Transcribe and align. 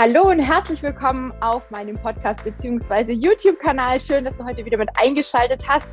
Hallo 0.00 0.30
und 0.30 0.38
herzlich 0.38 0.80
willkommen 0.80 1.32
auf 1.40 1.68
meinem 1.72 1.96
Podcast 1.96 2.44
bzw. 2.44 3.14
YouTube-Kanal. 3.14 4.00
Schön, 4.00 4.24
dass 4.24 4.36
du 4.36 4.44
heute 4.44 4.64
wieder 4.64 4.78
mit 4.78 4.88
eingeschaltet 4.94 5.66
hast. 5.66 5.88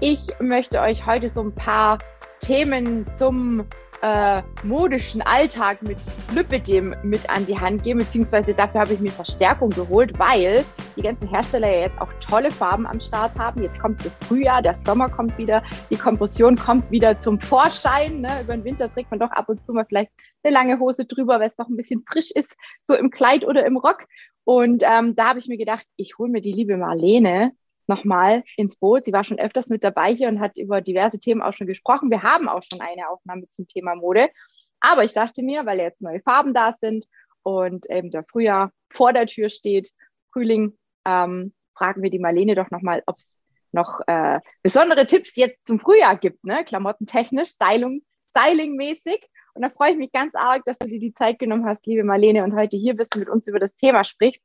Ich 0.00 0.18
möchte 0.40 0.80
euch 0.80 1.04
heute 1.04 1.28
so 1.28 1.42
ein 1.42 1.54
paar 1.54 1.98
Themen 2.40 3.04
zum 3.12 3.66
äh, 4.02 4.42
modischen 4.64 5.22
Alltag 5.22 5.82
mit 5.82 5.98
Lipidem 6.34 6.94
mit 7.02 7.28
an 7.28 7.46
die 7.46 7.58
Hand 7.58 7.82
geben, 7.82 8.00
beziehungsweise 8.00 8.54
dafür 8.54 8.80
habe 8.80 8.94
ich 8.94 9.00
mir 9.00 9.10
Verstärkung 9.10 9.70
geholt, 9.70 10.18
weil 10.18 10.64
die 10.96 11.02
ganzen 11.02 11.28
Hersteller 11.28 11.70
ja 11.70 11.80
jetzt 11.82 12.00
auch 12.00 12.12
tolle 12.20 12.50
Farben 12.50 12.86
am 12.86 13.00
Start 13.00 13.38
haben. 13.38 13.62
Jetzt 13.62 13.78
kommt 13.78 14.04
das 14.04 14.18
Frühjahr, 14.18 14.62
der 14.62 14.74
Sommer 14.74 15.08
kommt 15.08 15.36
wieder, 15.38 15.62
die 15.90 15.96
Kompression 15.96 16.56
kommt 16.56 16.90
wieder 16.90 17.20
zum 17.20 17.40
Vorschein. 17.40 18.22
Ne? 18.22 18.30
Über 18.42 18.56
den 18.56 18.64
Winter 18.64 18.88
trägt 18.88 19.10
man 19.10 19.20
doch 19.20 19.30
ab 19.32 19.48
und 19.48 19.62
zu 19.64 19.72
mal 19.72 19.84
vielleicht 19.84 20.10
eine 20.42 20.54
lange 20.54 20.78
Hose 20.78 21.04
drüber, 21.04 21.38
weil 21.38 21.48
es 21.48 21.56
doch 21.56 21.68
ein 21.68 21.76
bisschen 21.76 22.02
frisch 22.06 22.30
ist, 22.30 22.56
so 22.82 22.94
im 22.94 23.10
Kleid 23.10 23.46
oder 23.46 23.66
im 23.66 23.76
Rock. 23.76 24.06
Und 24.44 24.82
ähm, 24.84 25.14
da 25.14 25.28
habe 25.28 25.38
ich 25.38 25.48
mir 25.48 25.58
gedacht, 25.58 25.86
ich 25.96 26.18
hole 26.18 26.30
mir 26.30 26.40
die 26.40 26.52
liebe 26.52 26.76
Marlene 26.76 27.52
nochmal 27.90 28.42
ins 28.56 28.76
Boot. 28.76 29.04
Sie 29.04 29.12
war 29.12 29.24
schon 29.24 29.38
öfters 29.38 29.68
mit 29.68 29.84
dabei 29.84 30.14
hier 30.14 30.28
und 30.28 30.40
hat 30.40 30.56
über 30.56 30.80
diverse 30.80 31.18
Themen 31.18 31.42
auch 31.42 31.52
schon 31.52 31.66
gesprochen. 31.66 32.10
Wir 32.10 32.22
haben 32.22 32.48
auch 32.48 32.62
schon 32.62 32.80
eine 32.80 33.10
Aufnahme 33.10 33.48
zum 33.50 33.66
Thema 33.66 33.94
Mode. 33.94 34.30
Aber 34.80 35.04
ich 35.04 35.12
dachte 35.12 35.42
mir, 35.42 35.66
weil 35.66 35.78
jetzt 35.78 36.00
neue 36.00 36.22
Farben 36.22 36.54
da 36.54 36.74
sind 36.78 37.04
und 37.42 37.90
eben 37.90 38.10
der 38.10 38.24
Frühjahr 38.24 38.72
vor 38.88 39.12
der 39.12 39.26
Tür 39.26 39.50
steht, 39.50 39.90
Frühling, 40.32 40.78
ähm, 41.04 41.52
fragen 41.76 42.02
wir 42.02 42.10
die 42.10 42.18
Marlene 42.18 42.54
doch 42.54 42.70
nochmal, 42.70 43.02
ob 43.06 43.18
es 43.18 43.26
noch 43.72 44.00
äh, 44.06 44.40
besondere 44.62 45.06
Tipps 45.06 45.36
jetzt 45.36 45.66
zum 45.66 45.78
Frühjahr 45.78 46.16
gibt, 46.16 46.44
ne? 46.44 46.64
klamottentechnisch, 46.64 47.50
Styling, 47.50 48.02
Styling-mäßig. 48.28 49.20
Und 49.54 49.62
da 49.62 49.70
freue 49.70 49.92
ich 49.92 49.98
mich 49.98 50.12
ganz 50.12 50.34
arg, 50.34 50.64
dass 50.64 50.78
du 50.78 50.88
dir 50.88 51.00
die 51.00 51.14
Zeit 51.14 51.38
genommen 51.38 51.66
hast, 51.66 51.86
liebe 51.86 52.04
Marlene, 52.04 52.44
und 52.44 52.54
heute 52.54 52.76
hier 52.76 52.94
bist 52.94 53.14
und 53.14 53.20
mit 53.20 53.28
uns 53.28 53.48
über 53.48 53.58
das 53.58 53.74
Thema 53.76 54.04
sprichst. 54.04 54.42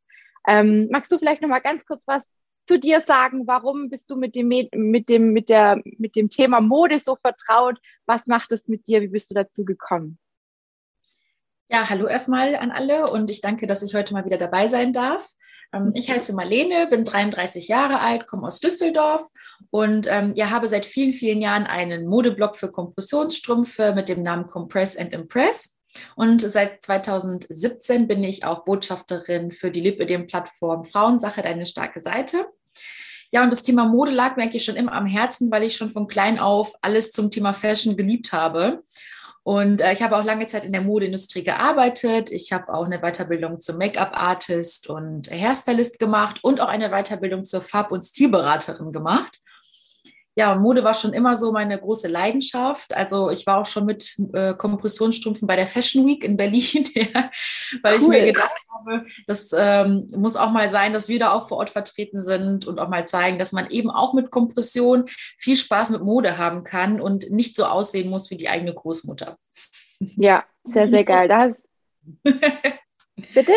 Ähm, 0.47 0.87
magst 0.91 1.11
du 1.11 1.17
vielleicht 1.17 1.41
noch 1.41 1.49
mal 1.49 1.59
ganz 1.59 1.85
kurz 1.85 2.03
was 2.07 2.23
zu 2.67 2.79
dir 2.79 3.01
sagen? 3.01 3.47
Warum 3.47 3.89
bist 3.89 4.09
du 4.09 4.15
mit 4.15 4.35
dem, 4.35 4.47
mit 4.47 5.09
dem, 5.09 5.31
mit 5.33 5.49
der, 5.49 5.81
mit 5.83 6.15
dem 6.15 6.29
Thema 6.29 6.61
Mode 6.61 6.99
so 6.99 7.15
vertraut? 7.15 7.79
Was 8.05 8.27
macht 8.27 8.51
es 8.51 8.67
mit 8.67 8.87
dir? 8.87 9.01
Wie 9.01 9.07
bist 9.07 9.31
du 9.31 9.35
dazu 9.35 9.65
gekommen? 9.65 10.17
Ja, 11.67 11.89
hallo 11.89 12.05
erstmal 12.05 12.55
an 12.55 12.69
alle 12.69 13.05
und 13.07 13.31
ich 13.31 13.41
danke, 13.41 13.65
dass 13.65 13.81
ich 13.81 13.95
heute 13.95 14.13
mal 14.13 14.25
wieder 14.25 14.37
dabei 14.37 14.67
sein 14.67 14.93
darf. 14.93 15.27
Ähm, 15.73 15.91
ich 15.95 16.09
heiße 16.09 16.33
Marlene, 16.33 16.87
bin 16.87 17.05
33 17.05 17.67
Jahre 17.67 18.01
alt, 18.01 18.27
komme 18.27 18.47
aus 18.47 18.59
Düsseldorf 18.59 19.27
und 19.71 20.07
ähm, 20.09 20.33
ja, 20.35 20.51
habe 20.51 20.67
seit 20.67 20.85
vielen, 20.85 21.13
vielen 21.13 21.41
Jahren 21.41 21.65
einen 21.65 22.05
Modeblog 22.07 22.55
für 22.55 22.71
Kompressionsstrümpfe 22.71 23.93
mit 23.93 24.09
dem 24.09 24.21
Namen 24.21 24.47
Compress 24.47 24.95
and 24.95 25.11
Impress. 25.11 25.79
Und 26.15 26.41
seit 26.41 26.83
2017 26.83 28.07
bin 28.07 28.23
ich 28.23 28.45
auch 28.45 28.65
Botschafterin 28.65 29.51
für 29.51 29.71
die 29.71 29.81
Lipidem-Plattform 29.81 30.83
Frauensache, 30.83 31.41
deine 31.41 31.65
starke 31.65 32.01
Seite. 32.01 32.45
Ja, 33.35 33.43
und 33.43 33.51
das 33.51 33.63
Thema 33.63 33.83
Mode 33.83 34.11
lag 34.11 34.37
mir 34.37 34.43
eigentlich 34.43 34.63
schon 34.63 34.77
immer 34.77 34.93
am 34.93 35.07
Herzen, 35.07 35.51
weil 35.51 35.63
ich 35.63 35.75
schon 35.75 35.91
von 35.91 36.07
klein 36.07 36.39
auf 36.39 36.73
alles 36.81 37.11
zum 37.11 37.31
Thema 37.31 37.51
Fashion 37.51 37.97
geliebt 37.97 38.31
habe. 38.31 38.81
Und 39.43 39.81
äh, 39.81 39.91
ich 39.91 40.01
habe 40.01 40.15
auch 40.15 40.23
lange 40.23 40.47
Zeit 40.47 40.63
in 40.63 40.71
der 40.71 40.79
Modeindustrie 40.79 41.43
gearbeitet. 41.43 42.31
Ich 42.31 42.53
habe 42.53 42.73
auch 42.73 42.85
eine 42.85 42.99
Weiterbildung 42.99 43.59
zum 43.59 43.77
Make-up-Artist 43.77 44.89
und 44.89 45.29
Hairstylist 45.29 45.99
gemacht 45.99 46.45
und 46.45 46.61
auch 46.61 46.69
eine 46.69 46.91
Weiterbildung 46.91 47.43
zur 47.43 47.59
Farb- 47.59 47.91
und 47.91 48.03
Stilberaterin 48.03 48.93
gemacht 48.93 49.41
ja, 50.37 50.53
Mode 50.55 50.83
war 50.83 50.93
schon 50.93 51.13
immer 51.13 51.37
so 51.37 51.53
meine 51.53 51.79
große 51.79 52.09
Leidenschaft. 52.09 52.93
Also 52.93 53.29
ich 53.29 53.47
war 53.47 53.59
auch 53.59 53.65
schon 53.65 53.85
mit 53.85 54.17
äh, 54.33 54.53
Kompressionsstrümpfen 54.53 55.47
bei 55.47 55.55
der 55.55 55.65
Fashion 55.65 56.05
Week 56.05 56.25
in 56.25 56.35
Berlin, 56.35 56.89
weil 57.81 57.95
cool. 57.95 58.01
ich 58.01 58.07
mir 58.07 58.25
gedacht 58.25 58.61
habe, 58.73 59.05
das 59.27 59.51
ähm, 59.57 60.11
muss 60.15 60.35
auch 60.35 60.51
mal 60.51 60.69
sein, 60.69 60.91
dass 60.91 61.07
wir 61.07 61.19
da 61.19 61.31
auch 61.31 61.47
vor 61.47 61.57
Ort 61.57 61.69
vertreten 61.69 62.21
sind 62.21 62.67
und 62.67 62.79
auch 62.79 62.89
mal 62.89 63.07
zeigen, 63.07 63.39
dass 63.39 63.53
man 63.53 63.69
eben 63.69 63.89
auch 63.89 64.13
mit 64.13 64.29
Kompression 64.29 65.05
viel 65.37 65.55
Spaß 65.55 65.91
mit 65.91 66.01
Mode 66.01 66.37
haben 66.37 66.65
kann 66.65 66.99
und 66.99 67.31
nicht 67.31 67.55
so 67.55 67.65
aussehen 67.65 68.09
muss 68.09 68.29
wie 68.29 68.37
die 68.37 68.49
eigene 68.49 68.73
Großmutter. 68.73 69.37
Ja, 69.99 70.43
sehr, 70.63 70.89
sehr 70.89 71.03
geil. 71.05 71.29
Da 71.29 71.37
hast... 71.43 71.61
Bitte? 73.33 73.53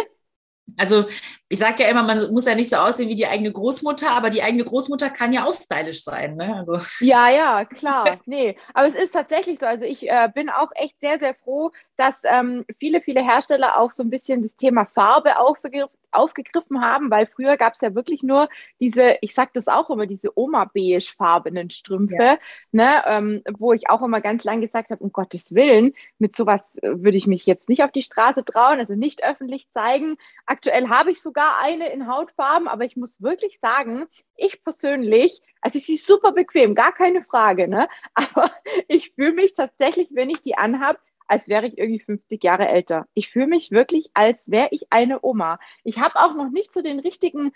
Also 0.77 1.07
ich 1.49 1.59
sage 1.59 1.83
ja 1.83 1.89
immer, 1.89 2.03
man 2.03 2.19
muss 2.33 2.47
ja 2.47 2.55
nicht 2.55 2.71
so 2.71 2.77
aussehen 2.77 3.09
wie 3.09 3.17
die 3.17 3.27
eigene 3.27 3.51
Großmutter, 3.51 4.11
aber 4.11 4.31
die 4.31 4.43
eigene 4.43 4.65
Großmutter 4.65 5.11
kann 5.11 5.33
ja 5.33 5.47
auch 5.47 5.55
stylisch 5.55 6.05
sein. 6.05 6.37
Ne? 6.37 6.55
Also. 6.57 6.79
Ja, 7.01 7.31
ja, 7.31 7.65
klar. 7.65 8.19
Nee, 8.27 8.57
aber 8.75 8.87
es 8.87 8.95
ist 8.95 9.15
tatsächlich 9.15 9.59
so. 9.59 9.67
Also 9.67 9.85
ich 9.85 10.09
äh, 10.09 10.29
bin 10.35 10.51
auch 10.51 10.71
echt 10.75 11.01
sehr, 11.01 11.19
sehr 11.19 11.35
froh, 11.35 11.73
dass 11.97 12.23
ähm, 12.25 12.65
viele, 12.79 13.01
viele 13.01 13.25
Hersteller 13.25 13.79
auch 13.79 13.93
so 13.93 14.03
ein 14.03 14.11
bisschen 14.11 14.43
das 14.43 14.57
Thema 14.57 14.87
Farbe 14.87 15.39
aufgegriffen 15.39 15.98
aufgegriffen 16.13 16.81
haben, 16.81 17.11
weil 17.11 17.27
früher 17.27 17.57
gab 17.57 17.75
es 17.75 17.81
ja 17.81 17.95
wirklich 17.95 18.23
nur 18.23 18.49
diese, 18.81 19.17
ich 19.21 19.35
sage 19.35 19.51
das 19.55 19.69
auch 19.69 19.91
immer, 19.91 20.07
diese 20.07 20.37
Oma-beige-farbenen 20.39 21.71
Strümpfe, 21.71 22.17
ja. 22.23 22.39
ne, 22.73 23.03
ähm, 23.07 23.43
wo 23.59 23.73
ich 23.73 23.89
auch 23.91 24.03
immer 24.03 24.21
ganz 24.21 24.45
lang 24.45 24.61
gesagt 24.61 24.91
habe, 24.91 25.03
um 25.03 25.13
Gottes 25.13 25.55
Willen, 25.55 25.93
mit 26.19 26.35
sowas 26.35 26.75
äh, 26.77 26.89
würde 26.89 27.17
ich 27.17 27.27
mich 27.27 27.47
jetzt 27.47 27.69
nicht 27.69 27.83
auf 27.83 27.93
die 27.93 28.03
Straße 28.03 28.45
trauen, 28.45 28.79
also 28.79 28.95
nicht 28.95 29.25
öffentlich 29.25 29.69
zeigen. 29.73 30.17
Aktuell 30.47 30.89
habe 30.89 31.11
ich 31.11 31.23
sogar 31.23 31.59
eine 31.59 31.91
in 31.93 32.09
Hautfarben, 32.09 32.69
aber 32.69 32.85
ich 32.85 32.97
muss 32.97 33.23
wirklich 33.23 33.59
sagen, 33.61 34.07
ich 34.37 34.63
persönlich, 34.63 35.43
also 35.61 35.79
sie 35.79 35.97
ist 35.97 36.07
super 36.07 36.33
bequem, 36.33 36.75
gar 36.75 36.93
keine 36.93 37.23
Frage, 37.25 37.69
ne? 37.69 37.89
Aber 38.15 38.51
ich 38.87 39.13
fühle 39.15 39.33
mich 39.33 39.55
tatsächlich, 39.55 40.09
wenn 40.13 40.31
ich 40.31 40.41
die 40.41 40.57
anhabe, 40.57 41.01
als 41.29 41.49
wäre 41.49 41.67
ich 41.67 41.79
irgendwie 41.79 42.01
50 42.01 42.43
Jahre 42.43 42.69
älter. 42.69 43.07
Ich 43.15 43.31
fühle 43.31 43.47
mich 43.47 43.71
wirklich, 43.71 44.11
als 44.15 44.51
wäre 44.51 44.69
ich 44.71 44.87
eine 44.91 45.21
Oma. 45.23 45.61
Ich 45.85 45.99
habe 45.99 46.17
auch 46.17 46.35
noch 46.35 46.51
nicht 46.51 46.75
so 46.75 46.83
den 46.83 46.99
richtigen 46.99 47.53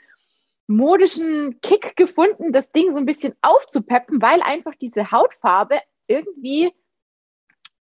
modischen 0.67 1.61
Kick 1.61 1.97
gefunden, 1.97 2.53
das 2.53 2.71
Ding 2.73 2.93
so 2.93 2.99
ein 2.99 3.07
bisschen 3.07 3.35
aufzupeppen, 3.43 4.23
weil 4.23 4.43
einfach 4.43 4.75
diese 4.81 5.11
Hautfarbe 5.11 5.81
irgendwie, 6.07 6.73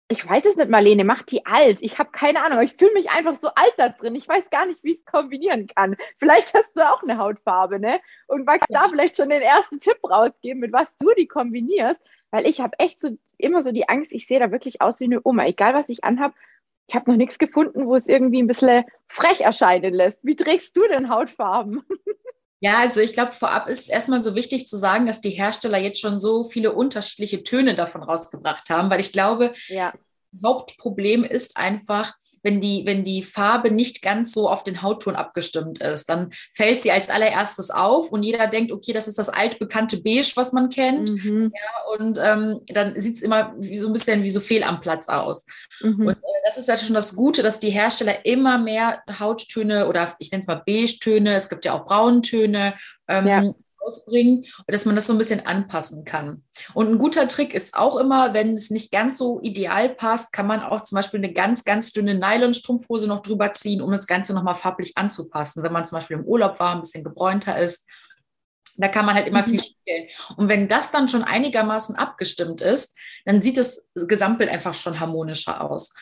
ich 0.07 0.27
weiß 0.27 0.45
es 0.45 0.55
nicht, 0.55 0.69
Marlene, 0.69 1.03
macht 1.03 1.31
die 1.31 1.45
alt. 1.45 1.81
Ich 1.81 1.99
habe 1.99 2.11
keine 2.11 2.43
Ahnung, 2.43 2.61
ich 2.61 2.75
fühle 2.77 2.93
mich 2.93 3.11
einfach 3.11 3.35
so 3.35 3.49
alt 3.49 3.73
da 3.77 3.89
drin. 3.89 4.15
Ich 4.15 4.27
weiß 4.27 4.49
gar 4.49 4.65
nicht, 4.65 4.83
wie 4.83 4.93
ich 4.93 4.99
es 4.99 5.05
kombinieren 5.05 5.67
kann. 5.67 5.95
Vielleicht 6.17 6.53
hast 6.53 6.75
du 6.75 6.81
auch 6.87 7.03
eine 7.03 7.17
Hautfarbe, 7.17 7.79
ne? 7.79 7.99
Und 8.27 8.45
magst 8.45 8.69
ja. 8.69 8.81
da 8.81 8.89
vielleicht 8.89 9.17
schon 9.17 9.29
den 9.29 9.41
ersten 9.41 9.79
Tipp 9.79 9.97
rausgeben, 10.03 10.59
mit 10.59 10.73
was 10.73 10.97
du 10.97 11.11
die 11.17 11.27
kombinierst, 11.27 12.01
weil 12.33 12.47
ich 12.47 12.61
habe 12.61 12.79
echt 12.79 12.99
so 12.99 13.09
immer 13.37 13.61
so 13.61 13.71
die 13.71 13.87
Angst, 13.87 14.11
ich 14.11 14.25
sehe 14.25 14.39
da 14.39 14.51
wirklich 14.51 14.81
aus 14.81 14.99
wie 14.99 15.03
eine 15.03 15.21
Oma, 15.23 15.45
egal 15.45 15.75
was 15.75 15.87
ich 15.87 16.03
anhabe. 16.03 16.33
Ich 16.87 16.95
habe 16.95 17.11
noch 17.11 17.15
nichts 17.15 17.37
gefunden, 17.37 17.85
wo 17.85 17.95
es 17.95 18.07
irgendwie 18.07 18.41
ein 18.41 18.47
bisschen 18.47 18.85
frech 19.07 19.41
erscheinen 19.41 19.93
lässt. 19.93 20.19
Wie 20.23 20.35
trägst 20.35 20.75
du 20.75 20.81
denn 20.87 21.09
Hautfarben? 21.09 21.83
Ja, 22.59 22.79
also 22.79 23.01
ich 23.01 23.11
glaube, 23.11 23.33
vorab 23.33 23.67
ist 23.67 23.89
erstmal 23.89 24.23
so 24.23 24.35
wichtig 24.35 24.69
zu 24.69 24.77
sagen, 24.77 25.05
dass 25.05 25.19
die 25.19 25.31
Hersteller 25.31 25.77
jetzt 25.79 25.99
schon 25.99 26.21
so 26.21 26.45
viele 26.45 26.71
unterschiedliche 26.71 27.43
Töne 27.43 27.75
davon 27.75 28.03
rausgebracht 28.03 28.69
haben, 28.69 28.89
weil 28.89 29.01
ich 29.01 29.11
glaube, 29.11 29.51
ja. 29.67 29.91
Hauptproblem 30.41 31.25
ist 31.25 31.57
einfach, 31.57 32.13
wenn 32.43 32.61
die, 32.61 32.83
wenn 32.85 33.03
die 33.03 33.23
Farbe 33.23 33.71
nicht 33.71 34.01
ganz 34.01 34.31
so 34.31 34.49
auf 34.49 34.63
den 34.63 34.81
Hautton 34.81 35.15
abgestimmt 35.15 35.81
ist. 35.81 36.09
Dann 36.09 36.31
fällt 36.53 36.81
sie 36.81 36.91
als 36.91 37.09
allererstes 37.09 37.71
auf 37.71 38.11
und 38.11 38.23
jeder 38.23 38.47
denkt, 38.47 38.71
okay, 38.71 38.93
das 38.93 39.07
ist 39.07 39.17
das 39.17 39.29
altbekannte 39.29 40.01
Beige, 40.01 40.33
was 40.35 40.53
man 40.53 40.69
kennt. 40.69 41.09
Mhm. 41.09 41.51
Ja, 41.53 41.97
und 41.97 42.19
ähm, 42.21 42.59
dann 42.67 42.99
sieht 42.99 43.17
es 43.17 43.21
immer 43.23 43.55
wie 43.57 43.77
so 43.77 43.87
ein 43.87 43.93
bisschen 43.93 44.23
wie 44.23 44.29
so 44.29 44.39
fehl 44.39 44.63
am 44.63 44.81
Platz 44.81 45.07
aus. 45.07 45.45
Mhm. 45.81 46.07
Und 46.07 46.13
äh, 46.17 46.41
das 46.45 46.57
ist 46.57 46.67
ja 46.67 46.77
schon 46.77 46.95
das 46.95 47.15
Gute, 47.15 47.41
dass 47.41 47.59
die 47.59 47.71
Hersteller 47.71 48.25
immer 48.25 48.57
mehr 48.57 49.01
Hauttöne 49.19 49.87
oder 49.87 50.13
ich 50.19 50.31
nenne 50.31 50.41
es 50.41 50.47
mal 50.47 50.61
Beige-Töne, 50.65 51.33
es 51.35 51.49
gibt 51.49 51.65
ja 51.65 51.73
auch 51.73 51.85
Brauntöne, 51.85 52.75
ähm, 53.07 53.27
ja 53.27 53.53
rausbringen 53.83 54.45
dass 54.67 54.85
man 54.85 54.95
das 54.95 55.07
so 55.07 55.13
ein 55.13 55.19
bisschen 55.19 55.45
anpassen 55.45 56.05
kann. 56.05 56.43
Und 56.73 56.89
ein 56.89 56.97
guter 56.97 57.27
Trick 57.27 57.53
ist 57.53 57.75
auch 57.75 57.97
immer, 57.97 58.33
wenn 58.33 58.55
es 58.55 58.69
nicht 58.69 58.91
ganz 58.91 59.17
so 59.17 59.39
ideal 59.41 59.89
passt, 59.89 60.33
kann 60.33 60.47
man 60.47 60.61
auch 60.61 60.81
zum 60.81 60.95
Beispiel 60.95 61.19
eine 61.19 61.33
ganz, 61.33 61.63
ganz 61.63 61.91
dünne 61.91 62.15
Nylonstrumpfhose 62.15 63.07
noch 63.07 63.21
drüber 63.21 63.53
ziehen, 63.53 63.81
um 63.81 63.91
das 63.91 64.07
Ganze 64.07 64.33
nochmal 64.33 64.55
farblich 64.55 64.97
anzupassen. 64.97 65.63
Wenn 65.63 65.73
man 65.73 65.85
zum 65.85 65.97
Beispiel 65.97 66.17
im 66.17 66.25
Urlaub 66.25 66.59
war, 66.59 66.75
ein 66.75 66.81
bisschen 66.81 67.03
gebräunter 67.03 67.59
ist, 67.59 67.85
da 68.75 68.87
kann 68.87 69.05
man 69.05 69.15
halt 69.15 69.27
immer 69.27 69.45
mhm. 69.45 69.51
viel 69.51 69.63
spielen. 69.63 70.07
Und 70.37 70.49
wenn 70.49 70.67
das 70.67 70.91
dann 70.91 71.09
schon 71.09 71.23
einigermaßen 71.23 71.95
abgestimmt 71.95 72.61
ist, 72.61 72.95
dann 73.25 73.41
sieht 73.41 73.57
das 73.57 73.87
Gesamtbild 73.95 74.49
einfach 74.49 74.73
schon 74.73 74.99
harmonischer 74.99 75.61
aus. 75.61 75.93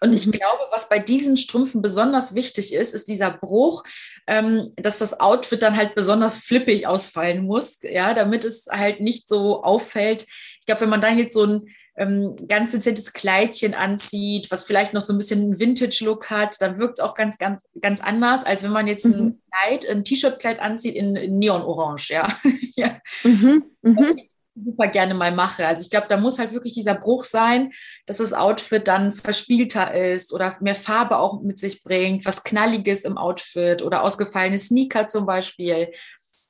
Und 0.00 0.12
ich 0.12 0.26
mhm. 0.26 0.32
glaube, 0.32 0.62
was 0.70 0.88
bei 0.88 0.98
diesen 0.98 1.36
Strümpfen 1.36 1.82
besonders 1.82 2.34
wichtig 2.34 2.74
ist, 2.74 2.94
ist 2.94 3.08
dieser 3.08 3.30
Bruch, 3.30 3.84
ähm, 4.26 4.70
dass 4.76 4.98
das 4.98 5.20
Outfit 5.20 5.62
dann 5.62 5.76
halt 5.76 5.94
besonders 5.94 6.36
flippig 6.36 6.86
ausfallen 6.86 7.44
muss, 7.44 7.78
ja, 7.82 8.14
damit 8.14 8.44
es 8.44 8.66
halt 8.70 9.00
nicht 9.00 9.28
so 9.28 9.62
auffällt. 9.62 10.26
Ich 10.60 10.66
glaube, 10.66 10.82
wenn 10.82 10.90
man 10.90 11.00
dann 11.00 11.18
jetzt 11.18 11.34
so 11.34 11.44
ein 11.44 11.68
ähm, 11.96 12.34
ganz 12.48 12.72
dezentes 12.72 13.12
Kleidchen 13.12 13.74
anzieht, 13.74 14.50
was 14.50 14.64
vielleicht 14.64 14.94
noch 14.94 15.00
so 15.00 15.12
ein 15.12 15.18
bisschen 15.18 15.40
einen 15.40 15.60
Vintage-Look 15.60 16.28
hat, 16.28 16.60
dann 16.60 16.78
wirkt 16.78 16.98
es 16.98 17.04
auch 17.04 17.14
ganz, 17.14 17.38
ganz, 17.38 17.64
ganz 17.80 18.00
anders, 18.00 18.44
als 18.44 18.62
wenn 18.64 18.72
man 18.72 18.88
jetzt 18.88 19.04
ein 19.04 19.24
mhm. 19.24 19.42
Kleid, 19.50 19.88
ein 19.88 20.04
T-Shirt-Kleid 20.04 20.60
anzieht 20.60 20.96
in, 20.96 21.14
in 21.16 21.38
Neon-Orange, 21.38 22.10
ja. 22.10 22.28
ja. 22.76 22.96
Mhm. 23.22 23.64
Mhm. 23.82 24.16
Super 24.56 24.86
gerne 24.86 25.14
mal 25.14 25.32
mache. 25.32 25.66
Also 25.66 25.82
ich 25.82 25.90
glaube, 25.90 26.06
da 26.08 26.16
muss 26.16 26.38
halt 26.38 26.52
wirklich 26.52 26.74
dieser 26.74 26.94
Bruch 26.94 27.24
sein, 27.24 27.72
dass 28.06 28.18
das 28.18 28.32
Outfit 28.32 28.86
dann 28.86 29.12
verspielter 29.12 29.92
ist 29.94 30.32
oder 30.32 30.56
mehr 30.60 30.76
Farbe 30.76 31.18
auch 31.18 31.42
mit 31.42 31.58
sich 31.58 31.82
bringt, 31.82 32.24
was 32.24 32.44
Knalliges 32.44 33.04
im 33.04 33.18
Outfit 33.18 33.82
oder 33.82 34.04
ausgefallene 34.04 34.58
Sneaker 34.58 35.08
zum 35.08 35.26
Beispiel. 35.26 35.90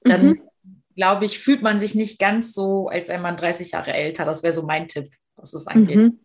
Dann 0.02 0.26
mhm. 0.26 0.42
glaube 0.94 1.24
ich, 1.24 1.38
fühlt 1.38 1.62
man 1.62 1.80
sich 1.80 1.94
nicht 1.94 2.18
ganz 2.18 2.52
so, 2.52 2.88
als 2.88 3.08
sei 3.08 3.18
man 3.18 3.36
30 3.36 3.70
Jahre 3.72 3.94
älter. 3.94 4.24
Das 4.24 4.42
wäre 4.42 4.52
so 4.52 4.66
mein 4.66 4.86
Tipp, 4.86 5.06
was 5.36 5.52
das 5.52 5.66
angeht. 5.66 5.96
Mhm. 5.96 6.20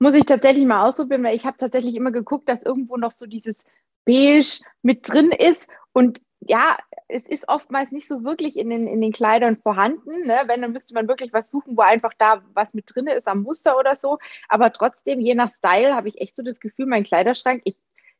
Muss 0.00 0.14
ich 0.14 0.24
tatsächlich 0.24 0.64
mal 0.64 0.86
ausprobieren, 0.86 1.22
weil 1.22 1.36
ich 1.36 1.44
habe 1.44 1.58
tatsächlich 1.58 1.94
immer 1.94 2.10
geguckt, 2.10 2.48
dass 2.48 2.62
irgendwo 2.62 2.96
noch 2.96 3.12
so 3.12 3.26
dieses 3.26 3.54
Beige 4.04 4.64
mit 4.82 5.08
drin 5.08 5.30
ist. 5.30 5.66
Und 5.92 6.20
ja, 6.40 6.78
es 7.10 7.26
ist 7.26 7.48
oftmals 7.48 7.92
nicht 7.92 8.08
so 8.08 8.24
wirklich 8.24 8.56
in 8.56 8.70
den, 8.70 8.86
in 8.86 9.00
den 9.00 9.12
Kleidern 9.12 9.56
vorhanden. 9.56 10.26
Ne? 10.26 10.42
Wenn, 10.46 10.62
dann 10.62 10.72
müsste 10.72 10.94
man 10.94 11.08
wirklich 11.08 11.32
was 11.32 11.50
suchen, 11.50 11.76
wo 11.76 11.82
einfach 11.82 12.12
da 12.18 12.42
was 12.54 12.74
mit 12.74 12.84
drin 12.92 13.06
ist 13.06 13.28
am 13.28 13.42
Muster 13.42 13.78
oder 13.78 13.96
so. 13.96 14.18
Aber 14.48 14.72
trotzdem, 14.72 15.20
je 15.20 15.34
nach 15.34 15.50
Style, 15.50 15.94
habe 15.94 16.08
ich 16.08 16.20
echt 16.20 16.36
so 16.36 16.42
das 16.42 16.60
Gefühl, 16.60 16.86
mein 16.86 17.04
Kleiderschrank, 17.04 17.62
ich, 17.64 17.76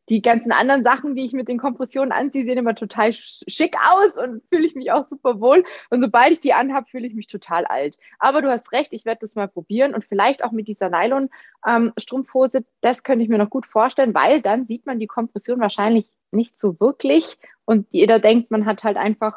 die 0.09 0.23
ganzen 0.23 0.51
anderen 0.51 0.83
Sachen, 0.83 1.15
die 1.15 1.25
ich 1.25 1.33
mit 1.33 1.47
den 1.47 1.59
Kompressionen 1.59 2.11
anziehe, 2.11 2.45
sehen 2.45 2.59
immer 2.59 2.75
total 2.75 3.13
schick 3.13 3.77
aus 3.93 4.17
und 4.17 4.43
fühle 4.49 4.67
ich 4.67 4.75
mich 4.75 4.91
auch 4.91 5.07
super 5.07 5.41
wohl. 5.41 5.65
Und 5.91 6.01
sobald 6.01 6.33
ich 6.33 6.41
die 6.41 6.53
anhabe, 6.53 6.89
fühle 6.91 7.07
ich 7.07 7.15
mich 7.15 7.29
total 7.29 7.65
alt. 7.67 7.97
Aber 8.19 8.43
du 8.43 8.51
hast 8.51 8.73
recht, 8.73 8.93
ich 8.93 9.05
werde 9.05 9.21
das 9.21 9.37
mal 9.37 9.47
probieren 9.47 9.95
und 9.95 10.05
vielleicht 10.05 10.43
auch 10.43 10.51
mit 10.51 10.67
dieser 10.67 10.91
Nylon-Strumpfhose, 10.91 12.59
ähm, 12.59 12.65
das 12.81 13.05
könnte 13.05 13.23
ich 13.23 13.31
mir 13.31 13.39
noch 13.39 13.51
gut 13.51 13.67
vorstellen, 13.67 14.15
weil 14.15 14.43
dann 14.43 14.67
sieht 14.67 14.85
man 14.85 14.99
die 14.99 15.07
Kompression 15.07 15.61
wahrscheinlich 15.61 16.11
nicht 16.33 16.59
so 16.59 16.79
wirklich 16.81 17.39
und 17.65 17.87
jeder 17.91 18.19
denkt, 18.19 18.51
man 18.51 18.67
hat 18.67 18.83
halt 18.83 18.97
einfach 18.97 19.37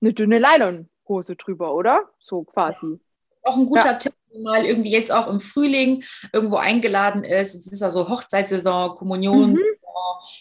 eine 0.00 0.12
dünne 0.12 0.40
Nylonhose 0.40 1.36
drüber, 1.36 1.74
oder? 1.74 2.08
So 2.18 2.44
quasi. 2.44 2.98
Auch 3.44 3.56
ein 3.56 3.66
guter 3.66 3.92
ja. 3.92 3.94
Tipp, 3.94 4.14
wenn 4.30 4.42
mal 4.42 4.64
irgendwie 4.64 4.90
jetzt 4.90 5.12
auch 5.12 5.28
im 5.28 5.40
Frühling 5.40 6.04
irgendwo 6.32 6.56
eingeladen 6.56 7.24
ist. 7.24 7.54
Es 7.54 7.72
ist 7.72 7.80
ja 7.80 7.90
so 7.90 8.08
Hochzeitssaison, 8.08 8.94
Kommunion. 8.94 9.52
Mhm. 9.52 9.60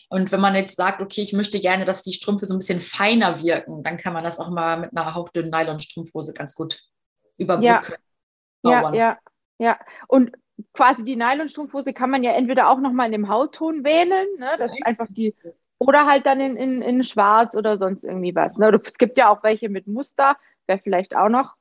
Und 0.10 0.32
wenn 0.32 0.42
man 0.42 0.56
jetzt 0.56 0.78
sagt, 0.78 1.02
okay, 1.02 1.22
ich 1.22 1.34
möchte 1.34 1.60
gerne, 1.60 1.86
dass 1.86 2.04
die 2.04 2.14
Strümpfe 2.14 2.46
so 2.46 2.56
ein 2.56 2.60
bisschen 2.60 2.80
feiner 2.80 3.42
wirken, 3.42 3.84
dann 3.84 3.98
kann 3.98 4.14
man 4.14 4.24
das 4.24 4.40
auch 4.40 4.50
mal 4.50 4.78
mit 4.80 4.92
einer 4.92 5.14
hauchdünnen 5.14 5.52
Nylon-Strumpfhose 5.52 6.34
ganz 6.34 6.56
gut 6.56 6.80
überbrücken. 7.38 7.94
Ja. 8.64 8.82
ja, 8.82 8.94
ja, 8.94 9.18
ja. 9.58 9.80
Und 10.08 10.32
quasi 10.74 11.04
die 11.04 11.16
Nylon-Strumpfhose 11.16 11.94
kann 11.94 12.10
man 12.10 12.24
ja 12.24 12.32
entweder 12.32 12.70
auch 12.70 12.80
nochmal 12.80 13.08
in 13.08 13.14
dem 13.14 13.30
Hautton 13.30 13.84
wählen, 13.84 14.28
ne? 14.38 14.56
dass 14.58 14.74
einfach 14.84 15.08
die 15.10 15.36
oder 15.82 16.06
halt 16.06 16.28
dann 16.28 16.40
in, 16.40 16.58
in, 16.58 16.84
in 16.84 17.04
schwarz 17.04 17.56
oder 17.56 17.80
sonst 17.80 18.04
irgendwie 18.04 18.36
was. 18.36 18.56
Ne? 18.56 18.70
Es 18.70 18.94
gibt 18.94 19.18
ja 19.18 19.30
auch 19.30 19.42
welche 19.42 19.68
mit 19.68 19.88
Muster, 19.88 20.38
wäre 20.68 20.78
vielleicht 20.78 21.16
auch 21.16 21.28
noch 21.28 21.56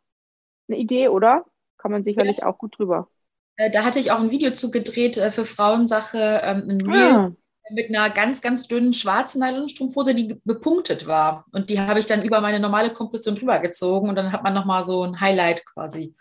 eine 0.68 0.76
Idee, 0.76 1.08
oder? 1.08 1.46
Kann 1.78 1.90
man 1.90 2.04
sicherlich 2.04 2.38
ja. 2.38 2.46
auch 2.46 2.58
gut 2.58 2.78
drüber. 2.78 3.08
Äh, 3.56 3.70
da 3.70 3.82
hatte 3.82 3.98
ich 3.98 4.12
auch 4.12 4.20
ein 4.20 4.30
Video 4.30 4.50
zugedreht 4.50 5.16
äh, 5.16 5.32
für 5.32 5.46
Frauensache, 5.46 6.42
ähm, 6.44 6.68
ein 6.68 6.80
Reel 6.82 7.14
ah. 7.14 7.32
mit 7.70 7.88
einer 7.88 8.10
ganz, 8.10 8.42
ganz 8.42 8.68
dünnen 8.68 8.92
schwarzen 8.92 9.40
Nylonstrumpfhose, 9.40 10.14
die 10.14 10.38
bepunktet 10.44 11.06
war. 11.06 11.46
Und 11.54 11.70
die 11.70 11.80
habe 11.80 12.00
ich 12.00 12.04
dann 12.04 12.20
über 12.20 12.42
meine 12.42 12.60
normale 12.60 12.92
Kompression 12.92 13.36
drüber 13.36 13.58
gezogen 13.58 14.10
und 14.10 14.16
dann 14.16 14.32
hat 14.32 14.42
man 14.42 14.52
nochmal 14.52 14.82
so 14.82 15.02
ein 15.02 15.18
Highlight 15.18 15.64
quasi. 15.64 16.14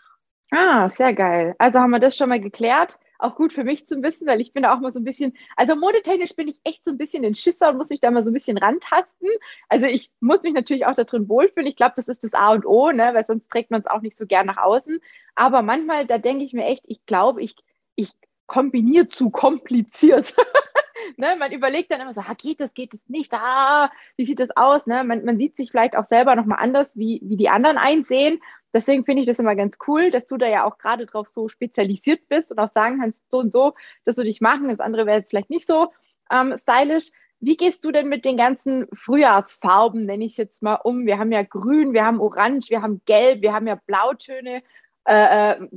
Ah, 0.50 0.88
sehr 0.88 1.12
geil. 1.12 1.54
Also 1.58 1.80
haben 1.80 1.90
wir 1.90 2.00
das 2.00 2.16
schon 2.16 2.30
mal 2.30 2.40
geklärt 2.40 2.98
auch 3.22 3.34
gut 3.34 3.52
für 3.52 3.64
mich 3.64 3.86
zu 3.86 4.02
wissen, 4.02 4.26
weil 4.26 4.40
ich 4.40 4.52
bin 4.52 4.62
da 4.62 4.74
auch 4.74 4.80
mal 4.80 4.92
so 4.92 4.98
ein 5.00 5.04
bisschen, 5.04 5.36
also 5.56 5.76
modetechnisch 5.76 6.34
bin 6.34 6.48
ich 6.48 6.60
echt 6.64 6.84
so 6.84 6.90
ein 6.90 6.98
bisschen 6.98 7.24
in 7.24 7.34
Schisser 7.34 7.70
und 7.70 7.76
muss 7.76 7.90
mich 7.90 8.00
da 8.00 8.10
mal 8.10 8.24
so 8.24 8.30
ein 8.30 8.34
bisschen 8.34 8.58
rantasten. 8.58 9.28
Also 9.68 9.86
ich 9.86 10.10
muss 10.20 10.42
mich 10.42 10.52
natürlich 10.52 10.86
auch 10.86 10.94
da 10.94 11.04
drin 11.04 11.28
wohlfühlen. 11.28 11.66
Ich 11.66 11.76
glaube, 11.76 11.94
das 11.96 12.08
ist 12.08 12.24
das 12.24 12.34
A 12.34 12.52
und 12.52 12.66
O, 12.66 12.90
ne? 12.90 13.10
weil 13.14 13.24
sonst 13.24 13.48
trägt 13.50 13.70
man 13.70 13.80
es 13.80 13.86
auch 13.86 14.00
nicht 14.00 14.16
so 14.16 14.26
gern 14.26 14.46
nach 14.46 14.58
außen. 14.58 15.00
Aber 15.34 15.62
manchmal, 15.62 16.06
da 16.06 16.18
denke 16.18 16.44
ich 16.44 16.52
mir 16.52 16.64
echt, 16.64 16.84
ich 16.86 17.04
glaube, 17.06 17.42
ich, 17.42 17.54
ich 17.94 18.12
kombiniere 18.50 19.08
zu 19.08 19.30
kompliziert. 19.30 20.34
ne? 21.16 21.36
Man 21.38 21.52
überlegt 21.52 21.92
dann 21.92 22.00
immer 22.00 22.14
so, 22.14 22.20
ah, 22.20 22.34
geht 22.34 22.58
das, 22.58 22.74
geht 22.74 22.92
das 22.92 23.00
nicht, 23.06 23.32
ah, 23.32 23.90
wie 24.16 24.26
sieht 24.26 24.40
das 24.40 24.50
aus? 24.56 24.88
Ne? 24.88 25.04
Man, 25.04 25.24
man 25.24 25.38
sieht 25.38 25.56
sich 25.56 25.70
vielleicht 25.70 25.96
auch 25.96 26.08
selber 26.08 26.34
nochmal 26.34 26.58
anders, 26.60 26.98
wie, 26.98 27.20
wie 27.22 27.36
die 27.36 27.48
anderen 27.48 27.78
einsehen. 27.78 28.40
Deswegen 28.74 29.04
finde 29.04 29.22
ich 29.22 29.28
das 29.28 29.38
immer 29.38 29.54
ganz 29.54 29.78
cool, 29.86 30.10
dass 30.10 30.26
du 30.26 30.36
da 30.36 30.48
ja 30.48 30.64
auch 30.64 30.78
gerade 30.78 31.06
drauf 31.06 31.28
so 31.28 31.48
spezialisiert 31.48 32.28
bist 32.28 32.50
und 32.50 32.58
auch 32.58 32.72
sagen 32.72 32.98
kannst, 33.00 33.18
so 33.30 33.38
und 33.38 33.52
so, 33.52 33.74
das 34.04 34.16
würde 34.16 34.30
ich 34.30 34.40
machen. 34.40 34.68
Das 34.68 34.80
andere 34.80 35.06
wäre 35.06 35.18
jetzt 35.18 35.30
vielleicht 35.30 35.50
nicht 35.50 35.66
so 35.66 35.92
ähm, 36.30 36.56
stylisch. 36.58 37.10
Wie 37.38 37.56
gehst 37.56 37.84
du 37.84 37.92
denn 37.92 38.08
mit 38.08 38.24
den 38.24 38.36
ganzen 38.36 38.88
Frühjahrsfarben, 38.92 40.06
nenne 40.06 40.24
ich 40.24 40.36
jetzt 40.36 40.60
mal 40.62 40.74
um? 40.74 41.06
Wir 41.06 41.18
haben 41.18 41.32
ja 41.32 41.42
grün, 41.44 41.92
wir 41.92 42.04
haben 42.04 42.20
orange, 42.20 42.70
wir 42.70 42.82
haben 42.82 43.00
gelb, 43.06 43.42
wir 43.42 43.52
haben 43.52 43.68
ja 43.68 43.76
Blautöne. 43.76 44.62
Äh, 45.10 45.52
äh 45.52 45.68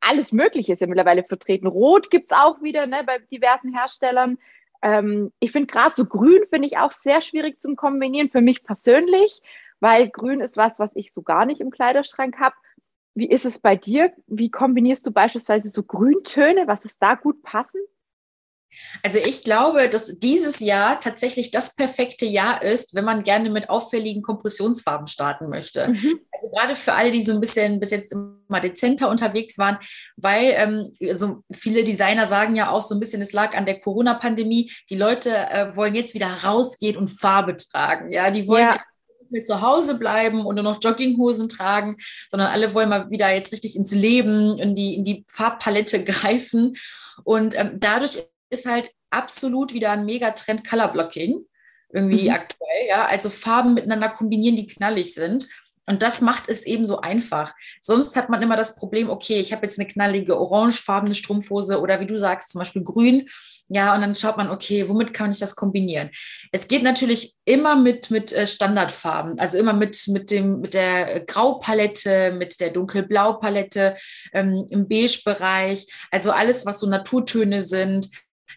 alles 0.00 0.32
Mögliche 0.32 0.72
ist 0.72 0.80
ja 0.80 0.86
mittlerweile 0.86 1.24
vertreten. 1.24 1.66
Rot 1.66 2.10
gibt 2.10 2.32
es 2.32 2.38
auch 2.38 2.62
wieder 2.62 2.86
ne, 2.86 3.04
bei 3.06 3.18
diversen 3.30 3.72
Herstellern. 3.72 4.38
Ähm, 4.82 5.32
ich 5.38 5.52
finde 5.52 5.68
gerade 5.68 5.94
so 5.94 6.04
grün 6.04 6.42
finde 6.50 6.66
ich 6.66 6.78
auch 6.78 6.92
sehr 6.92 7.20
schwierig 7.20 7.60
zum 7.60 7.76
Kombinieren, 7.76 8.30
für 8.30 8.40
mich 8.40 8.64
persönlich 8.64 9.40
weil 9.82 10.10
grün 10.10 10.40
ist 10.40 10.56
was, 10.56 10.78
was 10.78 10.94
ich 10.94 11.12
so 11.12 11.22
gar 11.22 11.44
nicht 11.44 11.60
im 11.60 11.72
Kleiderschrank 11.72 12.38
habe. 12.38 12.54
Wie 13.14 13.28
ist 13.28 13.44
es 13.44 13.58
bei 13.58 13.74
dir? 13.74 14.12
Wie 14.28 14.48
kombinierst 14.48 15.04
du 15.04 15.10
beispielsweise 15.10 15.70
so 15.70 15.82
Grüntöne? 15.82 16.68
Was 16.68 16.84
ist 16.84 17.02
da 17.02 17.16
gut 17.16 17.42
passend? 17.42 17.82
Also 19.02 19.18
ich 19.18 19.44
glaube, 19.44 19.88
dass 19.88 20.18
dieses 20.18 20.60
Jahr 20.60 21.00
tatsächlich 21.00 21.50
das 21.50 21.74
perfekte 21.74 22.26
Jahr 22.26 22.62
ist, 22.62 22.94
wenn 22.94 23.04
man 23.04 23.22
gerne 23.22 23.50
mit 23.50 23.68
auffälligen 23.68 24.22
Kompressionsfarben 24.22 25.06
starten 25.06 25.48
möchte. 25.48 25.88
Mhm. 25.88 26.20
Also 26.32 26.50
gerade 26.54 26.74
für 26.74 26.92
alle, 26.94 27.10
die 27.10 27.24
so 27.24 27.32
ein 27.32 27.40
bisschen 27.40 27.80
bis 27.80 27.90
jetzt 27.90 28.12
immer 28.12 28.60
dezenter 28.60 29.08
unterwegs 29.08 29.58
waren, 29.58 29.78
weil 30.16 30.54
ähm, 30.56 30.92
so 31.14 31.42
viele 31.52 31.84
Designer 31.84 32.26
sagen 32.26 32.56
ja 32.56 32.70
auch 32.70 32.82
so 32.82 32.94
ein 32.94 33.00
bisschen, 33.00 33.22
es 33.22 33.32
lag 33.32 33.56
an 33.56 33.66
der 33.66 33.80
Corona-Pandemie. 33.80 34.72
Die 34.90 34.96
Leute 34.96 35.36
äh, 35.36 35.76
wollen 35.76 35.94
jetzt 35.94 36.14
wieder 36.14 36.30
rausgehen 36.44 36.96
und 36.96 37.08
Farbe 37.08 37.56
tragen. 37.56 38.12
Ja, 38.12 38.30
die 38.30 38.46
wollen 38.46 38.62
ja 38.62 38.78
zu 39.44 39.62
Hause 39.62 39.96
bleiben 39.96 40.44
und 40.44 40.56
nur 40.56 40.64
noch 40.64 40.82
Jogginghosen 40.82 41.48
tragen, 41.48 41.96
sondern 42.28 42.48
alle 42.48 42.74
wollen 42.74 42.88
mal 42.88 43.10
wieder 43.10 43.30
jetzt 43.30 43.52
richtig 43.52 43.76
ins 43.76 43.92
Leben, 43.92 44.58
in 44.58 44.74
die, 44.74 44.94
in 44.94 45.04
die 45.04 45.24
Farbpalette 45.28 46.04
greifen. 46.04 46.76
Und 47.24 47.58
ähm, 47.58 47.78
dadurch 47.80 48.24
ist 48.52 48.66
halt 48.66 48.90
absolut 49.10 49.72
wieder 49.72 49.90
ein 49.90 50.04
Megatrend 50.04 50.68
Color 50.68 50.88
Blocking 50.88 51.46
irgendwie 51.92 52.28
mhm. 52.28 52.34
aktuell, 52.34 52.86
ja. 52.88 53.06
Also 53.06 53.28
Farben 53.28 53.74
miteinander 53.74 54.08
kombinieren, 54.08 54.56
die 54.56 54.66
knallig 54.66 55.14
sind. 55.14 55.48
Und 55.86 56.02
das 56.02 56.20
macht 56.20 56.48
es 56.48 56.64
eben 56.64 56.86
so 56.86 57.00
einfach. 57.00 57.54
Sonst 57.80 58.14
hat 58.16 58.28
man 58.28 58.40
immer 58.40 58.56
das 58.56 58.76
Problem, 58.76 59.10
okay, 59.10 59.40
ich 59.40 59.52
habe 59.52 59.66
jetzt 59.66 59.78
eine 59.78 59.88
knallige 59.88 60.38
orangefarbene 60.38 61.14
Strumpfhose 61.14 61.80
oder 61.80 61.98
wie 62.00 62.06
du 62.06 62.16
sagst, 62.16 62.52
zum 62.52 62.60
Beispiel 62.60 62.84
grün. 62.84 63.28
Ja, 63.68 63.94
und 63.94 64.02
dann 64.02 64.14
schaut 64.14 64.36
man, 64.36 64.50
okay, 64.50 64.88
womit 64.88 65.14
kann 65.14 65.30
ich 65.30 65.38
das 65.38 65.56
kombinieren? 65.56 66.10
Es 66.52 66.68
geht 66.68 66.82
natürlich 66.82 67.34
immer 67.44 67.74
mit, 67.74 68.10
mit 68.10 68.32
äh, 68.32 68.46
Standardfarben, 68.46 69.38
also 69.38 69.56
immer 69.56 69.72
mit, 69.72 70.08
mit, 70.08 70.30
dem, 70.30 70.60
mit 70.60 70.74
der 70.74 71.20
Graupalette, 71.20 72.32
mit 72.32 72.60
der 72.60 72.70
Dunkelblaupalette, 72.70 73.96
ähm, 74.34 74.66
im 74.68 74.88
Beige-Bereich, 74.88 75.86
also 76.10 76.32
alles, 76.32 76.66
was 76.66 76.80
so 76.80 76.86
Naturtöne 76.88 77.62
sind. 77.62 78.08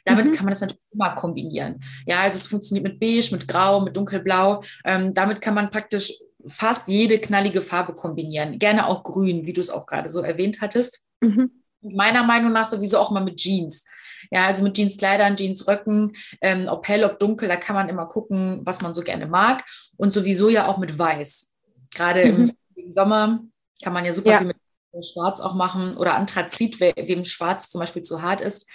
Damit 0.03 0.27
mhm. 0.27 0.31
kann 0.33 0.45
man 0.45 0.53
das 0.53 0.61
natürlich 0.61 0.81
immer 0.91 1.15
kombinieren. 1.15 1.83
Ja, 2.05 2.21
also 2.21 2.37
es 2.37 2.47
funktioniert 2.47 2.83
mit 2.83 2.99
Beige, 2.99 3.29
mit 3.31 3.47
Grau, 3.47 3.81
mit 3.81 3.95
Dunkelblau. 3.95 4.63
Ähm, 4.83 5.13
damit 5.13 5.41
kann 5.41 5.53
man 5.53 5.71
praktisch 5.71 6.13
fast 6.47 6.87
jede 6.87 7.19
knallige 7.19 7.61
Farbe 7.61 7.93
kombinieren. 7.93 8.59
Gerne 8.59 8.87
auch 8.87 9.03
grün, 9.03 9.45
wie 9.45 9.53
du 9.53 9.61
es 9.61 9.69
auch 9.69 9.85
gerade 9.85 10.09
so 10.09 10.21
erwähnt 10.21 10.61
hattest. 10.61 11.05
Mhm. 11.21 11.63
Meiner 11.81 12.23
Meinung 12.23 12.51
nach 12.51 12.69
sowieso 12.69 12.99
auch 12.99 13.11
mal 13.11 13.23
mit 13.23 13.37
Jeans. 13.37 13.85
Ja, 14.31 14.47
also 14.47 14.63
mit 14.63 14.75
Jeanskleidern, 14.75 15.35
Jeansröcken, 15.35 16.13
ähm, 16.41 16.67
ob 16.67 16.87
hell, 16.87 17.03
ob 17.03 17.19
dunkel, 17.19 17.47
da 17.47 17.57
kann 17.57 17.75
man 17.75 17.89
immer 17.89 18.07
gucken, 18.07 18.61
was 18.63 18.81
man 18.81 18.93
so 18.93 19.01
gerne 19.01 19.27
mag. 19.27 19.63
Und 19.97 20.13
sowieso 20.13 20.49
ja 20.49 20.67
auch 20.67 20.77
mit 20.77 20.97
Weiß. 20.97 21.53
Gerade 21.93 22.31
mhm. 22.31 22.51
im 22.75 22.93
Sommer 22.93 23.39
kann 23.83 23.93
man 23.93 24.05
ja 24.05 24.13
super 24.13 24.31
ja. 24.31 24.37
viel 24.39 24.47
mit 24.47 24.57
Schwarz 25.03 25.41
auch 25.41 25.53
machen 25.53 25.97
oder 25.97 26.15
Anthrazit, 26.15 26.79
wem 26.79 27.25
Schwarz 27.25 27.69
zum 27.69 27.79
Beispiel 27.79 28.01
zu 28.01 28.21
hart 28.21 28.41
ist. 28.41 28.69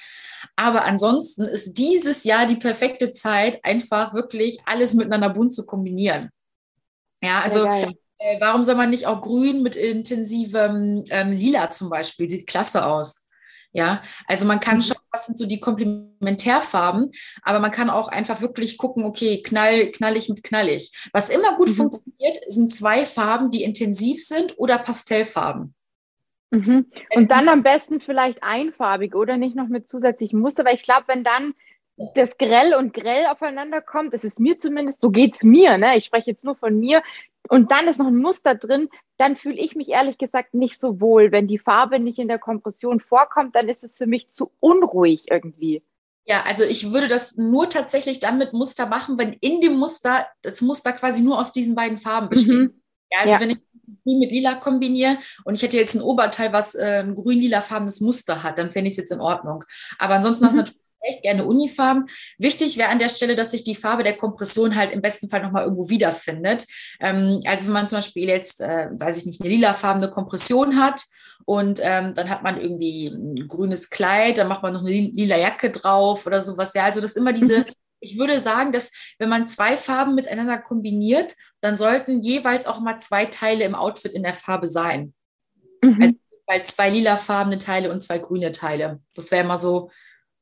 Aber 0.56 0.85
ansonsten 0.85 1.42
ist 1.42 1.75
dieses 1.75 2.25
Jahr 2.25 2.47
die 2.47 2.56
perfekte 2.56 3.12
Zeit, 3.12 3.64
einfach 3.64 4.14
wirklich 4.14 4.61
alles 4.66 4.94
miteinander 4.94 5.30
bunt 5.30 5.54
zu 5.54 5.66
kombinieren. 5.66 6.30
Ja, 7.23 7.40
also 7.42 7.64
äh, 7.64 8.40
warum 8.40 8.64
soll 8.64 8.75
man 8.75 8.90
nicht 8.90 9.06
auch 9.06 9.23
grün 9.23 9.62
mit 9.62 9.76
intensivem 9.76 11.04
ähm, 11.11 11.32
Lila 11.32 11.70
zum 11.70 11.90
Beispiel? 11.90 12.28
Sieht 12.28 12.47
klasse 12.47 12.85
aus. 12.85 13.26
Ja, 13.73 14.02
also 14.26 14.47
man 14.47 14.59
kann 14.59 14.78
mhm. 14.78 14.82
schauen, 14.82 15.02
was 15.12 15.26
sind 15.26 15.38
so 15.38 15.47
die 15.47 15.61
Komplementärfarben, 15.61 17.12
aber 17.42 17.61
man 17.61 17.70
kann 17.70 17.88
auch 17.88 18.09
einfach 18.09 18.40
wirklich 18.40 18.78
gucken, 18.78 19.04
okay, 19.04 19.42
knall, 19.42 19.92
knallig 19.92 20.28
mit 20.28 20.42
knallig. 20.42 20.92
Was 21.12 21.28
immer 21.28 21.56
gut 21.56 21.68
mhm. 21.68 21.75
funktioniert, 21.75 22.38
sind 22.49 22.75
zwei 22.75 23.06
Farben, 23.06 23.50
die 23.50 23.62
intensiv 23.62 24.26
sind 24.26 24.54
oder 24.59 24.78
Pastellfarben. 24.78 25.75
Mhm. 26.50 26.87
Und 27.14 27.30
dann 27.30 27.49
am 27.49 27.62
besten 27.62 28.00
vielleicht 28.00 28.42
einfarbig 28.42 29.14
oder 29.14 29.37
nicht 29.37 29.57
noch 29.57 29.69
mit 29.69 29.88
zusätzlichen 29.88 30.40
Muster, 30.40 30.64
weil 30.64 30.75
ich 30.75 30.83
glaube, 30.83 31.04
wenn 31.07 31.25
dann 31.25 31.54
das 32.14 32.38
Grell 32.38 32.75
und 32.75 32.95
Grell 32.95 33.26
aufeinander 33.26 33.80
kommt, 33.80 34.14
das 34.14 34.25
ist 34.25 34.40
mir 34.40 34.59
zumindest, 34.59 35.00
so 35.00 35.11
geht 35.11 35.35
es 35.37 35.42
mir, 35.42 35.76
ne? 35.78 35.97
ich 35.97 36.04
spreche 36.04 36.30
jetzt 36.30 36.45
nur 36.45 36.57
von 36.57 36.78
mir, 36.78 37.02
und 37.49 37.73
dann 37.73 37.88
ist 37.88 37.99
noch 37.99 38.07
ein 38.07 38.16
Muster 38.16 38.54
drin, 38.54 38.88
dann 39.16 39.37
fühle 39.37 39.59
ich 39.59 39.75
mich 39.75 39.88
ehrlich 39.88 40.19
gesagt 40.19 40.54
nicht 40.54 40.78
so 40.78 41.00
wohl. 41.00 41.33
Wenn 41.33 41.49
die 41.49 41.59
Farbe 41.59 41.99
nicht 41.99 42.19
in 42.19 42.28
der 42.28 42.38
Kompression 42.38 43.00
vorkommt, 43.00 43.57
dann 43.57 43.69
ist 43.69 43.83
es 43.83 43.97
für 43.97 44.07
mich 44.07 44.30
zu 44.30 44.52
unruhig 44.61 45.30
irgendwie. 45.30 45.83
Ja, 46.26 46.45
also 46.45 46.64
ich 46.64 46.92
würde 46.92 47.09
das 47.09 47.37
nur 47.37 47.71
tatsächlich 47.71 48.21
dann 48.21 48.38
mit 48.38 48.52
Muster 48.52 48.87
machen, 48.87 49.19
wenn 49.19 49.33
in 49.40 49.61
dem 49.61 49.78
Muster 49.78 50.26
das 50.42 50.61
Muster 50.61 50.92
quasi 50.92 51.23
nur 51.23 51.40
aus 51.40 51.52
diesen 51.52 51.75
beiden 51.75 51.99
Farben 51.99 52.28
besteht. 52.28 52.52
Mhm. 52.52 52.79
Ja, 53.10 53.20
also 53.20 53.34
ja. 53.34 53.40
wenn 53.40 53.50
ich 53.50 53.58
grün 54.04 54.18
mit 54.18 54.32
lila 54.32 54.54
kombiniere 54.54 55.18
und 55.44 55.54
ich 55.54 55.62
hätte 55.62 55.76
jetzt 55.76 55.94
ein 55.94 56.02
Oberteil, 56.02 56.52
was 56.52 56.74
äh, 56.74 57.02
ein 57.04 57.14
grün-lila-farbenes 57.14 58.00
Muster 58.00 58.42
hat, 58.42 58.58
dann 58.58 58.70
fände 58.70 58.88
ich 58.88 58.94
es 58.94 58.98
jetzt 58.98 59.12
in 59.12 59.20
Ordnung. 59.20 59.64
Aber 59.98 60.14
ansonsten 60.14 60.44
mhm. 60.44 60.46
hast 60.46 60.54
du 60.54 60.58
natürlich 60.58 60.80
echt 61.02 61.22
gerne 61.22 61.46
Unifarben. 61.46 62.08
Wichtig 62.38 62.76
wäre 62.76 62.90
an 62.90 62.98
der 62.98 63.08
Stelle, 63.08 63.36
dass 63.36 63.52
sich 63.52 63.64
die 63.64 63.74
Farbe 63.74 64.02
der 64.02 64.16
Kompression 64.16 64.76
halt 64.76 64.92
im 64.92 65.00
besten 65.00 65.28
Fall 65.28 65.42
nochmal 65.42 65.64
irgendwo 65.64 65.88
wiederfindet. 65.88 66.66
Ähm, 67.00 67.40
also 67.46 67.66
wenn 67.66 67.72
man 67.72 67.88
zum 67.88 67.98
Beispiel 67.98 68.28
jetzt, 68.28 68.60
äh, 68.60 68.88
weiß 68.92 69.18
ich 69.18 69.26
nicht, 69.26 69.40
eine 69.40 69.50
lilafarbene 69.50 70.10
Kompression 70.10 70.78
hat 70.78 71.02
und 71.46 71.80
ähm, 71.82 72.14
dann 72.14 72.28
hat 72.28 72.42
man 72.42 72.60
irgendwie 72.60 73.06
ein 73.08 73.48
grünes 73.48 73.88
Kleid, 73.90 74.38
dann 74.38 74.48
macht 74.48 74.62
man 74.62 74.74
noch 74.74 74.82
eine 74.82 74.90
lila 74.90 75.38
Jacke 75.38 75.70
drauf 75.70 76.26
oder 76.26 76.40
sowas. 76.40 76.74
Ja, 76.74 76.84
also 76.84 77.00
das 77.00 77.12
ist 77.12 77.16
immer 77.16 77.32
diese, 77.32 77.60
mhm. 77.60 77.64
Ich 78.00 78.19
würde 78.19 78.40
sagen, 78.40 78.73
dass 78.73 78.92
wenn 79.19 79.28
man 79.28 79.47
zwei 79.47 79.76
Farben 79.76 80.14
miteinander 80.14 80.59
kombiniert, 80.59 81.35
dann 81.61 81.76
sollten 81.76 82.23
jeweils 82.23 82.66
auch 82.66 82.80
mal 82.80 82.99
zwei 82.99 83.26
Teile 83.26 83.64
im 83.64 83.75
Outfit 83.75 84.12
in 84.12 84.23
der 84.23 84.35
Farbe 84.35 84.66
sein. 84.66 85.14
Mhm. 85.83 86.02
Also, 86.02 86.14
weil 86.47 86.64
zwei 86.64 86.90
lilafarbene 86.90 87.59
Teile 87.59 87.92
und 87.92 88.02
zwei 88.02 88.19
grüne 88.19 88.50
Teile. 88.52 89.00
Das 89.14 89.30
wäre 89.30 89.45
immer 89.45 89.59
so, 89.59 89.90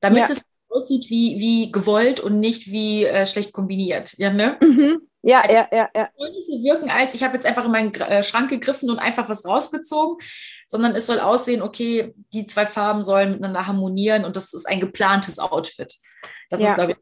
damit 0.01 0.21
ja. 0.21 0.29
es 0.31 0.43
aussieht 0.71 1.11
wie, 1.11 1.39
wie 1.39 1.73
gewollt 1.73 2.21
und 2.21 2.41
nicht 2.41 2.71
wie 2.71 3.05
äh, 3.05 3.27
schlecht 3.27 3.53
kombiniert. 3.53 4.15
Ja, 4.17 4.33
ne? 4.33 4.57
Mhm. 4.61 5.03
Ja, 5.23 5.41
also, 5.41 5.57
ja, 5.57 5.69
ja, 5.73 5.91
ja. 5.95 6.09
Soll 6.17 6.31
nicht 6.31 6.47
so 6.47 6.63
wirken, 6.63 6.91
als 6.91 7.13
ich 7.13 7.25
habe 7.25 7.35
jetzt 7.35 7.45
einfach 7.45 7.65
in 7.65 7.73
meinen 7.73 7.93
äh, 7.95 8.23
Schrank 8.23 8.51
gegriffen 8.51 8.89
und 8.89 8.99
einfach 8.99 9.29
was 9.29 9.45
rausgezogen, 9.45 10.17
sondern 10.69 10.95
es 10.95 11.07
soll 11.07 11.19
aussehen, 11.19 11.61
okay, 11.61 12.15
die 12.33 12.47
zwei 12.47 12.67
Farben 12.67 13.03
sollen 13.03 13.33
miteinander 13.33 13.67
harmonieren 13.67 14.25
und 14.25 14.37
das 14.37 14.55
ist 14.55 14.67
ein 14.67 14.81
geplantes 14.81 15.39
Outfit. 15.39 15.95
Das 16.51 16.61
ja. 16.61 16.69
ist, 16.69 16.75
glaube 16.77 16.93
ich, 16.93 16.99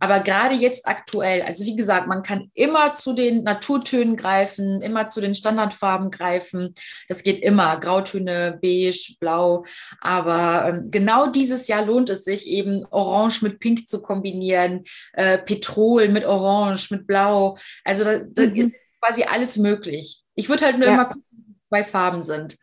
aber 0.00 0.20
gerade 0.20 0.54
jetzt 0.54 0.86
aktuell, 0.86 1.42
also 1.42 1.64
wie 1.64 1.76
gesagt, 1.76 2.06
man 2.06 2.22
kann 2.22 2.50
immer 2.54 2.94
zu 2.94 3.12
den 3.12 3.42
Naturtönen 3.42 4.16
greifen, 4.16 4.80
immer 4.82 5.08
zu 5.08 5.20
den 5.20 5.34
Standardfarben 5.34 6.10
greifen. 6.10 6.74
Das 7.08 7.22
geht 7.22 7.42
immer, 7.42 7.78
Grautöne, 7.78 8.58
Beige, 8.60 9.16
Blau. 9.20 9.64
Aber 10.00 10.68
ähm, 10.68 10.90
genau 10.90 11.26
dieses 11.26 11.68
Jahr 11.68 11.84
lohnt 11.84 12.10
es 12.10 12.24
sich 12.24 12.46
eben, 12.46 12.84
Orange 12.90 13.42
mit 13.42 13.58
Pink 13.58 13.88
zu 13.88 14.02
kombinieren, 14.02 14.84
äh, 15.14 15.38
Petrol 15.38 16.08
mit 16.08 16.24
Orange, 16.24 16.90
mit 16.90 17.06
Blau. 17.06 17.56
Also 17.84 18.04
da, 18.04 18.18
da 18.18 18.42
mhm. 18.42 18.54
ist 18.54 18.72
quasi 19.00 19.24
alles 19.24 19.56
möglich. 19.56 20.22
Ich 20.34 20.48
würde 20.48 20.64
halt 20.64 20.78
nur 20.78 20.88
ja. 20.88 20.94
immer 20.94 21.06
gucken, 21.06 21.24
wie 21.30 21.56
zwei 21.68 21.84
Farben 21.84 22.22
sind. 22.22 22.56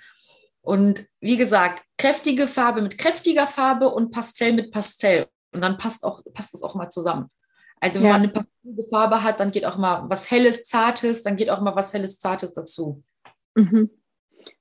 Und 0.61 1.05
wie 1.19 1.37
gesagt, 1.37 1.83
kräftige 1.97 2.47
Farbe 2.47 2.81
mit 2.81 2.97
kräftiger 2.97 3.45
Farbe 3.45 3.89
und 3.89 4.11
Pastell 4.11 4.53
mit 4.53 4.71
Pastell. 4.71 5.27
Und 5.55 5.61
dann 5.61 5.77
passt 5.77 6.03
auch, 6.03 6.19
passt 6.33 6.53
das 6.53 6.63
auch 6.63 6.75
mal 6.75 6.89
zusammen. 6.89 7.29
Also 7.79 7.99
wenn 7.99 8.07
ja. 8.07 8.13
man 8.13 8.21
eine 8.23 8.31
passende 8.31 8.87
Farbe 8.89 9.23
hat, 9.23 9.39
dann 9.39 9.51
geht 9.51 9.65
auch 9.65 9.77
mal 9.77 10.03
was 10.07 10.29
Helles, 10.31 10.65
Zartes, 10.65 11.23
dann 11.23 11.35
geht 11.35 11.49
auch 11.49 11.61
mal 11.61 11.75
was 11.75 11.93
Helles, 11.93 12.19
Zartes 12.19 12.53
dazu. 12.53 13.03
Mhm. 13.55 13.89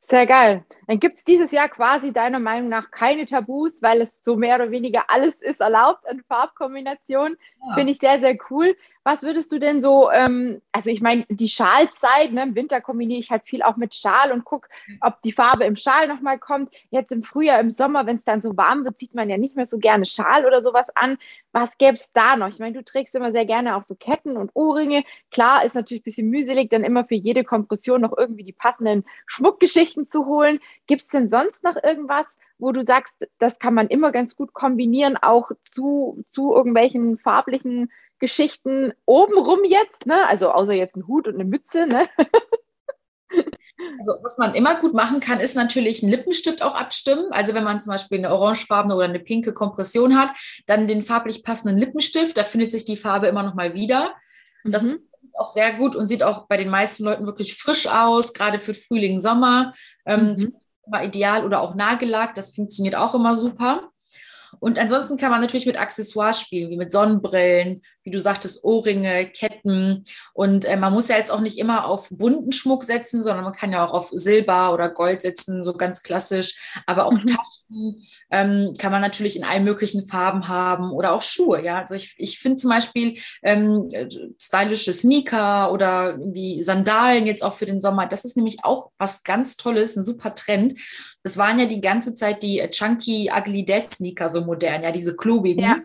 Sehr 0.07 0.27
geil. 0.27 0.65
Dann 0.87 1.01
gibt 1.01 1.19
es 1.19 1.25
dieses 1.25 1.51
Jahr 1.51 1.69
quasi 1.69 2.13
deiner 2.13 2.39
Meinung 2.39 2.69
nach 2.69 2.91
keine 2.91 3.25
Tabus, 3.25 3.81
weil 3.81 4.03
es 4.03 4.11
so 4.23 4.37
mehr 4.37 4.57
oder 4.57 4.71
weniger 4.71 5.05
alles 5.09 5.35
ist 5.41 5.61
erlaubt 5.61 6.07
an 6.07 6.23
Farbkombinationen. 6.29 7.39
Ja. 7.67 7.75
Finde 7.75 7.93
ich 7.93 7.99
sehr, 7.99 8.21
sehr 8.21 8.37
cool. 8.51 8.77
Was 9.05 9.23
würdest 9.23 9.53
du 9.53 9.59
denn 9.59 9.83
so, 9.83 10.11
ähm, 10.11 10.63
also 10.73 10.89
ich 10.89 11.03
meine, 11.03 11.27
die 11.29 11.49
Schalzeit, 11.49 12.33
ne, 12.33 12.43
im 12.43 12.55
Winter 12.55 12.81
kombiniere 12.81 13.21
ich 13.21 13.31
halt 13.31 13.45
viel 13.45 13.63
auch 13.63 13.77
mit 13.77 13.95
Schal 13.95 14.33
und 14.33 14.45
gucke, 14.45 14.69
ob 15.03 15.21
die 15.21 15.33
Farbe 15.33 15.65
im 15.65 15.77
Schal 15.77 16.09
nochmal 16.09 16.39
kommt. 16.39 16.73
Jetzt 16.89 17.13
im 17.13 17.23
Frühjahr, 17.23 17.61
im 17.61 17.71
Sommer, 17.71 18.07
wenn 18.07 18.17
es 18.17 18.25
dann 18.25 18.41
so 18.41 18.57
warm 18.57 18.85
wird, 18.85 18.99
zieht 18.99 19.15
man 19.15 19.29
ja 19.29 19.37
nicht 19.37 19.57
mehr 19.57 19.67
so 19.67 19.77
gerne 19.77 20.07
Schal 20.07 20.47
oder 20.47 20.63
sowas 20.63 20.89
an. 20.97 21.19
Was 21.53 21.77
gäbe 21.77 21.95
es 21.95 22.13
da 22.15 22.37
noch? 22.37 22.49
Ich 22.49 22.59
meine, 22.61 22.79
du 22.79 22.83
trägst 22.83 23.15
immer 23.15 23.31
sehr 23.31 23.45
gerne 23.45 23.77
auch 23.77 23.83
so 23.83 23.95
Ketten 23.95 24.39
und 24.39 24.51
Ohrringe. 24.55 25.05
Klar, 25.31 25.67
ist 25.67 25.75
natürlich 25.75 26.01
ein 26.01 26.05
bisschen 26.05 26.31
mühselig, 26.31 26.71
dann 26.71 26.83
immer 26.83 27.05
für 27.05 27.15
jede 27.15 27.45
Kompression 27.45 28.01
noch 28.01 28.17
irgendwie 28.17 28.45
die 28.45 28.53
passenden 28.53 29.05
Schmuckgeschichten 29.27 30.11
zu 30.11 30.25
holen. 30.25 30.61
Gibt 30.87 31.03
es 31.03 31.09
denn 31.09 31.29
sonst 31.29 31.63
noch 31.63 31.77
irgendwas, 31.83 32.39
wo 32.59 32.73
du 32.73 32.83
sagst, 32.83 33.29
das 33.39 33.59
kann 33.59 33.75
man 33.75 33.89
immer 33.89 34.13
ganz 34.13 34.35
gut 34.35 34.55
kombinieren, 34.55 35.17
auch 35.17 35.51
zu, 35.65 36.25
zu 36.31 36.55
irgendwelchen 36.55 37.19
farblichen 37.19 37.91
Geschichten 38.25 38.95
obenrum 39.05 39.65
jetzt, 39.65 40.07
ne? 40.07 40.27
Also 40.27 40.51
außer 40.51 40.73
jetzt 40.73 40.97
ein 40.97 41.07
Hut 41.07 41.29
und 41.29 41.35
eine 41.35 41.45
Mütze, 41.45 41.87
ne? 41.87 42.09
Also 43.99 44.15
was 44.23 44.39
man 44.39 44.55
immer 44.55 44.77
gut 44.77 44.95
machen 44.95 45.21
kann, 45.21 45.41
ist 45.41 45.57
natürlich 45.57 46.03
einen 46.03 46.11
Lippenstift 46.11 46.63
auch 46.63 46.75
abstimmen. 46.75 47.27
Also 47.33 47.53
wenn 47.53 47.65
man 47.65 47.83
zum 47.83 47.91
Beispiel 47.91 48.17
eine 48.17 48.33
orangefarbene 48.33 48.95
oder 48.95 49.05
eine 49.05 49.19
pinke 49.19 49.53
Kompression 49.53 50.17
hat, 50.17 50.31
dann 50.67 50.89
den 50.89 51.03
farblich 51.03 51.45
passenden 51.45 51.77
Lippenstift, 51.77 52.39
da 52.39 52.45
findet 52.45 52.71
sich 52.71 52.87
die 52.87 52.97
Farbe 52.97 53.27
immer 53.27 53.43
noch 53.43 53.55
mal 53.55 53.75
wieder. 53.75 54.15
Das 54.65 54.95
mhm. 54.95 55.01
auch 55.35 55.53
sehr 55.53 55.75
gut 55.75 55.95
und 55.95 56.09
sieht 56.09 56.23
auch 56.23 56.47
bei 56.47 56.57
den 56.57 56.71
meisten 56.71 57.05
Leuten 57.05 57.27
wirklich 57.27 57.57
frisch 57.57 57.87
aus, 57.87 58.33
gerade 58.33 58.59
für 58.59 58.73
Frühling, 58.73 59.21
Sommer. 59.21 59.75
Ähm, 60.07 60.35
mhm. 60.35 60.57
Immer 60.87 61.05
ideal 61.05 61.45
oder 61.45 61.61
auch 61.61 61.75
Nagellack, 61.75 62.35
das 62.35 62.55
funktioniert 62.55 62.95
auch 62.95 63.15
immer 63.15 63.37
super. 63.37 63.91
Und 64.61 64.79
ansonsten 64.79 65.17
kann 65.17 65.31
man 65.31 65.41
natürlich 65.41 65.67
mit 65.67 65.79
Accessoires 65.79 66.41
spielen, 66.41 66.71
wie 66.71 66.77
mit 66.77 66.93
Sonnenbrillen, 66.93 67.83
wie 68.05 68.11
du 68.11 68.21
sagtest, 68.21 68.65
Ohrringe, 68.65 69.27
Ketten. 69.27 70.05
Und 70.35 70.67
äh, 70.67 70.77
man 70.77 70.93
muss 70.93 71.09
ja 71.09 71.17
jetzt 71.17 71.31
auch 71.31 71.41
nicht 71.41 71.59
immer 71.59 71.87
auf 71.87 72.09
bunten 72.11 72.53
Schmuck 72.53 72.85
setzen, 72.85 73.25
sondern 73.25 73.45
man 73.45 73.55
kann 73.55 73.73
ja 73.73 73.87
auch 73.87 73.93
auf 73.93 74.11
Silber 74.13 74.73
oder 74.73 74.91
Gold 74.91 75.23
setzen, 75.23 75.65
so 75.65 75.73
ganz 75.73 76.03
klassisch. 76.03 76.61
Aber 76.87 77.07
auch 77.07 77.13
mhm. 77.13 77.25
Taschen 77.25 78.07
ähm, 78.31 78.75
kann 78.79 78.93
man 78.93 79.01
natürlich 79.01 79.37
in 79.37 79.45
allen 79.45 79.65
möglichen 79.65 80.07
Farben 80.07 80.49
haben 80.49 80.91
oder 80.93 81.13
auch 81.13 81.23
Schuhe. 81.23 81.65
Ja, 81.65 81.81
also 81.81 81.95
ich, 81.95 82.15
ich 82.19 82.39
finde 82.39 82.59
zum 82.59 82.71
Beispiel 82.71 83.19
ähm, 83.43 83.89
stylische 84.39 84.93
Sneaker 84.93 85.73
oder 85.73 86.11
irgendwie 86.11 86.63
Sandalen 86.63 87.27
jetzt 87.27 87.43
auch 87.43 87.55
für 87.55 87.67
den 87.67 87.81
Sommer. 87.81 88.07
Das 88.07 88.27
ist 88.27 88.37
nämlich 88.37 88.59
auch 88.65 88.91
was 88.99 89.23
ganz 89.23 89.57
Tolles, 89.57 89.97
ein 89.97 90.05
super 90.05 90.35
Trend. 90.35 90.79
Das 91.23 91.39
waren 91.39 91.59
ja 91.59 91.65
die 91.65 91.81
ganze 91.81 92.15
Zeit 92.15 92.43
die 92.43 92.63
Chunky 92.71 93.31
Ugly 93.35 93.65
Dad 93.65 93.91
Sneaker 93.91 94.29
so 94.29 94.43
modern, 94.43 94.83
ja, 94.83 94.93
diese 94.93 95.17
klobigen. 95.17 95.65
Ja. 95.65 95.79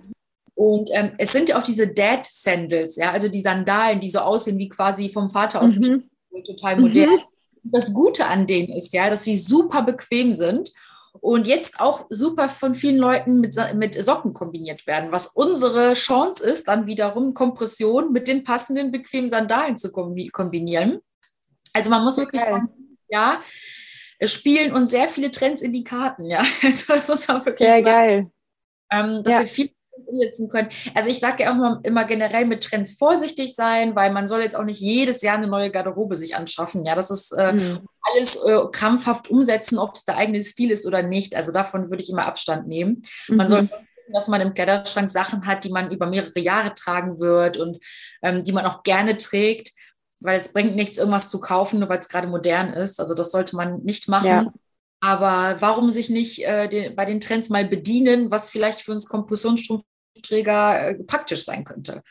Und 0.60 0.90
ähm, 0.92 1.14
es 1.18 1.32
sind 1.32 1.48
ja 1.48 1.58
auch 1.58 1.64
diese 1.64 1.88
Dad 1.88 2.28
Sandals, 2.28 2.98
ja, 2.98 3.14
also 3.14 3.30
die 3.30 3.42
Sandalen, 3.42 4.02
die 4.02 4.10
so 4.10 4.20
aussehen 4.20 4.58
wie 4.58 4.68
quasi 4.68 5.10
vom 5.10 5.30
Vater 5.30 5.62
aus 5.62 5.78
mhm. 5.78 6.10
total 6.46 6.82
modern. 6.82 7.12
Mhm. 7.12 7.22
Das 7.64 7.94
Gute 7.94 8.26
an 8.26 8.46
denen 8.46 8.74
ist 8.74 8.92
ja, 8.92 9.10
dass 9.10 9.24
sie 9.24 9.38
super 9.38 9.84
bequem 9.84 10.34
sind 10.34 10.74
und 11.22 11.48
jetzt 11.48 11.80
auch 11.80 12.08
super 12.10 12.50
von 12.50 12.76
vielen 12.76 12.98
Leuten 12.98 13.40
mit, 13.40 13.56
mit 13.76 14.04
Socken 14.04 14.34
kombiniert 14.34 14.86
werden, 14.86 15.14
was 15.14 15.28
unsere 15.28 15.94
Chance 15.94 16.44
ist, 16.44 16.68
dann 16.68 16.88
wiederum 16.88 17.34
Kompression 17.34 18.12
mit 18.12 18.28
den 18.28 18.44
passenden 18.44 18.92
bequemen 18.92 19.30
Sandalen 19.30 19.78
zu 19.78 19.94
kombinieren. 19.94 21.00
Also 21.72 21.90
man 21.90 22.04
muss 22.04 22.18
wirklich 22.18 22.42
sagen, 22.42 22.68
ja, 23.08 23.42
spielen 24.26 24.74
uns 24.74 24.92
sehr 24.92 25.08
viele 25.08 25.32
Trends 25.32 25.62
in 25.62 25.72
die 25.72 25.86
Karten, 25.86 26.26
ja. 26.26 26.44
Also 26.62 26.94
das 26.96 27.08
ist 27.08 27.30
auch 27.30 27.46
wirklich 27.46 27.70
sehr 27.70 27.82
geil. 27.82 28.30
Ähm, 28.92 29.24
dass 29.24 29.34
ja. 29.36 29.40
wir 29.40 29.48
viel 29.48 29.70
umsetzen 30.06 30.50
können. 30.50 30.70
Also 30.94 31.10
ich 31.10 31.20
sage 31.20 31.44
ja 31.44 31.52
auch 31.52 31.56
immer, 31.56 31.80
immer, 31.84 32.06
generell 32.06 32.46
mit 32.46 32.64
Trends 32.64 32.92
vorsichtig 32.92 33.56
sein, 33.56 33.96
weil 33.96 34.12
man 34.12 34.28
soll 34.28 34.42
jetzt 34.42 34.56
auch 34.56 34.64
nicht 34.64 34.80
jedes 34.80 35.22
Jahr 35.22 35.38
eine 35.38 35.48
neue 35.48 35.72
Garderobe 35.72 36.16
sich 36.16 36.36
anschaffen. 36.36 36.86
Ja, 36.86 36.96
das 36.96 37.12
ist 37.12 37.32
äh, 37.32 37.54
mhm. 37.54 37.80
alles 38.02 38.36
äh, 38.36 38.60
krampfhaft 38.72 39.30
umsetzen, 39.30 39.78
ob 39.78 39.96
es 39.96 40.06
der 40.06 40.18
eigene 40.18 40.44
Stil 40.44 40.72
ist 40.72 40.86
oder 40.86 41.04
nicht. 41.04 41.36
Also 41.36 41.52
davon 41.52 41.90
würde 41.90 42.04
ich 42.04 42.10
immer 42.10 42.26
Abstand 42.26 42.68
nehmen. 42.68 43.04
Mhm. 43.28 43.36
Man 43.36 43.50
soll 43.50 43.70
dass 44.12 44.28
man 44.28 44.42
im 44.42 44.54
Kleiderschrank 44.54 45.10
Sachen 45.10 45.46
hat, 45.46 45.64
die 45.64 45.72
man 45.72 45.92
über 45.92 46.08
mehrere 46.08 46.40
Jahre 46.40 46.74
tragen 46.74 47.20
wird 47.20 47.58
und 47.58 47.78
ähm, 48.22 48.44
die 48.44 48.52
man 48.52 48.66
auch 48.66 48.84
gerne 48.84 49.18
trägt, 49.18 49.72
weil 50.20 50.38
es 50.38 50.52
bringt 50.52 50.76
nichts, 50.76 50.98
irgendwas 50.98 51.30
zu 51.30 51.40
kaufen, 51.40 51.80
nur 51.80 51.90
weil 51.90 52.00
es 52.00 52.10
gerade 52.10 52.28
modern 52.28 52.74
ist. 52.74 53.00
Also 53.00 53.14
das 53.14 53.32
sollte 53.32 53.56
man 53.56 53.84
nicht 53.84 54.10
machen. 54.10 54.28
Ja. 54.28 54.54
Aber 55.02 55.58
warum 55.60 55.90
sich 55.90 56.10
nicht 56.10 56.46
äh, 56.46 56.68
den, 56.68 56.96
bei 56.96 57.06
den 57.06 57.20
Trends 57.20 57.50
mal 57.50 57.66
bedienen, 57.66 58.32
was 58.32 58.50
vielleicht 58.50 58.82
für 58.82 58.92
uns 58.92 59.08
Kompressionsstrumpfträger 59.08 60.90
äh, 60.90 61.04
praktisch 61.04 61.46
sein 61.46 61.64
könnte? 61.64 62.04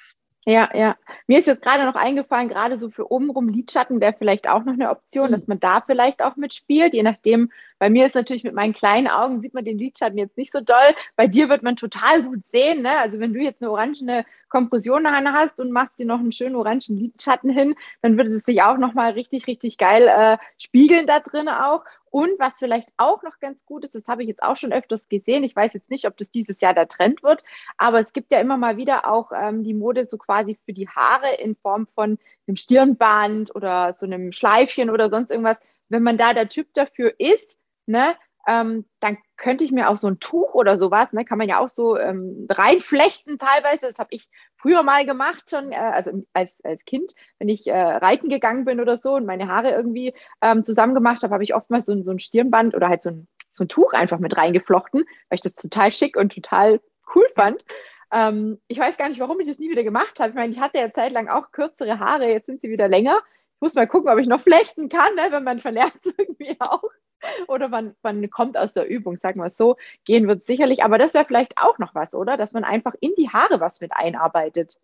Ja, 0.51 0.71
ja. 0.73 0.97
Mir 1.27 1.41
ist 1.41 1.47
jetzt 1.47 1.61
gerade 1.61 1.85
noch 1.85 1.95
eingefallen, 1.95 2.49
gerade 2.49 2.79
so 2.79 2.89
für 2.89 3.13
obenrum 3.13 3.51
Lidschatten 3.51 4.01
wäre 4.01 4.15
vielleicht 4.17 4.49
auch 4.49 4.65
noch 4.65 4.73
eine 4.73 4.89
Option, 4.89 5.29
mhm. 5.29 5.33
dass 5.33 5.47
man 5.47 5.61
da 5.61 5.83
vielleicht 5.83 6.23
auch 6.23 6.37
mitspielt, 6.37 6.95
je 6.95 7.03
nachdem. 7.03 7.51
Bei 7.79 7.91
mir 7.91 8.07
ist 8.07 8.15
natürlich 8.15 8.45
mit 8.45 8.55
meinen 8.55 8.73
kleinen 8.73 9.09
Augen 9.09 9.43
sieht 9.43 9.53
man 9.53 9.67
den 9.67 9.77
Lidschatten 9.77 10.17
jetzt 10.17 10.39
nicht 10.39 10.55
so 10.55 10.61
doll. 10.61 10.95
Bei 11.17 11.27
dir 11.27 11.51
wird 11.51 11.63
man 11.63 11.77
total 11.77 12.23
gut 12.23 12.47
sehen, 12.47 12.81
ne? 12.81 12.97
Also 12.97 13.21
wenn 13.21 13.35
du 13.35 13.41
jetzt 13.41 13.61
eine 13.61 13.71
orangene 13.71 14.25
Kompression 14.49 15.07
hast 15.07 15.61
und 15.61 15.71
machst 15.71 15.99
dir 15.99 16.07
noch 16.07 16.19
einen 16.19 16.33
schönen 16.33 16.57
orangen 16.57 16.97
Lidschatten 16.97 17.51
hin, 17.51 17.75
dann 18.01 18.17
würde 18.17 18.31
es 18.31 18.45
sich 18.47 18.63
auch 18.63 18.79
nochmal 18.79 19.13
richtig, 19.13 19.47
richtig 19.49 19.77
geil 19.77 20.09
äh, 20.09 20.39
spiegeln 20.57 21.07
da 21.07 21.21
drin 21.21 21.51
auch. 21.51 21.85
Und 22.11 22.31
was 22.39 22.59
vielleicht 22.59 22.91
auch 22.97 23.23
noch 23.23 23.39
ganz 23.41 23.65
gut 23.65 23.85
ist, 23.85 23.95
das 23.95 24.07
habe 24.07 24.23
ich 24.23 24.29
jetzt 24.29 24.43
auch 24.43 24.57
schon 24.57 24.73
öfters 24.73 25.09
gesehen. 25.09 25.45
Ich 25.45 25.55
weiß 25.55 25.73
jetzt 25.75 25.91
nicht, 25.91 26.07
ob 26.07 26.17
das 26.17 26.31
dieses 26.31 26.61
Jahr 26.61 26.75
der 26.75 26.89
Trend 26.89 27.23
wird, 27.23 27.43
aber 27.77 28.01
es 28.01 28.13
gibt 28.13 28.33
ja 28.33 28.41
immer 28.41 28.57
mal 28.57 28.77
wieder 28.77 29.11
auch 29.11 29.33
ähm, 29.35 29.65
die 29.65 29.75
Mode 29.75 30.07
so 30.07 30.19
quasi 30.19 30.59
für 30.65 30.73
die 30.73 30.89
Haare 30.89 31.35
in 31.35 31.57
Form 31.57 31.87
von 31.95 32.19
einem 32.47 32.57
Stirnband 32.57 33.55
oder 33.55 33.95
so 33.95 34.07
einem 34.07 34.33
Schleifchen 34.33 34.91
oder 34.91 35.11
sonst 35.11 35.31
irgendwas. 35.31 35.59
Wenn 35.89 36.03
man 36.03 36.19
da 36.19 36.35
der 36.35 36.49
Typ 36.49 36.73
dafür 36.75 37.15
ist, 37.19 37.59
ne, 37.87 38.15
ähm, 38.49 38.87
dann 39.01 39.19
könnte 39.37 39.63
ich 39.63 39.73
mir 39.73 39.91
auch 39.91 39.99
so 39.99 40.09
ein 40.09 40.21
Tuch 40.21 40.55
oder 40.55 40.79
sowas, 40.79 41.13
ne, 41.13 41.27
kann 41.27 41.37
man 41.37 41.51
ja 41.51 41.59
auch 41.59 41.69
so 41.69 41.99
ähm, 41.99 42.47
reinflechten 42.51 43.39
teilweise. 43.39 43.87
Das 43.87 43.99
habe 43.99 44.09
ich 44.13 44.29
früher 44.57 44.83
mal 44.83 45.05
gemacht 45.05 45.51
schon, 45.51 45.71
äh, 45.71 45.77
also 45.77 46.25
als, 46.33 46.57
als 46.65 46.87
Kind, 46.87 47.13
wenn 47.39 47.51
ich 47.51 47.67
äh, 47.67 47.79
reiten 47.79 48.31
gegangen 48.31 48.65
bin 48.65 48.81
oder 48.81 48.97
so 48.97 49.15
und 49.15 49.27
meine 49.27 49.49
Haare 49.49 49.73
irgendwie 49.73 50.15
ähm, 50.41 50.65
zusammen 50.65 50.95
gemacht 50.95 51.23
habe, 51.23 51.35
habe 51.35 51.45
ich 51.45 51.55
oftmals 51.55 51.85
so, 51.85 52.03
so 52.03 52.11
ein 52.11 52.19
Stirnband 52.19 52.75
oder 52.75 52.89
halt 52.89 53.03
so 53.03 53.11
ein, 53.11 53.29
so 53.53 53.65
ein 53.65 53.69
Tuch 53.69 53.93
einfach 53.93 54.19
mit 54.19 54.35
reingeflochten, 54.35 55.03
weil 55.29 55.37
ich 55.37 55.43
das 55.43 55.55
total 55.55 55.93
schick 55.93 56.17
und 56.17 56.33
total 56.33 56.81
cool 57.15 57.27
fand. 57.35 57.63
Ähm, 58.11 58.59
ich 58.67 58.79
weiß 58.79 58.97
gar 58.97 59.11
nicht, 59.11 59.21
warum 59.21 59.39
ich 59.41 59.47
das 59.47 59.59
nie 59.59 59.69
wieder 59.69 59.85
gemacht 59.85 60.21
habe. 60.21 60.31
Ich 60.31 60.37
meine, 60.37 60.55
ich 60.55 60.61
hatte 60.61 60.79
ja 60.79 60.91
zeitlang 60.91 61.29
auch 61.29 61.53
kürzere 61.53 61.99
Haare, 61.99 62.29
jetzt 62.29 62.47
sind 62.47 62.63
sie 62.63 62.71
wieder 62.71 62.89
länger. 62.89 63.21
Ich 63.57 63.61
muss 63.61 63.75
mal 63.75 63.87
gucken, 63.87 64.11
ob 64.11 64.19
ich 64.19 64.27
noch 64.27 64.41
flechten 64.41 64.89
kann, 64.89 65.15
ne, 65.17 65.29
wenn 65.31 65.45
man 65.45 65.61
verlernt 65.61 66.01
irgendwie 66.17 66.57
auch. 66.61 66.83
oder 67.49 67.69
man, 67.69 67.95
man 68.03 68.29
kommt 68.31 68.57
aus 68.57 68.75
der 68.75 68.89
Übung, 68.89 69.19
sagen 69.19 69.41
wir 69.41 69.47
es 69.47 69.57
so. 69.57 69.77
Gehen 70.05 70.29
wird 70.29 70.45
sicherlich, 70.45 70.83
aber 70.83 70.99
das 70.99 71.15
wäre 71.15 71.25
vielleicht 71.25 71.59
auch 71.59 71.79
noch 71.79 71.95
was, 71.95 72.15
oder? 72.15 72.37
Dass 72.37 72.53
man 72.53 72.65
einfach 72.65 72.95
in 73.01 73.13
die 73.17 73.31
Haare 73.31 73.61
was 73.61 73.81
mit 73.81 73.93
einarbeitet. 73.93 74.79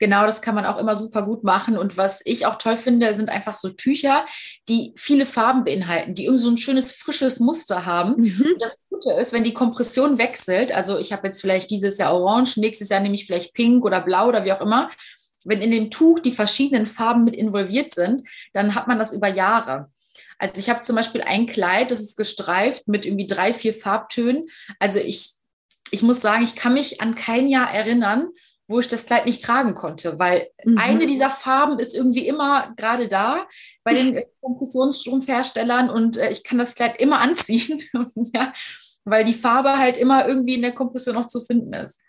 Genau, 0.00 0.24
das 0.24 0.40
kann 0.40 0.54
man 0.54 0.64
auch 0.64 0.78
immer 0.78 0.96
super 0.96 1.22
gut 1.22 1.44
machen. 1.44 1.76
Und 1.76 1.98
was 1.98 2.22
ich 2.24 2.46
auch 2.46 2.56
toll 2.56 2.78
finde, 2.78 3.12
sind 3.12 3.28
einfach 3.28 3.58
so 3.58 3.68
Tücher, 3.68 4.24
die 4.66 4.94
viele 4.96 5.26
Farben 5.26 5.62
beinhalten, 5.62 6.14
die 6.14 6.24
irgendwie 6.24 6.42
so 6.42 6.50
ein 6.50 6.56
schönes, 6.56 6.92
frisches 6.92 7.38
Muster 7.38 7.84
haben. 7.84 8.14
Mhm. 8.16 8.46
Und 8.52 8.62
das 8.62 8.78
Gute 8.88 9.12
ist, 9.12 9.34
wenn 9.34 9.44
die 9.44 9.52
Kompression 9.52 10.16
wechselt, 10.16 10.72
also 10.72 10.98
ich 10.98 11.12
habe 11.12 11.26
jetzt 11.26 11.42
vielleicht 11.42 11.70
dieses 11.70 11.98
Jahr 11.98 12.14
orange, 12.14 12.56
nächstes 12.56 12.88
Jahr 12.88 13.00
nehme 13.00 13.14
ich 13.14 13.26
vielleicht 13.26 13.52
pink 13.52 13.84
oder 13.84 14.00
blau 14.00 14.28
oder 14.28 14.46
wie 14.46 14.52
auch 14.54 14.62
immer. 14.62 14.88
Wenn 15.44 15.60
in 15.60 15.70
dem 15.70 15.90
Tuch 15.90 16.20
die 16.20 16.32
verschiedenen 16.32 16.86
Farben 16.86 17.24
mit 17.24 17.36
involviert 17.36 17.92
sind, 17.92 18.22
dann 18.54 18.74
hat 18.74 18.88
man 18.88 18.98
das 18.98 19.12
über 19.12 19.28
Jahre. 19.28 19.90
Also 20.40 20.58
ich 20.58 20.70
habe 20.70 20.80
zum 20.80 20.96
Beispiel 20.96 21.22
ein 21.22 21.46
Kleid, 21.46 21.90
das 21.90 22.00
ist 22.00 22.16
gestreift 22.16 22.88
mit 22.88 23.04
irgendwie 23.04 23.26
drei, 23.26 23.52
vier 23.52 23.74
Farbtönen. 23.74 24.48
Also 24.78 24.98
ich, 24.98 25.32
ich 25.90 26.02
muss 26.02 26.20
sagen, 26.20 26.42
ich 26.42 26.56
kann 26.56 26.74
mich 26.74 27.00
an 27.00 27.14
kein 27.14 27.48
Jahr 27.48 27.72
erinnern, 27.72 28.30
wo 28.66 28.80
ich 28.80 28.88
das 28.88 29.04
Kleid 29.04 29.26
nicht 29.26 29.42
tragen 29.44 29.74
konnte, 29.74 30.18
weil 30.18 30.48
mhm. 30.64 30.78
eine 30.78 31.06
dieser 31.06 31.28
Farben 31.28 31.78
ist 31.78 31.94
irgendwie 31.94 32.26
immer 32.26 32.72
gerade 32.76 33.08
da 33.08 33.44
bei 33.82 33.94
den 33.94 34.22
Kompressionsstrumpfherstellern 34.40 35.90
und 35.90 36.16
äh, 36.16 36.30
ich 36.30 36.44
kann 36.44 36.58
das 36.58 36.74
Kleid 36.74 37.00
immer 37.00 37.18
anziehen, 37.18 37.82
ja, 38.34 38.52
weil 39.04 39.24
die 39.24 39.34
Farbe 39.34 39.76
halt 39.76 39.98
immer 39.98 40.26
irgendwie 40.26 40.54
in 40.54 40.62
der 40.62 40.72
Kompression 40.72 41.16
noch 41.16 41.26
zu 41.26 41.40
finden 41.40 41.74
ist. 41.74 42.00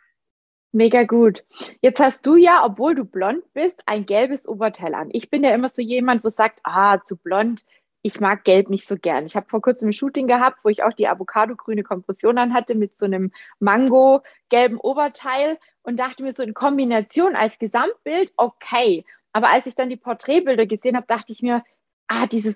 Mega 0.72 1.04
gut. 1.04 1.44
Jetzt 1.82 2.00
hast 2.00 2.26
du 2.26 2.38
ja, 2.38 2.64
obwohl 2.64 2.96
du 2.96 3.04
blond 3.04 3.44
bist, 3.54 3.82
ein 3.88 4.06
gelbes 4.06 4.48
Oberteil 4.48 4.94
an. 4.94 5.10
Ich 5.12 5.30
bin 5.30 5.44
ja 5.44 5.54
immer 5.54 5.68
so 5.68 5.82
jemand, 5.82 6.24
wo 6.24 6.30
sagt, 6.30 6.60
ah, 6.64 7.00
zu 7.06 7.18
blond, 7.18 7.66
ich 8.02 8.20
mag 8.20 8.44
Gelb 8.44 8.70
nicht 8.70 8.88
so 8.88 8.98
gern. 8.98 9.26
Ich 9.26 9.36
habe 9.36 9.48
vor 9.50 9.62
kurzem 9.62 9.90
ein 9.90 9.94
Shooting 9.94 10.28
gehabt, 10.28 10.60
wo 10.64 10.70
ich 10.70 10.84
auch 10.84 10.94
die 10.94 11.08
Avocado-grüne 11.08 11.84
Kompression 11.84 12.38
an 12.38 12.54
hatte 12.54 12.76
mit 12.76 12.96
so 12.96 13.06
einem 13.06 13.32
Mango-gelben 13.60 14.78
Oberteil 14.78 15.60
und 15.84 16.00
dachte 16.00 16.24
mir 16.24 16.34
so 16.34 16.44
in 16.44 16.54
Kombination 16.54 17.36
als 17.36 17.60
Gesamtbild, 17.60 18.32
okay. 18.38 19.06
Aber 19.34 19.50
als 19.50 19.66
ich 19.68 19.76
dann 19.76 19.90
die 19.90 19.98
Porträtbilder 19.98 20.66
gesehen 20.66 20.96
habe, 20.96 21.08
dachte 21.08 21.32
ich 21.32 21.42
mir, 21.42 21.64
ah, 22.08 22.28
dieses 22.28 22.56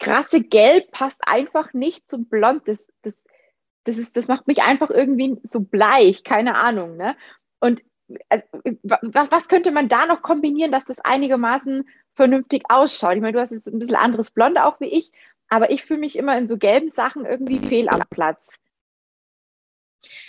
krasse 0.00 0.42
Gelb 0.42 0.90
passt 0.90 1.20
einfach 1.22 1.72
nicht 1.72 2.10
zum 2.10 2.28
Blond. 2.28 2.66
Das, 2.66 2.84
das, 3.02 3.14
das, 3.84 3.98
ist, 3.98 4.16
das 4.16 4.28
macht 4.28 4.46
mich 4.48 4.62
einfach 4.62 4.90
irgendwie 4.90 5.38
so 5.44 5.60
bleich, 5.60 6.24
keine 6.24 6.56
Ahnung. 6.56 6.96
Ne? 6.96 7.16
Und 7.60 7.80
also, 8.28 8.44
was, 8.82 9.30
was 9.30 9.48
könnte 9.48 9.70
man 9.70 9.88
da 9.88 10.06
noch 10.06 10.20
kombinieren, 10.20 10.72
dass 10.72 10.84
das 10.84 11.00
einigermaßen 11.00 11.88
vernünftig 12.14 12.64
ausschaut. 12.68 13.16
Ich 13.16 13.20
meine, 13.20 13.32
du 13.32 13.40
hast 13.40 13.52
jetzt 13.52 13.66
ein 13.66 13.78
bisschen 13.78 13.96
anderes 13.96 14.30
Blond 14.30 14.58
auch 14.58 14.80
wie 14.80 14.86
ich, 14.86 15.12
aber 15.48 15.70
ich 15.70 15.84
fühle 15.84 16.00
mich 16.00 16.16
immer 16.16 16.36
in 16.38 16.46
so 16.46 16.56
gelben 16.56 16.90
Sachen 16.90 17.24
irgendwie 17.24 17.58
fehl 17.58 17.88
am 17.88 18.02
Platz. 18.10 18.46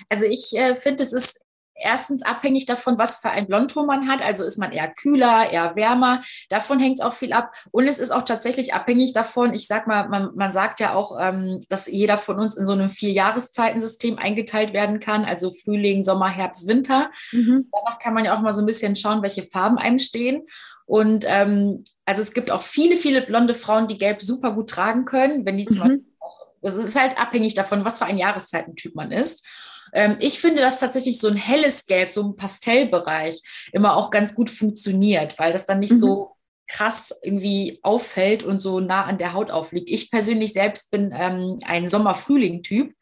Also 0.09 0.25
ich 0.25 0.55
äh, 0.55 0.75
finde, 0.75 1.03
es 1.03 1.13
ist 1.13 1.41
erstens 1.75 2.23
abhängig 2.23 2.65
davon, 2.65 2.97
was 2.97 3.17
für 3.17 3.29
ein 3.29 3.47
Blondton 3.47 3.85
man 3.85 4.07
hat. 4.07 4.21
Also 4.21 4.43
ist 4.43 4.57
man 4.57 4.71
eher 4.71 4.91
kühler, 4.93 5.51
eher 5.51 5.75
wärmer. 5.75 6.21
Davon 6.49 6.79
hängt 6.79 6.99
es 6.99 7.05
auch 7.05 7.13
viel 7.13 7.33
ab. 7.33 7.53
Und 7.71 7.87
es 7.87 7.99
ist 7.99 8.11
auch 8.11 8.23
tatsächlich 8.23 8.73
abhängig 8.73 9.13
davon, 9.13 9.53
ich 9.53 9.67
sag 9.67 9.87
mal, 9.87 10.07
man, 10.07 10.31
man 10.35 10.51
sagt 10.51 10.79
ja 10.79 10.93
auch, 10.95 11.17
ähm, 11.19 11.59
dass 11.69 11.87
jeder 11.87 12.17
von 12.17 12.39
uns 12.39 12.55
in 12.55 12.65
so 12.65 12.73
einem 12.73 12.89
Vier-Jahreszeitensystem 12.89 14.17
eingeteilt 14.17 14.73
werden 14.73 14.99
kann. 14.99 15.25
Also 15.25 15.51
Frühling, 15.51 16.03
Sommer, 16.03 16.29
Herbst, 16.29 16.67
Winter. 16.67 17.11
Mhm. 17.31 17.69
Danach 17.71 17.99
kann 17.99 18.13
man 18.13 18.25
ja 18.25 18.35
auch 18.35 18.41
mal 18.41 18.53
so 18.53 18.61
ein 18.61 18.67
bisschen 18.67 18.95
schauen, 18.95 19.21
welche 19.21 19.43
Farben 19.43 19.77
einem 19.77 19.99
stehen. 19.99 20.45
Und 20.85 21.25
ähm, 21.27 21.83
also 22.05 22.21
es 22.21 22.33
gibt 22.33 22.51
auch 22.51 22.61
viele, 22.61 22.97
viele 22.97 23.21
blonde 23.21 23.55
Frauen, 23.55 23.87
die 23.87 23.97
Gelb 23.97 24.21
super 24.21 24.51
gut 24.51 24.69
tragen 24.69 25.05
können, 25.05 25.45
wenn 25.45 25.57
die 25.57 25.65
zum 25.65 25.77
mhm. 25.77 25.81
Beispiel 25.81 26.05
auch, 26.19 26.47
das 26.61 26.75
ist 26.75 26.95
halt 26.95 27.19
abhängig 27.19 27.55
davon, 27.55 27.85
was 27.85 27.99
für 27.99 28.05
ein 28.05 28.17
Jahreszeitentyp 28.17 28.95
man 28.95 29.11
ist. 29.11 29.45
Ähm, 29.93 30.17
ich 30.19 30.39
finde, 30.39 30.61
dass 30.61 30.79
tatsächlich 30.79 31.19
so 31.19 31.27
ein 31.27 31.35
helles 31.35 31.85
Gelb, 31.87 32.11
so 32.11 32.23
ein 32.23 32.35
Pastellbereich 32.35 33.41
immer 33.71 33.95
auch 33.95 34.11
ganz 34.11 34.35
gut 34.35 34.49
funktioniert, 34.49 35.39
weil 35.39 35.53
das 35.53 35.65
dann 35.65 35.79
nicht 35.79 35.93
mhm. 35.93 35.99
so 35.99 36.31
krass 36.67 37.13
irgendwie 37.23 37.79
auffällt 37.83 38.43
und 38.43 38.59
so 38.59 38.79
nah 38.79 39.05
an 39.05 39.17
der 39.17 39.33
Haut 39.33 39.51
aufliegt. 39.51 39.89
Ich 39.89 40.11
persönlich 40.11 40.53
selbst 40.53 40.91
bin 40.91 41.13
ähm, 41.15 41.57
ein 41.65 41.87
Sommer-Frühling-Typ. 41.87 42.93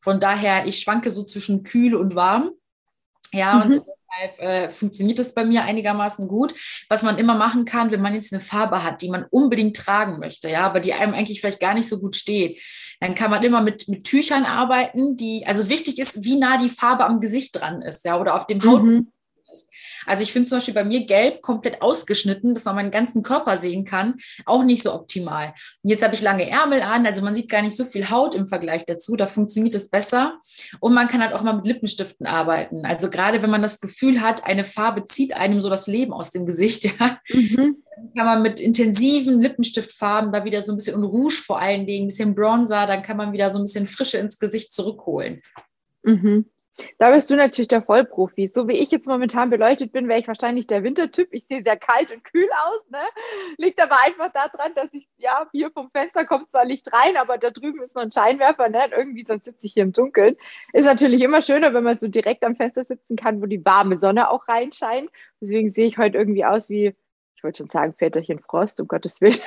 Von 0.00 0.20
daher, 0.20 0.66
ich 0.66 0.80
schwanke 0.80 1.10
so 1.10 1.24
zwischen 1.24 1.62
kühl 1.62 1.94
und 1.94 2.14
warm. 2.14 2.52
Ja, 3.32 3.54
mhm. 3.54 3.62
und 3.62 3.72
deshalb 3.76 4.40
äh, 4.40 4.70
funktioniert 4.70 5.18
das 5.18 5.34
bei 5.34 5.44
mir 5.44 5.62
einigermaßen 5.62 6.28
gut. 6.28 6.54
Was 6.88 7.02
man 7.02 7.18
immer 7.18 7.34
machen 7.34 7.64
kann, 7.64 7.90
wenn 7.90 8.02
man 8.02 8.14
jetzt 8.14 8.32
eine 8.32 8.40
Farbe 8.40 8.82
hat, 8.82 9.02
die 9.02 9.10
man 9.10 9.24
unbedingt 9.30 9.76
tragen 9.76 10.18
möchte, 10.18 10.48
ja, 10.48 10.66
aber 10.66 10.80
die 10.80 10.92
einem 10.92 11.14
eigentlich 11.14 11.40
vielleicht 11.40 11.60
gar 11.60 11.74
nicht 11.74 11.88
so 11.88 12.00
gut 12.00 12.16
steht, 12.16 12.60
dann 13.00 13.14
kann 13.14 13.30
man 13.30 13.42
immer 13.42 13.62
mit, 13.62 13.88
mit 13.88 14.04
Tüchern 14.04 14.44
arbeiten, 14.44 15.16
die, 15.16 15.44
also 15.46 15.68
wichtig 15.68 15.98
ist, 15.98 16.22
wie 16.24 16.36
nah 16.36 16.58
die 16.58 16.68
Farbe 16.68 17.06
am 17.06 17.20
Gesicht 17.20 17.60
dran 17.60 17.82
ist, 17.82 18.04
ja, 18.04 18.20
oder 18.20 18.34
auf 18.34 18.46
dem 18.46 18.62
Haut. 18.64 18.90
Also 20.06 20.22
ich 20.22 20.32
finde 20.32 20.48
zum 20.48 20.58
Beispiel 20.58 20.74
bei 20.74 20.84
mir 20.84 21.06
gelb 21.06 21.42
komplett 21.42 21.82
ausgeschnitten, 21.82 22.54
dass 22.54 22.64
man 22.64 22.76
meinen 22.76 22.90
ganzen 22.90 23.22
Körper 23.22 23.56
sehen 23.58 23.84
kann, 23.84 24.16
auch 24.46 24.64
nicht 24.64 24.82
so 24.82 24.94
optimal. 24.94 25.54
Und 25.82 25.90
jetzt 25.90 26.02
habe 26.02 26.14
ich 26.14 26.22
lange 26.22 26.48
Ärmel 26.48 26.82
an, 26.82 27.06
also 27.06 27.22
man 27.22 27.34
sieht 27.34 27.48
gar 27.48 27.62
nicht 27.62 27.76
so 27.76 27.84
viel 27.84 28.10
Haut 28.10 28.34
im 28.34 28.46
Vergleich 28.46 28.84
dazu, 28.86 29.16
da 29.16 29.26
funktioniert 29.26 29.74
es 29.74 29.88
besser. 29.88 30.38
Und 30.80 30.94
man 30.94 31.08
kann 31.08 31.22
halt 31.22 31.32
auch 31.32 31.42
mal 31.42 31.54
mit 31.54 31.66
Lippenstiften 31.66 32.26
arbeiten. 32.26 32.84
Also 32.84 33.10
gerade 33.10 33.42
wenn 33.42 33.50
man 33.50 33.62
das 33.62 33.80
Gefühl 33.80 34.20
hat, 34.20 34.44
eine 34.44 34.64
Farbe 34.64 35.04
zieht 35.04 35.36
einem 35.36 35.60
so 35.60 35.68
das 35.68 35.86
Leben 35.86 36.12
aus 36.12 36.30
dem 36.30 36.46
Gesicht, 36.46 36.84
ja, 37.00 37.18
mhm. 37.32 37.82
kann 38.16 38.26
man 38.26 38.42
mit 38.42 38.60
intensiven 38.60 39.40
Lippenstiftfarben 39.40 40.32
da 40.32 40.44
wieder 40.44 40.62
so 40.62 40.72
ein 40.72 40.76
bisschen 40.76 40.96
und 40.96 41.04
Rouge 41.04 41.34
vor 41.34 41.60
allen 41.60 41.86
Dingen, 41.86 42.04
ein 42.04 42.08
bisschen 42.08 42.34
Bronzer, 42.34 42.86
dann 42.86 43.02
kann 43.02 43.16
man 43.16 43.32
wieder 43.32 43.50
so 43.50 43.58
ein 43.58 43.64
bisschen 43.64 43.86
Frische 43.86 44.18
ins 44.18 44.38
Gesicht 44.38 44.74
zurückholen. 44.74 45.40
Mhm. 46.02 46.46
Da 46.98 47.10
bist 47.12 47.30
du 47.30 47.36
natürlich 47.36 47.68
der 47.68 47.82
Vollprofi. 47.82 48.48
So 48.48 48.68
wie 48.68 48.78
ich 48.78 48.90
jetzt 48.90 49.06
momentan 49.06 49.50
beleuchtet 49.50 49.92
bin, 49.92 50.08
wäre 50.08 50.20
ich 50.20 50.28
wahrscheinlich 50.28 50.66
der 50.66 50.82
Wintertyp. 50.82 51.28
Ich 51.32 51.46
sehe 51.46 51.62
sehr 51.62 51.76
kalt 51.76 52.12
und 52.12 52.24
kühl 52.24 52.48
aus. 52.66 52.90
Ne? 52.90 52.98
Liegt 53.56 53.80
aber 53.80 53.96
einfach 54.04 54.32
daran, 54.32 54.74
dass 54.74 54.92
ich, 54.92 55.08
ja, 55.18 55.48
hier 55.52 55.70
vom 55.70 55.90
Fenster 55.90 56.24
kommt 56.24 56.50
zwar 56.50 56.64
Licht 56.64 56.92
rein, 56.92 57.16
aber 57.16 57.38
da 57.38 57.50
drüben 57.50 57.82
ist 57.82 57.94
noch 57.94 58.02
ein 58.02 58.12
Scheinwerfer. 58.12 58.68
Ne? 58.68 58.90
Irgendwie 58.96 59.24
sonst 59.24 59.44
sitze 59.44 59.66
ich 59.66 59.72
hier 59.74 59.82
im 59.82 59.92
Dunkeln. 59.92 60.36
Ist 60.72 60.86
natürlich 60.86 61.20
immer 61.20 61.42
schöner, 61.42 61.74
wenn 61.74 61.84
man 61.84 61.98
so 61.98 62.08
direkt 62.08 62.44
am 62.44 62.56
Fenster 62.56 62.84
sitzen 62.84 63.16
kann, 63.16 63.40
wo 63.40 63.46
die 63.46 63.64
warme 63.64 63.98
Sonne 63.98 64.30
auch 64.30 64.48
reinscheint. 64.48 65.10
Deswegen 65.40 65.72
sehe 65.72 65.86
ich 65.86 65.98
heute 65.98 66.18
irgendwie 66.18 66.44
aus 66.44 66.68
wie, 66.68 66.94
ich 67.34 67.44
wollte 67.44 67.58
schon 67.58 67.68
sagen, 67.68 67.94
Väterchen 67.94 68.40
Frost, 68.40 68.80
um 68.80 68.88
Gottes 68.88 69.20
Willen. 69.20 69.40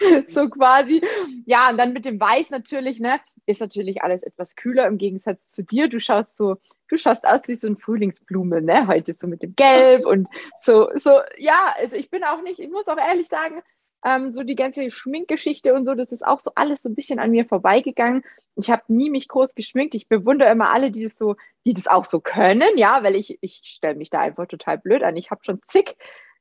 so 0.26 0.48
quasi. 0.48 1.02
Ja, 1.46 1.70
und 1.70 1.78
dann 1.78 1.92
mit 1.92 2.04
dem 2.04 2.20
Weiß 2.20 2.50
natürlich, 2.50 3.00
ne? 3.00 3.20
Ist 3.46 3.60
natürlich 3.60 4.02
alles 4.02 4.22
etwas 4.22 4.56
kühler 4.56 4.86
im 4.86 4.98
Gegensatz 4.98 5.50
zu 5.50 5.62
dir. 5.62 5.88
Du 5.88 6.00
schaust 6.00 6.36
so, 6.36 6.56
du 6.88 6.96
schaust 6.96 7.26
aus 7.26 7.48
wie 7.48 7.54
so 7.54 7.68
ein 7.68 7.76
Frühlingsblume, 7.76 8.62
ne? 8.62 8.86
Heute 8.86 9.16
so 9.18 9.26
mit 9.26 9.42
dem 9.42 9.54
Gelb 9.56 10.06
und 10.06 10.28
so, 10.60 10.88
so, 10.94 11.20
ja, 11.38 11.74
also 11.76 11.96
ich 11.96 12.10
bin 12.10 12.24
auch 12.24 12.42
nicht, 12.42 12.58
ich 12.58 12.70
muss 12.70 12.88
auch 12.88 12.98
ehrlich 12.98 13.28
sagen, 13.28 13.62
ähm, 14.04 14.32
so 14.32 14.42
die 14.42 14.54
ganze 14.54 14.90
Schminkgeschichte 14.90 15.74
und 15.74 15.84
so, 15.84 15.94
das 15.94 16.12
ist 16.12 16.26
auch 16.26 16.40
so 16.40 16.52
alles 16.54 16.82
so 16.82 16.88
ein 16.88 16.94
bisschen 16.94 17.18
an 17.18 17.30
mir 17.30 17.44
vorbeigegangen. 17.44 18.22
Ich 18.56 18.70
habe 18.70 18.82
nie 18.88 19.10
mich 19.10 19.28
groß 19.28 19.54
geschminkt. 19.54 19.94
Ich 19.94 20.08
bewundere 20.08 20.50
immer 20.50 20.70
alle, 20.70 20.90
die 20.90 21.04
das 21.04 21.16
so, 21.16 21.36
die 21.64 21.74
das 21.74 21.86
auch 21.86 22.04
so 22.04 22.20
können, 22.20 22.76
ja, 22.76 23.02
weil 23.02 23.14
ich, 23.14 23.38
ich 23.40 23.60
stelle 23.64 23.96
mich 23.96 24.10
da 24.10 24.20
einfach 24.20 24.46
total 24.46 24.78
blöd 24.78 25.02
an. 25.02 25.16
Ich 25.16 25.30
habe 25.30 25.44
schon 25.44 25.60
zig 25.66 25.96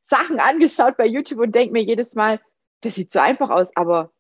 Sachen 0.06 0.40
angeschaut 0.40 0.98
bei 0.98 1.06
YouTube 1.06 1.40
und 1.40 1.54
denke 1.54 1.74
mir 1.74 1.84
jedes 1.84 2.16
Mal, 2.16 2.40
das 2.82 2.96
sieht 2.96 3.12
so 3.12 3.20
einfach 3.20 3.50
aus, 3.50 3.76
aber 3.76 4.12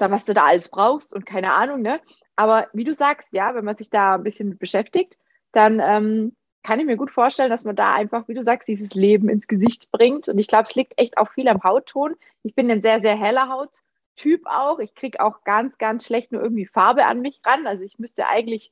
da, 0.00 0.10
was 0.10 0.24
du 0.24 0.34
da 0.34 0.46
alles 0.46 0.68
brauchst 0.68 1.12
und 1.12 1.26
keine 1.26 1.54
Ahnung, 1.54 1.82
ne? 1.82 2.00
Aber 2.36 2.68
wie 2.72 2.84
du 2.84 2.94
sagst, 2.94 3.28
ja, 3.32 3.54
wenn 3.54 3.64
man 3.64 3.76
sich 3.76 3.90
da 3.90 4.14
ein 4.14 4.22
bisschen 4.22 4.56
beschäftigt, 4.56 5.18
dann 5.52 5.80
ähm, 5.80 6.36
kann 6.62 6.80
ich 6.80 6.86
mir 6.86 6.96
gut 6.96 7.10
vorstellen, 7.10 7.50
dass 7.50 7.64
man 7.64 7.76
da 7.76 7.94
einfach, 7.94 8.28
wie 8.28 8.34
du 8.34 8.42
sagst, 8.42 8.68
dieses 8.68 8.94
Leben 8.94 9.28
ins 9.28 9.46
Gesicht 9.46 9.90
bringt. 9.90 10.28
Und 10.28 10.38
ich 10.38 10.48
glaube, 10.48 10.64
es 10.64 10.74
liegt 10.74 10.98
echt 10.98 11.18
auch 11.18 11.30
viel 11.32 11.48
am 11.48 11.62
Hautton. 11.62 12.14
Ich 12.42 12.54
bin 12.54 12.70
ein 12.70 12.82
sehr, 12.82 13.00
sehr 13.00 13.16
heller 13.16 13.48
Haut, 13.48 13.82
Typ 14.16 14.42
auch. 14.44 14.78
Ich 14.80 14.94
kriege 14.94 15.20
auch 15.20 15.44
ganz, 15.44 15.78
ganz 15.78 16.04
schlecht 16.04 16.32
nur 16.32 16.42
irgendwie 16.42 16.66
Farbe 16.66 17.06
an 17.06 17.22
mich 17.22 17.40
ran. 17.44 17.66
Also 17.66 17.84
ich 17.84 17.98
müsste 17.98 18.26
eigentlich, 18.26 18.70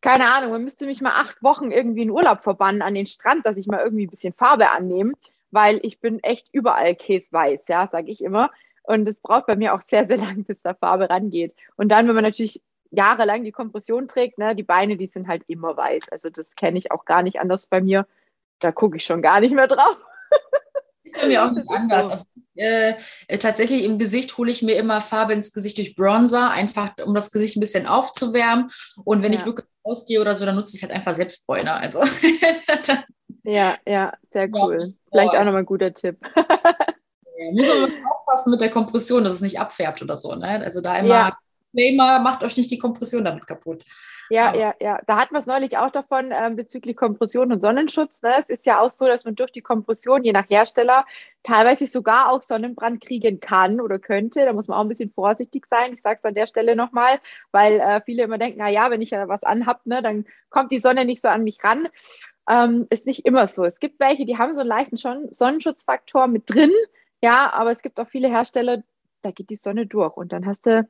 keine 0.00 0.32
Ahnung, 0.32 0.50
man 0.50 0.64
müsste 0.64 0.86
mich 0.86 1.00
mal 1.00 1.20
acht 1.20 1.42
Wochen 1.42 1.70
irgendwie 1.70 2.02
in 2.02 2.10
Urlaub 2.10 2.42
verbannen 2.42 2.82
an 2.82 2.94
den 2.94 3.06
Strand, 3.06 3.46
dass 3.46 3.56
ich 3.56 3.68
mal 3.68 3.84
irgendwie 3.84 4.06
ein 4.06 4.10
bisschen 4.10 4.32
Farbe 4.32 4.70
annehme, 4.70 5.12
weil 5.52 5.78
ich 5.84 6.00
bin 6.00 6.20
echt 6.24 6.48
überall 6.52 6.96
käseweiß, 6.96 7.68
ja, 7.68 7.86
sage 7.86 8.10
ich 8.10 8.22
immer. 8.22 8.50
Und 8.90 9.08
es 9.08 9.20
braucht 9.20 9.46
bei 9.46 9.54
mir 9.54 9.72
auch 9.72 9.82
sehr, 9.82 10.06
sehr 10.08 10.16
lang, 10.16 10.44
bis 10.44 10.62
da 10.62 10.74
Farbe 10.74 11.08
rangeht. 11.08 11.54
Und 11.76 11.90
dann, 11.90 12.08
wenn 12.08 12.14
man 12.16 12.24
natürlich 12.24 12.60
jahrelang 12.90 13.44
die 13.44 13.52
Kompression 13.52 14.08
trägt, 14.08 14.38
ne, 14.38 14.56
die 14.56 14.64
Beine, 14.64 14.96
die 14.96 15.06
sind 15.06 15.28
halt 15.28 15.44
immer 15.46 15.76
weiß. 15.76 16.08
Also 16.10 16.28
das 16.28 16.56
kenne 16.56 16.76
ich 16.78 16.90
auch 16.90 17.04
gar 17.04 17.22
nicht 17.22 17.38
anders 17.38 17.66
bei 17.66 17.80
mir. 17.80 18.06
Da 18.58 18.72
gucke 18.72 18.96
ich 18.96 19.04
schon 19.04 19.22
gar 19.22 19.38
nicht 19.38 19.54
mehr 19.54 19.68
drauf. 19.68 19.96
Ist 21.04 21.14
bei 21.14 21.28
mir 21.28 21.44
auch 21.44 21.52
nicht 21.52 21.70
anders. 21.70 22.10
Also, 22.10 22.24
äh, 22.56 22.94
tatsächlich 23.38 23.84
im 23.84 23.98
Gesicht 23.98 24.36
hole 24.36 24.50
ich 24.50 24.60
mir 24.60 24.74
immer 24.74 25.00
Farbe 25.00 25.34
ins 25.34 25.52
Gesicht 25.52 25.78
durch 25.78 25.94
Bronzer, 25.94 26.50
einfach 26.50 26.90
um 27.04 27.14
das 27.14 27.30
Gesicht 27.30 27.56
ein 27.56 27.60
bisschen 27.60 27.86
aufzuwärmen. 27.86 28.70
Und 29.04 29.22
wenn 29.22 29.32
ja. 29.32 29.38
ich 29.38 29.46
wirklich 29.46 29.68
rausgehe 29.86 30.20
oder 30.20 30.34
so, 30.34 30.44
dann 30.44 30.56
nutze 30.56 30.76
ich 30.76 30.82
halt 30.82 30.92
einfach 30.92 31.14
Selbstbräuner. 31.14 31.76
Also, 31.76 32.02
ja, 33.44 33.76
ja, 33.86 34.12
sehr 34.32 34.48
cool. 34.52 34.92
Vielleicht 35.10 35.30
auch 35.30 35.44
nochmal 35.44 35.62
ein 35.62 35.66
guter 35.66 35.94
Tipp. 35.94 36.18
ja, 37.40 37.52
muss 37.52 37.68
man 37.68 38.04
aufpassen 38.04 38.50
mit 38.50 38.60
der 38.60 38.70
Kompression, 38.70 39.24
dass 39.24 39.34
es 39.34 39.40
nicht 39.40 39.58
abfärbt 39.58 40.02
oder 40.02 40.16
so. 40.16 40.34
Ne? 40.34 40.62
Also 40.64 40.80
da 40.80 40.96
immer 40.96 41.08
ja. 41.08 41.38
Disclaimer, 41.72 42.18
macht 42.20 42.42
euch 42.44 42.56
nicht 42.56 42.70
die 42.70 42.78
Kompression 42.78 43.24
damit 43.24 43.46
kaputt. 43.46 43.84
Ja, 44.32 44.54
ja, 44.54 44.74
ja. 44.80 45.00
Da 45.08 45.18
hatten 45.18 45.34
wir 45.34 45.40
es 45.40 45.46
neulich 45.46 45.76
auch 45.76 45.90
davon 45.90 46.30
ähm, 46.32 46.54
bezüglich 46.54 46.96
Kompression 46.96 47.52
und 47.52 47.60
Sonnenschutz. 47.60 48.12
Ne? 48.22 48.36
Es 48.38 48.48
ist 48.48 48.64
ja 48.64 48.78
auch 48.78 48.92
so, 48.92 49.06
dass 49.08 49.24
man 49.24 49.34
durch 49.34 49.50
die 49.50 49.60
Kompression, 49.60 50.22
je 50.22 50.30
nach 50.30 50.48
Hersteller, 50.48 51.04
teilweise 51.42 51.88
sogar 51.88 52.30
auch 52.30 52.42
Sonnenbrand 52.42 53.00
kriegen 53.00 53.40
kann 53.40 53.80
oder 53.80 53.98
könnte. 53.98 54.44
Da 54.44 54.52
muss 54.52 54.68
man 54.68 54.78
auch 54.78 54.82
ein 54.82 54.88
bisschen 54.88 55.12
vorsichtig 55.12 55.66
sein. 55.68 55.94
Ich 55.94 56.02
sage 56.02 56.20
es 56.22 56.24
an 56.24 56.34
der 56.34 56.46
Stelle 56.46 56.76
nochmal, 56.76 57.18
weil 57.50 57.80
äh, 57.80 58.00
viele 58.04 58.22
immer 58.22 58.38
denken, 58.38 58.60
na 58.60 58.68
ja, 58.68 58.88
wenn 58.90 59.02
ich 59.02 59.10
ja 59.10 59.26
was 59.26 59.42
anhab, 59.42 59.84
ne, 59.84 60.00
dann 60.00 60.26
kommt 60.48 60.70
die 60.70 60.78
Sonne 60.78 61.04
nicht 61.04 61.22
so 61.22 61.28
an 61.28 61.42
mich 61.42 61.64
ran. 61.64 61.88
Ähm, 62.48 62.86
ist 62.90 63.06
nicht 63.06 63.26
immer 63.26 63.48
so. 63.48 63.64
Es 63.64 63.80
gibt 63.80 63.98
welche, 63.98 64.26
die 64.26 64.38
haben 64.38 64.54
so 64.54 64.60
einen 64.60 64.68
leichten 64.68 64.96
Sonnenschutzfaktor 64.96 66.28
mit 66.28 66.48
drin. 66.48 66.72
Ja, 67.22 67.52
aber 67.52 67.72
es 67.72 67.82
gibt 67.82 68.00
auch 68.00 68.08
viele 68.08 68.28
Hersteller, 68.28 68.82
da 69.22 69.30
geht 69.30 69.50
die 69.50 69.56
Sonne 69.56 69.86
durch 69.86 70.16
und 70.16 70.32
dann 70.32 70.46
hast 70.46 70.66
du 70.66 70.88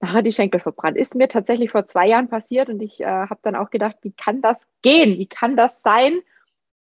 nachher 0.00 0.22
die 0.22 0.32
Schenkel 0.32 0.60
verbrannt. 0.60 0.96
Ist 0.96 1.14
mir 1.14 1.28
tatsächlich 1.28 1.70
vor 1.70 1.86
zwei 1.86 2.08
Jahren 2.08 2.28
passiert 2.28 2.68
und 2.68 2.80
ich 2.80 3.00
äh, 3.00 3.06
habe 3.06 3.38
dann 3.42 3.54
auch 3.54 3.70
gedacht, 3.70 3.96
wie 4.02 4.12
kann 4.12 4.40
das 4.40 4.56
gehen? 4.82 5.18
Wie 5.18 5.26
kann 5.26 5.56
das 5.56 5.82
sein? 5.82 6.20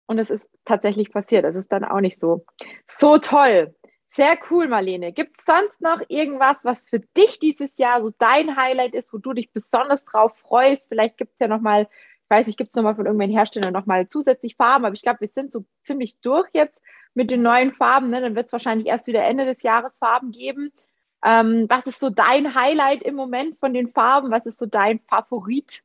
Und 0.06 0.20
es 0.20 0.30
ist 0.30 0.50
tatsächlich 0.64 1.12
passiert. 1.12 1.44
Es 1.44 1.56
ist 1.56 1.72
dann 1.72 1.84
auch 1.84 2.00
nicht 2.00 2.20
so, 2.20 2.46
so 2.88 3.18
toll. 3.18 3.76
Sehr 4.08 4.38
cool, 4.50 4.68
Marlene. 4.68 5.12
Gibt 5.12 5.40
es 5.40 5.46
sonst 5.46 5.82
noch 5.82 6.02
irgendwas, 6.08 6.64
was 6.64 6.88
für 6.88 7.00
dich 7.00 7.40
dieses 7.40 7.78
Jahr 7.78 8.02
so 8.02 8.12
dein 8.18 8.56
Highlight 8.56 8.94
ist, 8.94 9.12
wo 9.14 9.18
du 9.18 9.34
dich 9.34 9.52
besonders 9.52 10.06
drauf 10.06 10.34
freust? 10.38 10.88
Vielleicht 10.88 11.18
gibt 11.18 11.34
es 11.34 11.40
ja 11.40 11.48
nochmal, 11.48 11.90
ich 12.24 12.30
weiß 12.30 12.48
nicht, 12.48 12.58
gibt 12.58 12.70
es 12.70 12.76
nochmal 12.76 12.96
von 12.96 13.06
irgendwelchen 13.06 13.36
Herstellern 13.36 13.74
nochmal 13.74 14.08
zusätzlich 14.08 14.56
Farben, 14.56 14.86
aber 14.86 14.96
ich 14.96 15.02
glaube, 15.02 15.20
wir 15.22 15.28
sind 15.28 15.52
so 15.52 15.66
ziemlich 15.84 16.22
durch 16.22 16.48
jetzt 16.54 16.82
mit 17.18 17.32
den 17.32 17.42
neuen 17.42 17.74
Farben. 17.74 18.12
Ne? 18.12 18.22
Dann 18.22 18.36
wird 18.36 18.46
es 18.46 18.52
wahrscheinlich 18.52 18.88
erst 18.88 19.08
wieder 19.08 19.24
Ende 19.24 19.46
des 19.46 19.64
Jahres 19.64 19.98
Farben 19.98 20.32
geben. 20.32 20.72
Ähm, 21.26 21.66
was 21.68 21.88
ist 21.88 22.00
so 22.00 22.12
dein 22.12 22.54
Highlight 22.54 23.02
im 23.02 23.16
Moment 23.16 23.60
von 23.60 23.74
den 23.74 23.92
Farben? 23.92 24.30
Was 24.30 24.46
ist 24.46 24.60
so 24.60 24.68
dein 24.68 25.00
Favorit? 25.00 25.82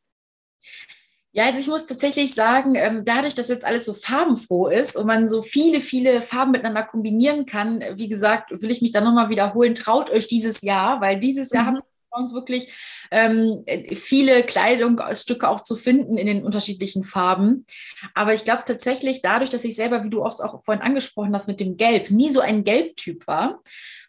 Ja, 1.33 1.47
also 1.47 1.59
ich 1.59 1.69
muss 1.69 1.87
tatsächlich 1.87 2.35
sagen, 2.35 2.75
ähm, 2.75 3.07
dadurch, 3.07 3.35
dass 3.35 3.49
jetzt 3.49 3.65
alles 3.65 3.87
so 3.87 3.95
farbenfroh 3.95 4.67
ist 4.67 4.95
und 4.95 5.07
man 5.07 5.27
so 5.27 5.41
viele, 5.41 5.81
viele 5.81 6.21
Farben 6.21 6.51
miteinander 6.51 6.83
kombinieren 6.83 7.47
kann, 7.47 7.83
wie 7.95 8.11
gesagt, 8.11 8.51
will 8.51 8.71
ich 8.71 8.83
mich 8.83 8.93
da 8.93 9.01
nochmal 9.01 9.31
wiederholen, 9.31 9.75
traut 9.75 10.11
euch 10.11 10.27
dieses 10.27 10.61
Jahr, 10.61 11.01
weil 11.01 11.19
dieses 11.19 11.51
Jahr 11.51 11.63
mhm. 11.63 11.67
haben 11.69 11.81
wir 12.13 12.21
uns 12.21 12.35
wirklich 12.35 12.73
ähm, 13.11 13.63
viele 13.95 14.43
Kleidungsstücke 14.43 15.49
auch 15.49 15.63
zu 15.63 15.77
finden 15.77 16.17
in 16.17 16.27
den 16.27 16.45
unterschiedlichen 16.45 17.05
Farben. 17.05 17.67
Aber 18.15 18.35
ich 18.35 18.45
glaube 18.45 18.63
tatsächlich, 18.67 19.23
dadurch, 19.23 19.51
dass 19.51 19.65
ich 19.65 19.77
selber, 19.77 20.05
wie 20.05 20.11
du 20.11 20.23
auch, 20.23 20.39
auch 20.41 20.63
vorhin 20.65 20.83
angesprochen 20.83 21.35
hast, 21.35 21.49
mit 21.49 21.61
dem 21.61 21.77
Gelb, 21.77 22.11
nie 22.11 22.29
so 22.29 22.41
ein 22.41 22.65
Gelbtyp 22.65 23.27
war, 23.27 23.61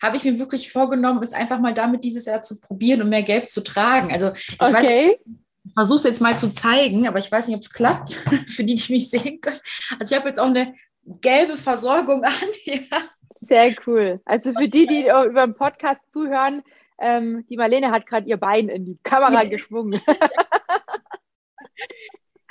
habe 0.01 0.17
ich 0.17 0.23
mir 0.23 0.37
wirklich 0.37 0.71
vorgenommen, 0.71 1.23
es 1.23 1.33
einfach 1.33 1.59
mal 1.59 1.73
damit 1.73 2.03
dieses 2.03 2.25
Jahr 2.25 2.43
zu 2.43 2.59
probieren 2.59 3.01
und 3.01 3.09
mehr 3.09 3.23
Gelb 3.23 3.49
zu 3.49 3.63
tragen. 3.63 4.11
Also 4.11 4.33
ich 4.35 4.59
okay. 4.59 4.73
weiß, 4.73 4.87
ich 5.65 5.73
versuche 5.73 5.97
es 5.97 6.03
jetzt 6.03 6.21
mal 6.21 6.37
zu 6.37 6.51
zeigen, 6.51 7.07
aber 7.07 7.19
ich 7.19 7.31
weiß 7.31 7.47
nicht, 7.47 7.55
ob 7.55 7.61
es 7.61 7.71
klappt, 7.71 8.11
für 8.49 8.63
die, 8.63 8.75
die 8.75 8.91
mich 8.91 9.09
sehen 9.09 9.39
können. 9.39 9.59
Also 9.99 10.13
ich 10.13 10.19
habe 10.19 10.27
jetzt 10.27 10.39
auch 10.39 10.47
eine 10.47 10.75
gelbe 11.05 11.57
Versorgung 11.57 12.23
an. 12.23 12.31
Ja. 12.65 12.97
Sehr 13.49 13.75
cool. 13.85 14.21
Also 14.23 14.53
für 14.53 14.69
die, 14.69 14.87
die 14.87 15.01
über 15.07 15.45
den 15.45 15.53
Podcast 15.53 16.01
zuhören, 16.09 16.63
ähm, 16.99 17.45
die 17.49 17.57
Marlene 17.57 17.91
hat 17.91 18.05
gerade 18.05 18.27
ihr 18.27 18.37
Bein 18.37 18.69
in 18.69 18.85
die 18.85 18.99
Kamera 19.03 19.43
geschwungen. 19.49 19.99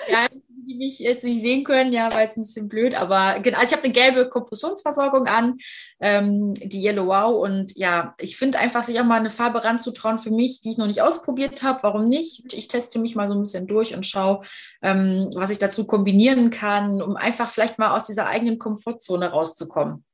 ja, 0.08 0.26
die 0.66 0.74
mich 0.74 0.98
jetzt 0.98 1.24
nicht 1.24 1.40
sehen 1.40 1.64
können, 1.64 1.92
ja, 1.92 2.12
weil 2.14 2.28
es 2.28 2.36
ein 2.36 2.42
bisschen 2.42 2.68
blöd, 2.68 2.94
aber 2.94 3.40
genau, 3.40 3.58
also 3.58 3.70
ich 3.70 3.76
habe 3.76 3.84
eine 3.84 3.92
gelbe 3.92 4.28
Kompressionsversorgung 4.28 5.26
an, 5.26 5.58
ähm, 6.00 6.54
die 6.54 6.84
Yellow 6.84 7.06
Wow 7.06 7.42
und 7.42 7.76
ja, 7.76 8.14
ich 8.18 8.36
finde 8.36 8.58
einfach, 8.58 8.84
sich 8.84 8.98
auch 9.00 9.04
mal 9.04 9.18
eine 9.18 9.30
Farbe 9.30 9.64
ranzutrauen 9.64 10.18
für 10.18 10.30
mich, 10.30 10.60
die 10.60 10.72
ich 10.72 10.78
noch 10.78 10.86
nicht 10.86 11.02
ausprobiert 11.02 11.62
habe, 11.62 11.82
warum 11.82 12.04
nicht? 12.04 12.52
Ich 12.52 12.68
teste 12.68 12.98
mich 12.98 13.14
mal 13.14 13.28
so 13.28 13.34
ein 13.34 13.42
bisschen 13.42 13.66
durch 13.66 13.94
und 13.94 14.06
schaue, 14.06 14.42
ähm, 14.82 15.30
was 15.34 15.50
ich 15.50 15.58
dazu 15.58 15.86
kombinieren 15.86 16.50
kann, 16.50 17.02
um 17.02 17.16
einfach 17.16 17.50
vielleicht 17.50 17.78
mal 17.78 17.94
aus 17.94 18.04
dieser 18.04 18.26
eigenen 18.26 18.58
Komfortzone 18.58 19.30
rauszukommen. 19.30 20.04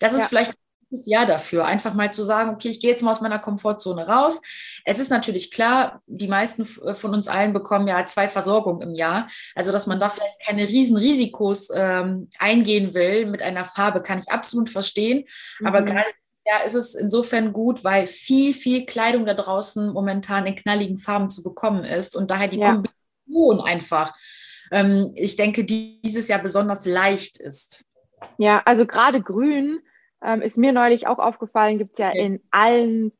Das 0.00 0.12
ist 0.12 0.32
ja. 0.32 0.42
Vielleicht 0.96 1.06
Jahr 1.06 1.26
dafür, 1.26 1.66
einfach 1.66 1.94
mal 1.94 2.12
zu 2.12 2.22
sagen, 2.22 2.50
okay, 2.50 2.68
ich 2.68 2.80
gehe 2.80 2.90
jetzt 2.90 3.02
mal 3.02 3.12
aus 3.12 3.20
meiner 3.20 3.38
Komfortzone 3.38 4.06
raus. 4.06 4.40
Es 4.84 4.98
ist 4.98 5.10
natürlich 5.10 5.50
klar, 5.50 6.02
die 6.06 6.28
meisten 6.28 6.66
äh, 6.84 6.94
von 6.94 7.14
uns 7.14 7.28
allen 7.28 7.52
bekommen 7.52 7.88
ja 7.88 8.04
zwei 8.06 8.28
Versorgungen 8.28 8.82
im 8.82 8.94
Jahr. 8.94 9.28
Also, 9.54 9.72
dass 9.72 9.86
man 9.86 10.00
da 10.00 10.08
vielleicht 10.08 10.40
keine 10.46 10.66
riesen 10.66 10.96
Risikos 10.96 11.70
ähm, 11.74 12.28
eingehen 12.38 12.94
will 12.94 13.26
mit 13.26 13.42
einer 13.42 13.64
Farbe, 13.64 14.02
kann 14.02 14.18
ich 14.18 14.30
absolut 14.30 14.70
verstehen. 14.70 15.24
Mhm. 15.60 15.66
Aber 15.66 15.82
gerade 15.82 16.08
ja, 16.46 16.58
ist 16.64 16.74
es 16.74 16.94
insofern 16.94 17.52
gut, 17.52 17.82
weil 17.82 18.06
viel, 18.06 18.54
viel 18.54 18.86
Kleidung 18.86 19.26
da 19.26 19.34
draußen 19.34 19.92
momentan 19.92 20.46
in 20.46 20.54
knalligen 20.54 20.98
Farben 20.98 21.28
zu 21.28 21.42
bekommen 21.42 21.84
ist 21.84 22.14
und 22.14 22.30
daher 22.30 22.48
die 22.48 22.60
ja. 22.60 22.72
Kombination 22.72 23.66
einfach, 23.66 24.14
ähm, 24.70 25.12
ich 25.16 25.36
denke, 25.36 25.64
dieses 25.64 26.28
Jahr 26.28 26.38
besonders 26.38 26.86
leicht 26.86 27.38
ist. 27.38 27.84
Ja, 28.38 28.62
also 28.64 28.86
gerade 28.86 29.20
grün 29.20 29.80
ähm, 30.22 30.42
ist 30.42 30.58
mir 30.58 30.72
neulich 30.72 31.06
auch 31.06 31.18
aufgefallen, 31.18 31.78
gibt 31.78 31.92
es 31.92 31.98
ja 31.98 32.10
in 32.10 32.40
allen, 32.50 33.12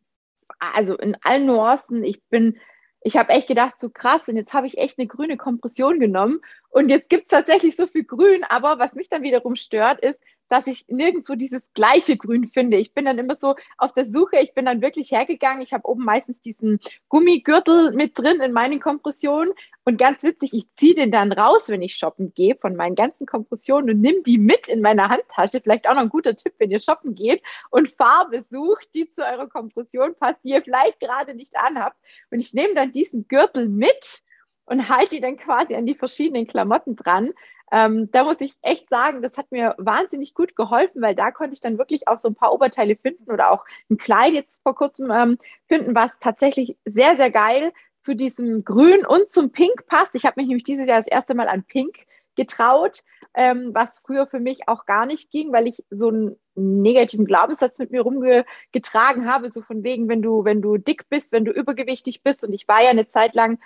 also 0.58 0.96
in 0.96 1.16
allen 1.22 1.46
Nuancen. 1.46 2.04
Ich 2.04 2.22
bin, 2.28 2.58
ich 3.00 3.16
habe 3.16 3.30
echt 3.30 3.48
gedacht, 3.48 3.78
so 3.78 3.90
krass, 3.90 4.28
und 4.28 4.36
jetzt 4.36 4.54
habe 4.54 4.66
ich 4.66 4.78
echt 4.78 4.98
eine 4.98 5.06
grüne 5.06 5.36
Kompression 5.36 6.00
genommen. 6.00 6.40
Und 6.70 6.88
jetzt 6.88 7.08
gibt 7.08 7.24
es 7.24 7.38
tatsächlich 7.38 7.76
so 7.76 7.86
viel 7.86 8.04
Grün, 8.04 8.44
aber 8.44 8.78
was 8.78 8.94
mich 8.94 9.08
dann 9.08 9.22
wiederum 9.22 9.56
stört, 9.56 10.00
ist, 10.00 10.20
dass 10.48 10.66
ich 10.66 10.86
nirgendwo 10.88 11.34
dieses 11.34 11.62
gleiche 11.74 12.16
Grün 12.16 12.48
finde. 12.48 12.76
Ich 12.76 12.94
bin 12.94 13.04
dann 13.04 13.18
immer 13.18 13.34
so 13.34 13.54
auf 13.78 13.92
der 13.92 14.04
Suche. 14.04 14.38
Ich 14.38 14.54
bin 14.54 14.64
dann 14.66 14.80
wirklich 14.80 15.10
hergegangen. 15.10 15.62
Ich 15.62 15.72
habe 15.72 15.88
oben 15.88 16.04
meistens 16.04 16.40
diesen 16.40 16.78
Gummigürtel 17.08 17.92
mit 17.92 18.18
drin 18.18 18.40
in 18.40 18.52
meinen 18.52 18.80
Kompressionen. 18.80 19.52
Und 19.84 19.98
ganz 19.98 20.22
witzig, 20.22 20.52
ich 20.52 20.66
ziehe 20.76 20.94
den 20.94 21.10
dann 21.10 21.32
raus, 21.32 21.68
wenn 21.68 21.82
ich 21.82 21.96
shoppen 21.96 22.32
gehe, 22.34 22.56
von 22.56 22.76
meinen 22.76 22.94
ganzen 22.94 23.26
Kompressionen 23.26 23.90
und 23.90 24.00
nimm 24.00 24.22
die 24.22 24.38
mit 24.38 24.68
in 24.68 24.80
meine 24.80 25.08
Handtasche. 25.08 25.60
Vielleicht 25.60 25.88
auch 25.88 25.94
noch 25.94 26.02
ein 26.02 26.08
guter 26.08 26.36
Tipp, 26.36 26.54
wenn 26.58 26.70
ihr 26.70 26.80
shoppen 26.80 27.14
geht 27.14 27.42
und 27.70 27.88
Farbe 27.90 28.42
sucht, 28.42 28.88
die 28.94 29.08
zu 29.08 29.22
eurer 29.22 29.48
Kompression 29.48 30.14
passt, 30.14 30.42
die 30.44 30.50
ihr 30.50 30.62
vielleicht 30.62 31.00
gerade 31.00 31.34
nicht 31.34 31.56
anhabt. 31.56 31.96
Und 32.30 32.40
ich 32.40 32.54
nehme 32.54 32.74
dann 32.74 32.92
diesen 32.92 33.28
Gürtel 33.28 33.68
mit 33.68 34.22
und 34.66 34.88
halte 34.88 35.16
die 35.16 35.20
dann 35.20 35.36
quasi 35.36 35.74
an 35.74 35.86
die 35.86 35.94
verschiedenen 35.94 36.46
Klamotten 36.46 36.96
dran. 36.96 37.32
Ähm, 37.72 38.10
da 38.12 38.24
muss 38.24 38.40
ich 38.40 38.54
echt 38.62 38.88
sagen, 38.88 39.22
das 39.22 39.36
hat 39.36 39.50
mir 39.50 39.74
wahnsinnig 39.78 40.34
gut 40.34 40.54
geholfen, 40.54 41.02
weil 41.02 41.14
da 41.14 41.30
konnte 41.30 41.54
ich 41.54 41.60
dann 41.60 41.78
wirklich 41.78 42.06
auch 42.08 42.18
so 42.18 42.28
ein 42.28 42.34
paar 42.34 42.52
Oberteile 42.52 42.96
finden 42.96 43.30
oder 43.30 43.50
auch 43.50 43.64
ein 43.90 43.96
Kleid 43.98 44.34
jetzt 44.34 44.60
vor 44.62 44.74
kurzem 44.74 45.10
ähm, 45.10 45.38
finden, 45.66 45.94
was 45.94 46.18
tatsächlich 46.20 46.76
sehr, 46.84 47.16
sehr 47.16 47.30
geil 47.30 47.72
zu 47.98 48.14
diesem 48.14 48.64
Grün 48.64 49.04
und 49.04 49.28
zum 49.28 49.50
Pink 49.50 49.86
passt. 49.86 50.14
Ich 50.14 50.24
habe 50.24 50.40
mich 50.40 50.46
nämlich 50.46 50.64
dieses 50.64 50.86
Jahr 50.86 50.98
das 50.98 51.08
erste 51.08 51.34
Mal 51.34 51.48
an 51.48 51.64
Pink 51.64 52.06
getraut, 52.36 53.02
ähm, 53.34 53.70
was 53.72 53.98
früher 53.98 54.26
für 54.26 54.38
mich 54.38 54.68
auch 54.68 54.86
gar 54.86 55.06
nicht 55.06 55.30
ging, 55.30 55.52
weil 55.52 55.66
ich 55.66 55.82
so 55.90 56.08
einen 56.08 56.36
negativen 56.54 57.26
Glaubenssatz 57.26 57.78
mit 57.78 57.90
mir 57.90 58.02
rumgetragen 58.02 59.26
habe, 59.26 59.50
so 59.50 59.62
von 59.62 59.82
wegen, 59.82 60.08
wenn 60.08 60.22
du, 60.22 60.44
wenn 60.44 60.62
du 60.62 60.76
dick 60.76 61.08
bist, 61.08 61.32
wenn 61.32 61.44
du 61.44 61.50
übergewichtig 61.50 62.22
bist. 62.22 62.46
Und 62.46 62.52
ich 62.52 62.68
war 62.68 62.82
ja 62.82 62.90
eine 62.90 63.08
Zeit 63.08 63.34
lang 63.34 63.58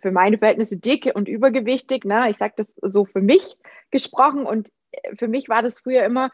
für 0.00 0.10
meine 0.10 0.38
Verhältnisse 0.38 0.78
dick 0.78 1.10
und 1.14 1.28
übergewichtig. 1.28 2.04
Ne? 2.04 2.30
Ich 2.30 2.38
sage 2.38 2.54
das 2.56 2.66
so 2.80 3.04
für 3.04 3.20
mich 3.20 3.56
gesprochen 3.90 4.46
und 4.46 4.70
äh, 4.92 5.16
für 5.16 5.28
mich 5.28 5.48
war 5.48 5.62
das 5.62 5.80
früher 5.80 6.04
immer, 6.04 6.30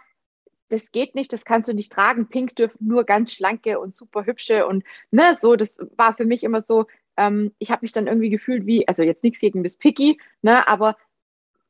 das 0.68 0.92
geht 0.92 1.14
nicht, 1.14 1.32
das 1.32 1.44
kannst 1.44 1.68
du 1.68 1.74
nicht 1.74 1.92
tragen. 1.92 2.28
Pink 2.28 2.54
dürfen 2.56 2.86
nur 2.86 3.04
ganz 3.04 3.32
schlanke 3.32 3.80
und 3.80 3.96
super 3.96 4.24
hübsche 4.24 4.66
und 4.66 4.84
ne, 5.10 5.36
so, 5.38 5.56
das 5.56 5.76
war 5.96 6.16
für 6.16 6.24
mich 6.24 6.44
immer 6.44 6.60
so, 6.60 6.86
ähm, 7.16 7.52
ich 7.58 7.70
habe 7.70 7.80
mich 7.82 7.92
dann 7.92 8.06
irgendwie 8.06 8.30
gefühlt 8.30 8.66
wie, 8.66 8.86
also 8.88 9.02
jetzt 9.02 9.24
nichts 9.24 9.40
gegen 9.40 9.62
Miss 9.62 9.76
Picky, 9.76 10.20
ne, 10.42 10.66
aber 10.68 10.96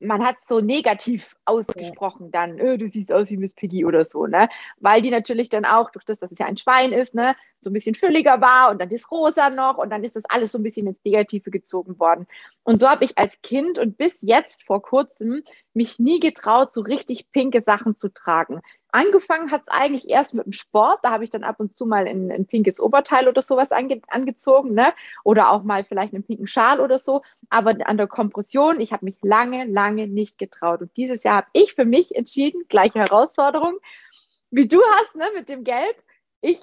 man 0.00 0.24
hat 0.24 0.36
so 0.48 0.60
negativ 0.60 1.36
ausgesprochen 1.44 2.30
dann, 2.30 2.58
öh, 2.58 2.78
du 2.78 2.88
siehst 2.88 3.12
aus 3.12 3.30
wie 3.30 3.36
Miss 3.36 3.54
Piggy 3.54 3.84
oder 3.84 4.06
so, 4.06 4.26
ne? 4.26 4.48
Weil 4.78 5.02
die 5.02 5.10
natürlich 5.10 5.50
dann 5.50 5.64
auch, 5.64 5.90
durch 5.90 6.04
das, 6.04 6.18
dass 6.18 6.32
es 6.32 6.38
ja 6.38 6.46
ein 6.46 6.56
Schwein 6.56 6.92
ist, 6.92 7.14
ne, 7.14 7.36
so 7.58 7.70
ein 7.70 7.74
bisschen 7.74 7.94
fülliger 7.94 8.40
war 8.40 8.70
und 8.70 8.80
dann 8.80 8.88
das 8.88 9.10
Rosa 9.10 9.50
noch 9.50 9.78
und 9.78 9.90
dann 9.90 10.02
ist 10.02 10.16
das 10.16 10.24
alles 10.26 10.52
so 10.52 10.58
ein 10.58 10.62
bisschen 10.62 10.86
ins 10.86 11.04
Negative 11.04 11.50
gezogen 11.50 11.98
worden. 11.98 12.26
Und 12.62 12.80
so 12.80 12.88
habe 12.88 13.04
ich 13.04 13.18
als 13.18 13.42
Kind 13.42 13.78
und 13.78 13.98
bis 13.98 14.22
jetzt 14.22 14.62
vor 14.64 14.80
kurzem 14.82 15.42
mich 15.74 15.98
nie 15.98 16.20
getraut, 16.20 16.72
so 16.72 16.80
richtig 16.80 17.30
pinke 17.32 17.62
Sachen 17.62 17.94
zu 17.94 18.08
tragen. 18.08 18.60
Angefangen 18.92 19.50
hat 19.50 19.62
es 19.62 19.68
eigentlich 19.68 20.08
erst 20.08 20.34
mit 20.34 20.46
dem 20.46 20.52
Sport. 20.52 21.00
Da 21.02 21.10
habe 21.10 21.24
ich 21.24 21.30
dann 21.30 21.44
ab 21.44 21.60
und 21.60 21.76
zu 21.76 21.86
mal 21.86 22.06
ein, 22.06 22.30
ein 22.30 22.46
pinkes 22.46 22.80
Oberteil 22.80 23.28
oder 23.28 23.42
sowas 23.42 23.72
ange, 23.72 24.00
angezogen, 24.08 24.74
ne? 24.74 24.92
Oder 25.24 25.52
auch 25.52 25.62
mal 25.62 25.84
vielleicht 25.84 26.14
einen 26.14 26.24
pinken 26.24 26.46
Schal 26.46 26.80
oder 26.80 26.98
so. 26.98 27.22
Aber 27.48 27.74
an 27.84 27.96
der 27.96 28.06
Kompression, 28.06 28.80
ich 28.80 28.92
habe 28.92 29.04
mich 29.04 29.16
lange, 29.22 29.64
lange 29.64 30.06
nicht 30.06 30.38
getraut. 30.38 30.80
Und 30.80 30.96
dieses 30.96 31.22
Jahr 31.22 31.38
habe 31.38 31.48
ich 31.52 31.74
für 31.74 31.84
mich 31.84 32.14
entschieden, 32.14 32.64
gleiche 32.68 33.00
Herausforderung, 33.00 33.78
wie 34.50 34.68
du 34.68 34.80
hast, 34.96 35.16
ne, 35.16 35.26
mit 35.34 35.48
dem 35.48 35.64
Gelb. 35.64 35.96
Ich 36.40 36.60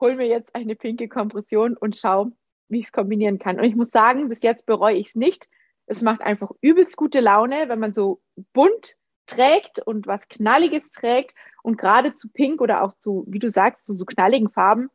hole 0.00 0.16
mir 0.16 0.26
jetzt 0.26 0.54
eine 0.54 0.74
pinke 0.74 1.08
Kompression 1.08 1.76
und 1.76 1.96
schaue, 1.96 2.32
wie 2.68 2.78
ich 2.78 2.86
es 2.86 2.92
kombinieren 2.92 3.38
kann. 3.38 3.58
Und 3.58 3.64
ich 3.64 3.76
muss 3.76 3.90
sagen, 3.90 4.28
bis 4.28 4.42
jetzt 4.42 4.66
bereue 4.66 4.96
ich 4.96 5.08
es 5.08 5.14
nicht. 5.14 5.48
Es 5.86 6.02
macht 6.02 6.22
einfach 6.22 6.50
übelst 6.60 6.96
gute 6.96 7.20
Laune, 7.20 7.68
wenn 7.68 7.80
man 7.80 7.92
so 7.92 8.20
bunt 8.52 8.96
trägt 9.26 9.80
und 9.80 10.06
was 10.06 10.28
Knalliges 10.28 10.90
trägt 10.90 11.34
und 11.62 11.78
gerade 11.78 12.14
zu 12.14 12.28
Pink 12.28 12.60
oder 12.60 12.82
auch 12.82 12.94
zu, 12.94 13.24
wie 13.28 13.38
du 13.38 13.50
sagst, 13.50 13.84
zu 13.84 13.94
so 13.94 14.04
knalligen 14.04 14.50
Farben 14.50 14.90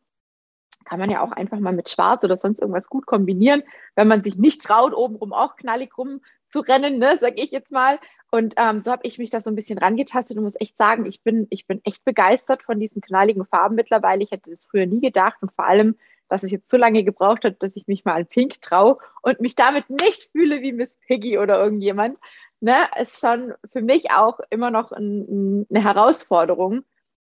kann 0.86 0.99
man 0.99 1.10
ja 1.10 1.21
auch 1.21 1.32
einfach 1.32 1.60
mal 1.60 1.73
mit 1.73 1.89
Schwarz 1.89 2.23
oder 2.23 2.38
sonst 2.38 2.62
irgendwas 2.62 2.88
gut 2.88 3.06
kombinieren, 3.06 3.63
wenn 3.95 4.08
man 4.08 4.23
sich 4.23 4.38
nicht 4.38 4.63
traut, 4.63 4.93
obenrum 4.93 5.34
auch 5.34 5.56
knallig 5.56 5.97
rumzurennen, 5.97 6.99
ne, 6.99 7.17
sag 7.19 7.38
ich 7.38 7.51
jetzt 7.51 7.71
mal. 7.71 7.99
Und 8.32 8.54
ähm, 8.58 8.82
so 8.82 8.91
habe 8.91 9.06
ich 9.06 9.17
mich 9.17 9.32
da 9.32 9.41
so 9.41 9.49
ein 9.49 9.56
bisschen 9.56 9.80
rangetastet 9.80 10.38
und 10.38 10.43
muss 10.43 10.60
echt 10.60 10.78
sagen, 10.78 11.06
ich 11.06 11.23
bin, 11.23 11.47
ich 11.49 11.67
bin 11.67 11.82
echt 11.84 12.06
begeistert 12.06 12.63
von 12.63 12.80
diesen 12.80 13.01
knalligen 13.01 13.45
Farben 13.45 13.75
mittlerweile. 13.75 14.23
Ich 14.23 14.32
hätte 14.32 14.51
das 14.51 14.65
früher 14.65 14.86
nie 14.86 15.01
gedacht 15.01 15.38
und 15.41 15.51
vor 15.51 15.65
allem, 15.65 15.95
dass 16.30 16.43
es 16.43 16.51
jetzt 16.51 16.69
so 16.69 16.78
lange 16.78 17.04
gebraucht 17.04 17.43
hat, 17.43 17.62
dass 17.62 17.75
ich 17.75 17.88
mich 17.88 18.06
mal 18.06 18.15
an 18.15 18.25
Pink 18.25 18.62
traue 18.62 18.97
und 19.21 19.41
mich 19.41 19.56
damit 19.56 19.89
nicht 19.89 20.32
fühle 20.32 20.62
wie 20.62 20.73
Miss 20.73 20.97
Piggy 21.08 21.38
oder 21.38 21.62
irgendjemand 21.62 22.17
ne, 22.65 22.89
ist 22.99 23.21
schon 23.21 23.54
für 23.71 23.82
mich 23.82 24.12
auch 24.12 24.39
immer 24.49 24.71
noch 24.71 24.91
ein, 24.91 25.65
eine 25.69 25.84
Herausforderung. 25.84 26.84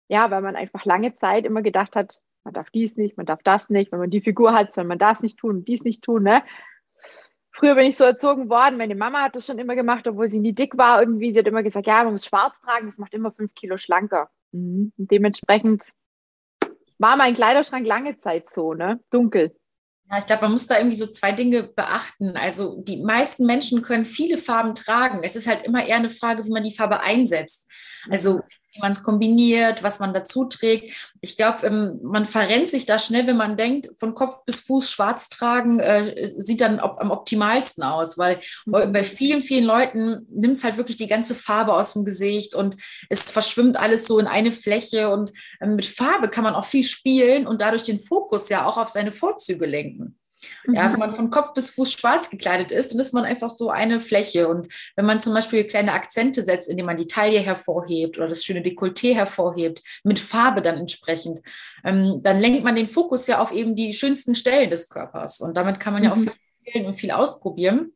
Ja, 0.08 0.30
weil 0.30 0.42
man 0.42 0.56
einfach 0.56 0.84
lange 0.84 1.16
Zeit 1.16 1.44
immer 1.44 1.62
gedacht 1.62 1.96
hat, 1.96 2.20
man 2.44 2.54
darf 2.54 2.70
dies 2.70 2.96
nicht, 2.96 3.16
man 3.16 3.26
darf 3.26 3.42
das 3.42 3.70
nicht, 3.70 3.90
wenn 3.90 3.98
man 3.98 4.10
die 4.10 4.20
Figur 4.20 4.52
hat, 4.52 4.72
soll 4.72 4.84
man 4.84 4.98
das 4.98 5.22
nicht 5.22 5.38
tun 5.38 5.56
und 5.56 5.68
dies 5.68 5.82
nicht 5.82 6.04
tun, 6.04 6.22
ne? 6.22 6.42
Früher 7.50 7.74
bin 7.74 7.86
ich 7.86 7.96
so 7.96 8.04
erzogen 8.04 8.50
worden, 8.50 8.76
meine 8.76 8.96
Mama 8.96 9.22
hat 9.22 9.36
das 9.36 9.46
schon 9.46 9.58
immer 9.58 9.76
gemacht, 9.76 10.06
obwohl 10.06 10.28
sie 10.28 10.40
nie 10.40 10.52
dick 10.52 10.76
war 10.76 11.00
irgendwie. 11.00 11.32
Sie 11.32 11.38
hat 11.38 11.46
immer 11.46 11.62
gesagt, 11.62 11.86
ja, 11.86 12.02
man 12.02 12.12
muss 12.12 12.26
schwarz 12.26 12.60
tragen, 12.60 12.86
das 12.86 12.98
macht 12.98 13.14
immer 13.14 13.32
fünf 13.32 13.54
Kilo 13.54 13.78
schlanker. 13.78 14.28
Mhm. 14.52 14.92
Dementsprechend 14.96 15.90
war 16.98 17.16
mein 17.16 17.34
Kleiderschrank 17.34 17.86
lange 17.86 18.18
Zeit 18.18 18.50
so, 18.50 18.74
ne? 18.74 19.00
Dunkel. 19.10 19.56
Ja, 20.10 20.18
ich 20.18 20.26
glaube, 20.26 20.42
man 20.42 20.52
muss 20.52 20.66
da 20.66 20.76
irgendwie 20.76 20.96
so 20.96 21.06
zwei 21.06 21.32
Dinge 21.32 21.62
beachten. 21.62 22.36
Also 22.36 22.80
die 22.82 23.02
meisten 23.02 23.46
Menschen 23.46 23.82
können 23.82 24.06
viele 24.06 24.38
Farben 24.38 24.74
tragen. 24.74 25.22
Es 25.22 25.34
ist 25.34 25.46
halt 25.46 25.64
immer 25.64 25.86
eher 25.86 25.96
eine 25.96 26.10
Frage, 26.10 26.44
wie 26.44 26.50
man 26.50 26.64
die 26.64 26.74
Farbe 26.74 27.00
einsetzt. 27.00 27.68
Also 28.10 28.40
wie 28.74 28.80
man 28.80 28.92
es 28.92 29.02
kombiniert, 29.02 29.82
was 29.82 30.00
man 30.00 30.12
dazu 30.12 30.44
trägt. 30.46 30.94
Ich 31.20 31.36
glaube, 31.36 31.66
ähm, 31.66 32.00
man 32.02 32.26
verrennt 32.26 32.68
sich 32.68 32.86
da 32.86 32.98
schnell, 32.98 33.26
wenn 33.26 33.36
man 33.36 33.56
denkt, 33.56 33.88
von 33.96 34.14
Kopf 34.14 34.44
bis 34.44 34.60
Fuß 34.60 34.90
schwarz 34.90 35.28
tragen, 35.28 35.78
äh, 35.78 36.28
sieht 36.36 36.60
dann 36.60 36.80
op 36.80 37.00
am 37.00 37.10
optimalsten 37.10 37.84
aus, 37.84 38.18
weil 38.18 38.40
bei 38.66 39.04
vielen, 39.04 39.40
vielen 39.40 39.64
Leuten 39.64 40.26
nimmt 40.30 40.56
es 40.56 40.64
halt 40.64 40.76
wirklich 40.76 40.96
die 40.96 41.06
ganze 41.06 41.34
Farbe 41.34 41.74
aus 41.74 41.92
dem 41.92 42.04
Gesicht 42.04 42.54
und 42.54 42.76
es 43.08 43.22
verschwimmt 43.22 43.78
alles 43.78 44.06
so 44.06 44.18
in 44.18 44.26
eine 44.26 44.52
Fläche 44.52 45.10
und 45.10 45.32
äh, 45.60 45.66
mit 45.66 45.86
Farbe 45.86 46.28
kann 46.28 46.44
man 46.44 46.54
auch 46.54 46.66
viel 46.66 46.84
spielen 46.84 47.46
und 47.46 47.60
dadurch 47.60 47.84
den 47.84 48.00
Fokus 48.00 48.48
ja 48.48 48.66
auch 48.66 48.76
auf 48.76 48.88
seine 48.88 49.12
Vorzüge 49.12 49.66
lenken. 49.66 50.18
Ja, 50.66 50.88
mhm. 50.88 50.92
wenn 50.92 51.00
man 51.00 51.10
von 51.10 51.30
Kopf 51.30 51.52
bis 51.52 51.70
Fuß 51.70 51.92
schwarz 51.92 52.30
gekleidet 52.30 52.70
ist, 52.70 52.92
dann 52.92 52.98
ist 52.98 53.14
man 53.14 53.24
einfach 53.24 53.50
so 53.50 53.70
eine 53.70 54.00
Fläche. 54.00 54.48
Und 54.48 54.68
wenn 54.96 55.06
man 55.06 55.20
zum 55.22 55.34
Beispiel 55.34 55.64
kleine 55.64 55.92
Akzente 55.92 56.42
setzt, 56.42 56.68
indem 56.68 56.86
man 56.86 56.96
die 56.96 57.06
Taille 57.06 57.40
hervorhebt 57.40 58.18
oder 58.18 58.28
das 58.28 58.44
schöne 58.44 58.60
Dekolleté 58.60 59.14
hervorhebt, 59.14 59.82
mit 60.02 60.18
Farbe 60.18 60.62
dann 60.62 60.78
entsprechend, 60.78 61.40
ähm, 61.84 62.20
dann 62.22 62.40
lenkt 62.40 62.64
man 62.64 62.76
den 62.76 62.88
Fokus 62.88 63.26
ja 63.26 63.40
auf 63.40 63.52
eben 63.52 63.76
die 63.76 63.94
schönsten 63.94 64.34
Stellen 64.34 64.70
des 64.70 64.88
Körpers. 64.88 65.40
Und 65.40 65.56
damit 65.56 65.80
kann 65.80 65.92
man 65.92 66.02
mhm. 66.02 66.06
ja 66.06 66.12
auch 66.12 66.16
mhm. 66.16 66.30
viel 66.30 66.32
spielen 66.60 66.86
und 66.86 66.94
viel 66.94 67.10
ausprobieren. 67.10 67.92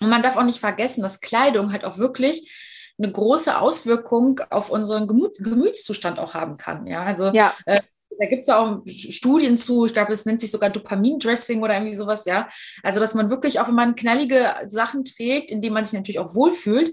Und 0.00 0.08
man 0.08 0.22
darf 0.22 0.36
auch 0.36 0.44
nicht 0.44 0.60
vergessen, 0.60 1.02
dass 1.02 1.20
Kleidung 1.20 1.72
halt 1.72 1.84
auch 1.84 1.98
wirklich 1.98 2.50
eine 2.98 3.12
große 3.12 3.58
Auswirkung 3.58 4.40
auf 4.50 4.70
unseren 4.70 5.06
Gemüt 5.06 5.38
Gemütszustand 5.38 6.18
auch 6.18 6.34
haben 6.34 6.56
kann. 6.56 6.86
Ja, 6.86 7.04
also 7.04 7.32
ja. 7.32 7.54
Äh, 7.64 7.80
da 8.20 8.26
gibt 8.26 8.42
es 8.42 8.48
auch 8.50 8.82
Studien 8.86 9.56
zu, 9.56 9.86
ich 9.86 9.94
glaube, 9.94 10.12
es 10.12 10.26
nennt 10.26 10.42
sich 10.42 10.50
sogar 10.50 10.68
Dopamin-Dressing 10.68 11.62
oder 11.62 11.74
irgendwie 11.74 11.94
sowas, 11.94 12.26
ja. 12.26 12.48
Also, 12.82 13.00
dass 13.00 13.14
man 13.14 13.30
wirklich 13.30 13.60
auch, 13.60 13.68
wenn 13.68 13.74
man 13.74 13.96
knallige 13.96 14.54
Sachen 14.68 15.04
trägt, 15.04 15.50
in 15.50 15.62
denen 15.62 15.74
man 15.74 15.84
sich 15.84 15.94
natürlich 15.94 16.18
auch 16.18 16.34
wohlfühlt, 16.34 16.92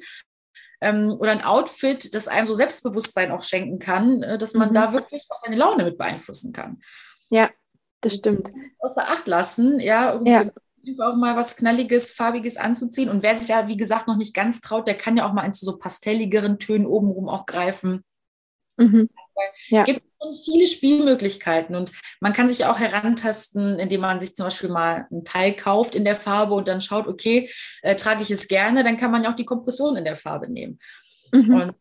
ähm, 0.79 1.15
oder 1.19 1.31
ein 1.31 1.43
Outfit, 1.43 2.13
das 2.13 2.27
einem 2.27 2.47
so 2.47 2.53
Selbstbewusstsein 2.53 3.31
auch 3.31 3.43
schenken 3.43 3.79
kann, 3.79 4.23
äh, 4.23 4.37
dass 4.37 4.53
man 4.53 4.69
mhm. 4.69 4.73
da 4.75 4.93
wirklich 4.93 5.25
auch 5.29 5.41
seine 5.43 5.57
Laune 5.57 5.83
mit 5.83 5.97
beeinflussen 5.97 6.53
kann. 6.53 6.81
Ja, 7.29 7.49
das 8.01 8.15
stimmt. 8.15 8.49
Außer 8.79 9.09
Acht 9.09 9.27
lassen, 9.27 9.79
ja, 9.79 10.21
ja. 10.23 10.51
auch 10.99 11.15
mal 11.15 11.35
was 11.35 11.57
Knalliges, 11.57 12.11
Farbiges 12.11 12.55
anzuziehen. 12.57 13.09
Und 13.09 13.23
wer 13.23 13.35
sich 13.35 13.49
ja, 13.49 13.67
wie 13.67 13.77
gesagt, 13.77 14.07
noch 14.07 14.17
nicht 14.17 14.33
ganz 14.33 14.61
traut, 14.61 14.87
der 14.87 14.95
kann 14.95 15.17
ja 15.17 15.27
auch 15.27 15.33
mal 15.33 15.45
in 15.45 15.53
so 15.53 15.77
pastelligeren 15.77 16.59
Tönen 16.59 16.85
obenrum 16.85 17.27
auch 17.27 17.45
greifen. 17.45 18.03
Mhm. 18.77 19.09
Ja. 19.67 19.83
gibt 19.83 20.06
schon 20.21 20.33
viele 20.43 20.67
Spielmöglichkeiten 20.67 21.75
und 21.75 21.91
man 22.19 22.33
kann 22.33 22.47
sich 22.47 22.65
auch 22.65 22.79
herantasten, 22.79 23.79
indem 23.79 24.01
man 24.01 24.19
sich 24.19 24.35
zum 24.35 24.45
Beispiel 24.45 24.69
mal 24.69 25.07
ein 25.11 25.23
Teil 25.23 25.53
kauft 25.53 25.95
in 25.95 26.05
der 26.05 26.15
Farbe 26.15 26.53
und 26.53 26.67
dann 26.67 26.81
schaut, 26.81 27.07
okay, 27.07 27.49
äh, 27.81 27.95
trage 27.95 28.23
ich 28.23 28.31
es 28.31 28.47
gerne, 28.47 28.83
dann 28.83 28.97
kann 28.97 29.11
man 29.11 29.23
ja 29.23 29.31
auch 29.31 29.35
die 29.35 29.45
Kompression 29.45 29.95
in 29.95 30.05
der 30.05 30.15
Farbe 30.15 30.51
nehmen. 30.51 30.79
Mhm. 31.31 31.53
Und 31.53 31.73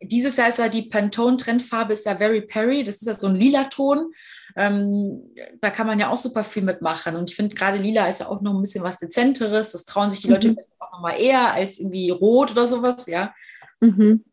dieses 0.00 0.36
Jahr 0.36 0.48
ist 0.48 0.58
ja 0.58 0.68
die 0.68 0.82
Pantone-Trendfarbe 0.82 1.92
ist 1.92 2.06
ja 2.06 2.16
Very 2.16 2.42
Perry, 2.42 2.84
das 2.84 2.96
ist 2.96 3.06
ja 3.06 3.14
so 3.14 3.28
ein 3.28 3.36
lila 3.36 3.64
Ton. 3.64 4.12
Ähm, 4.54 5.22
da 5.60 5.70
kann 5.70 5.86
man 5.86 5.98
ja 5.98 6.10
auch 6.10 6.18
super 6.18 6.44
viel 6.44 6.62
mitmachen. 6.62 7.16
Und 7.16 7.30
ich 7.30 7.36
finde 7.36 7.54
gerade 7.54 7.78
lila 7.78 8.06
ist 8.06 8.20
ja 8.20 8.28
auch 8.28 8.40
noch 8.42 8.54
ein 8.54 8.60
bisschen 8.60 8.84
was 8.84 8.98
Dezenteres. 8.98 9.72
Das 9.72 9.84
trauen 9.84 10.10
sich 10.10 10.20
die 10.20 10.28
Leute 10.28 10.50
mhm. 10.50 10.58
auch 10.78 10.92
noch 10.92 11.00
mal 11.00 11.18
eher 11.18 11.52
als 11.52 11.78
irgendwie 11.78 12.10
rot 12.10 12.52
oder 12.52 12.66
sowas, 12.66 13.06
ja. 13.06 13.34
Mhm. 13.80 14.24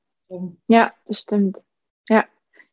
Ja, 0.67 0.93
das 1.07 1.21
stimmt. 1.21 1.57
Ja. 2.09 2.25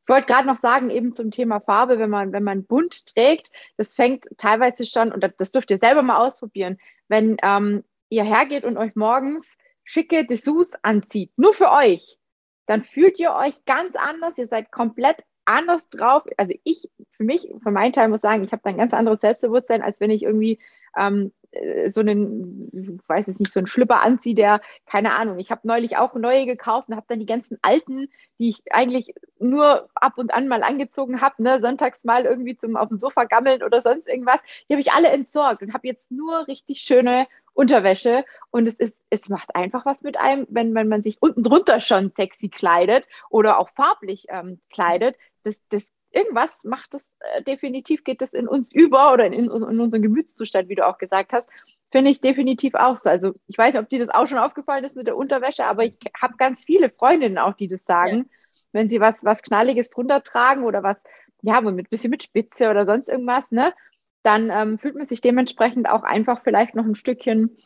Ich 0.07 0.15
wollte 0.15 0.33
gerade 0.33 0.47
noch 0.47 0.61
sagen, 0.61 0.91
eben 0.91 1.13
zum 1.13 1.33
Thema 1.33 1.59
Farbe, 1.59 1.99
wenn 1.99 2.11
man, 2.11 2.33
wenn 2.33 2.45
man 2.45 2.65
bunt 2.65 3.07
trägt, 3.07 3.51
das 3.77 3.97
fängt 3.97 4.27
teilweise 4.39 4.85
schon, 4.85 5.11
und 5.11 5.29
das 5.39 5.51
dürft 5.51 5.69
ihr 5.73 5.79
selber 5.79 6.03
mal 6.03 6.25
ausprobieren, 6.25 6.79
wenn 7.09 7.37
ähm, 7.43 7.83
ihr 8.09 8.23
hergeht 8.23 8.65
und 8.65 8.77
euch 8.77 8.95
morgens 8.95 9.49
schicke 9.83 10.25
Dessous 10.25 10.71
anzieht, 10.83 11.33
nur 11.37 11.55
für 11.55 11.73
euch, 11.73 12.19
dann 12.67 12.85
fühlt 12.85 13.19
ihr 13.19 13.33
euch 13.33 13.65
ganz 13.65 13.97
anders, 13.97 14.39
ihr 14.39 14.47
seid 14.47 14.71
komplett 14.71 15.17
anders 15.45 15.89
drauf. 15.89 16.23
Also 16.37 16.55
ich, 16.63 16.89
für 17.11 17.25
mich, 17.25 17.49
für 17.63 17.73
meinen 17.73 17.93
Teil 17.93 18.09
muss 18.09 18.21
sagen, 18.21 18.45
ich 18.45 18.53
habe 18.53 18.65
ein 18.67 18.77
ganz 18.77 18.95
anderes 18.95 19.21
Selbstbewusstsein, 19.21 19.83
als 19.83 19.99
wenn 19.99 20.11
ich 20.11 20.23
irgendwie 20.23 20.61
ähm, 20.97 21.33
äh, 21.43 21.46
so 21.91 22.01
einen, 22.01 22.71
ich 22.73 23.09
weiß 23.09 23.29
es 23.29 23.39
nicht, 23.39 23.53
so 23.53 23.61
einen 23.61 23.67
Schlüpper 23.67 24.01
anziehe, 24.03 24.35
der, 24.35 24.61
keine 24.87 25.15
Ahnung, 25.15 25.39
ich 25.39 25.51
habe 25.51 25.67
neulich 25.67 25.97
auch 25.97 26.15
neue 26.15 26.47
gekauft 26.47 26.89
und 26.89 26.97
habe 26.97 27.07
dann 27.09 27.21
die 27.21 27.27
ganzen 27.27 27.59
alten, 27.63 28.09
die 28.39 28.49
ich 28.49 28.63
eigentlich 28.71 29.15
nur 29.39 29.89
ab 29.95 30.19
und 30.19 30.33
an 30.33 30.49
mal 30.49 30.63
angezogen 30.63 31.21
habe, 31.21 31.43
ne, 31.43 31.61
sonntags 31.61 32.05
mal 32.05 32.25
irgendwie 32.25 32.57
zum 32.57 32.77
auf 32.77 32.89
dem 32.89 32.97
Sofa 32.97 33.25
gammeln 33.25 33.63
oder 33.63 33.83
sonst 33.83 34.09
irgendwas, 34.09 34.41
die 34.69 34.75
habe 34.75 34.81
ich 34.81 34.93
alle 34.93 35.09
entsorgt 35.09 35.63
und 35.63 35.73
habe 35.75 35.87
jetzt 35.87 36.11
nur 36.11 36.47
richtig 36.49 36.81
schöne 36.81 37.27
Unterwäsche 37.57 38.25
und 38.51 38.69
es 38.69 38.75
ist, 38.75 38.95
es 39.09 39.29
macht 39.31 39.55
einfach 39.57 39.87
was 39.87 40.03
mit 40.03 40.19
einem, 40.19 40.47
wenn, 40.51 40.75
wenn 40.75 40.89
man 40.89 41.03
sich 41.03 41.17
unten 41.21 41.43
drunter 41.43 41.81
schon 41.81 42.13
sexy 42.15 42.49
kleidet 42.49 43.09
oder 43.31 43.59
auch 43.59 43.71
farblich 43.71 44.27
ähm, 44.29 44.61
kleidet. 44.71 45.17
Das, 45.43 45.59
das 45.71 45.96
irgendwas 46.17 46.65
macht 46.65 46.95
es 46.95 47.17
äh, 47.21 47.43
definitiv, 47.43 48.03
geht 48.03 48.23
das 48.23 48.33
in 48.33 48.49
uns 48.49 48.73
über 48.73 49.13
oder 49.13 49.27
in, 49.27 49.33
in, 49.33 49.47
in 49.51 49.81
unseren 49.81 50.03
Gemütszustand, 50.03 50.69
wie 50.69 50.75
du 50.75 50.87
auch 50.87 50.99
gesagt 50.99 51.33
hast. 51.33 51.49
Finde 51.93 52.11
ich 52.11 52.21
definitiv 52.21 52.75
auch 52.75 52.97
so. 52.97 53.11
Also 53.11 53.35
ich 53.47 53.57
weiß 53.57 53.75
nicht, 53.75 53.83
ob 53.83 53.89
dir 53.89 54.01
das 54.01 54.09
auch 54.09 54.27
schon 54.27 54.39
aufgefallen 54.39 54.85
ist 54.85 54.97
mit 54.97 55.07
der 55.07 55.17
Unterwäsche, 55.17 55.67
aber 55.67 55.85
ich 55.85 55.97
habe 56.21 56.37
ganz 56.37 56.65
viele 56.65 56.91
Freundinnen 56.91 57.39
auch, 57.39 57.55
die 57.55 57.69
das 57.69 57.85
sagen, 57.85 58.17
ja. 58.17 58.25
wenn 58.73 58.89
sie 58.89 59.01
was, 59.01 59.25
was 59.25 59.43
Knalliges 59.43 59.91
drunter 59.91 60.23
tragen 60.23 60.65
oder 60.65 60.83
was, 60.83 61.01
ja, 61.43 61.61
mit 61.61 61.87
ein 61.87 61.91
bisschen 61.91 62.11
mit 62.11 62.23
Spitze 62.23 62.71
oder 62.71 62.87
sonst 62.87 63.09
irgendwas, 63.09 63.53
ne? 63.53 63.73
Dann 64.23 64.51
ähm, 64.51 64.79
fühlt 64.79 64.97
man 64.97 65.07
sich 65.07 65.21
dementsprechend 65.21 65.89
auch 65.89 66.03
einfach 66.03 66.43
vielleicht 66.43 66.75
noch 66.75 66.85
ein 66.85 66.97
Stückchen 66.97 67.57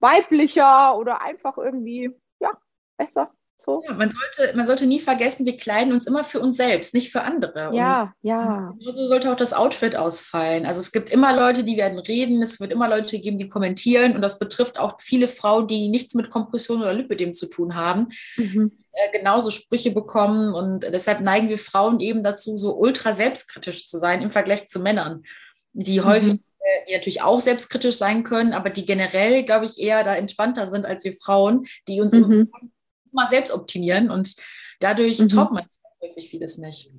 weiblicher 0.00 0.96
oder 0.96 1.20
einfach 1.20 1.58
irgendwie, 1.58 2.10
ja, 2.40 2.52
besser. 2.96 3.30
So. 3.60 3.82
Ja, 3.84 3.92
man, 3.94 4.08
sollte, 4.08 4.56
man 4.56 4.66
sollte 4.66 4.86
nie 4.86 5.00
vergessen, 5.00 5.44
wir 5.44 5.56
kleiden 5.56 5.92
uns 5.92 6.06
immer 6.06 6.22
für 6.22 6.38
uns 6.38 6.56
selbst, 6.56 6.94
nicht 6.94 7.10
für 7.10 7.22
andere. 7.22 7.74
Ja, 7.74 8.02
und 8.02 8.12
ja. 8.22 8.72
So 8.78 9.04
sollte 9.04 9.32
auch 9.32 9.36
das 9.36 9.52
Outfit 9.52 9.96
ausfallen. 9.96 10.64
Also 10.64 10.80
es 10.80 10.92
gibt 10.92 11.10
immer 11.10 11.34
Leute, 11.34 11.64
die 11.64 11.76
werden 11.76 11.98
reden, 11.98 12.40
es 12.40 12.60
wird 12.60 12.70
immer 12.70 12.88
Leute 12.88 13.18
geben, 13.18 13.36
die 13.36 13.48
kommentieren 13.48 14.14
und 14.14 14.22
das 14.22 14.38
betrifft 14.38 14.78
auch 14.78 15.00
viele 15.00 15.26
Frauen, 15.26 15.66
die 15.66 15.88
nichts 15.88 16.14
mit 16.14 16.30
Kompression 16.30 16.80
oder 16.80 16.92
Lipidem 16.92 17.34
zu 17.34 17.46
tun 17.46 17.74
haben. 17.74 18.10
Mhm. 18.36 18.78
Äh, 18.92 19.18
genauso 19.18 19.50
Sprüche 19.50 19.90
bekommen 19.90 20.54
und 20.54 20.84
deshalb 20.84 21.20
neigen 21.20 21.48
wir 21.48 21.58
Frauen 21.58 21.98
eben 21.98 22.22
dazu, 22.22 22.56
so 22.56 22.76
ultra 22.76 23.12
selbstkritisch 23.12 23.88
zu 23.88 23.98
sein 23.98 24.22
im 24.22 24.30
Vergleich 24.30 24.68
zu 24.68 24.78
Männern, 24.78 25.24
die 25.72 25.98
mhm. 25.98 26.04
häufig 26.04 26.32
äh, 26.32 26.84
die 26.88 26.92
natürlich 26.92 27.22
auch 27.22 27.40
selbstkritisch 27.40 27.96
sein 27.96 28.22
können, 28.22 28.52
aber 28.52 28.70
die 28.70 28.86
generell, 28.86 29.42
glaube 29.42 29.64
ich, 29.64 29.80
eher 29.80 30.04
da 30.04 30.14
entspannter 30.14 30.68
sind 30.68 30.86
als 30.86 31.02
wir 31.02 31.14
Frauen, 31.14 31.66
die 31.88 32.00
uns 32.00 32.12
mhm 32.12 32.48
mal 33.12 33.28
selbst 33.28 33.52
optimieren 33.52 34.10
und 34.10 34.36
dadurch 34.80 35.18
mhm. 35.18 35.28
traut 35.28 35.52
man 35.52 35.68
sich 35.68 35.78
häufig 36.02 36.28
vieles 36.28 36.58
nicht. 36.58 36.90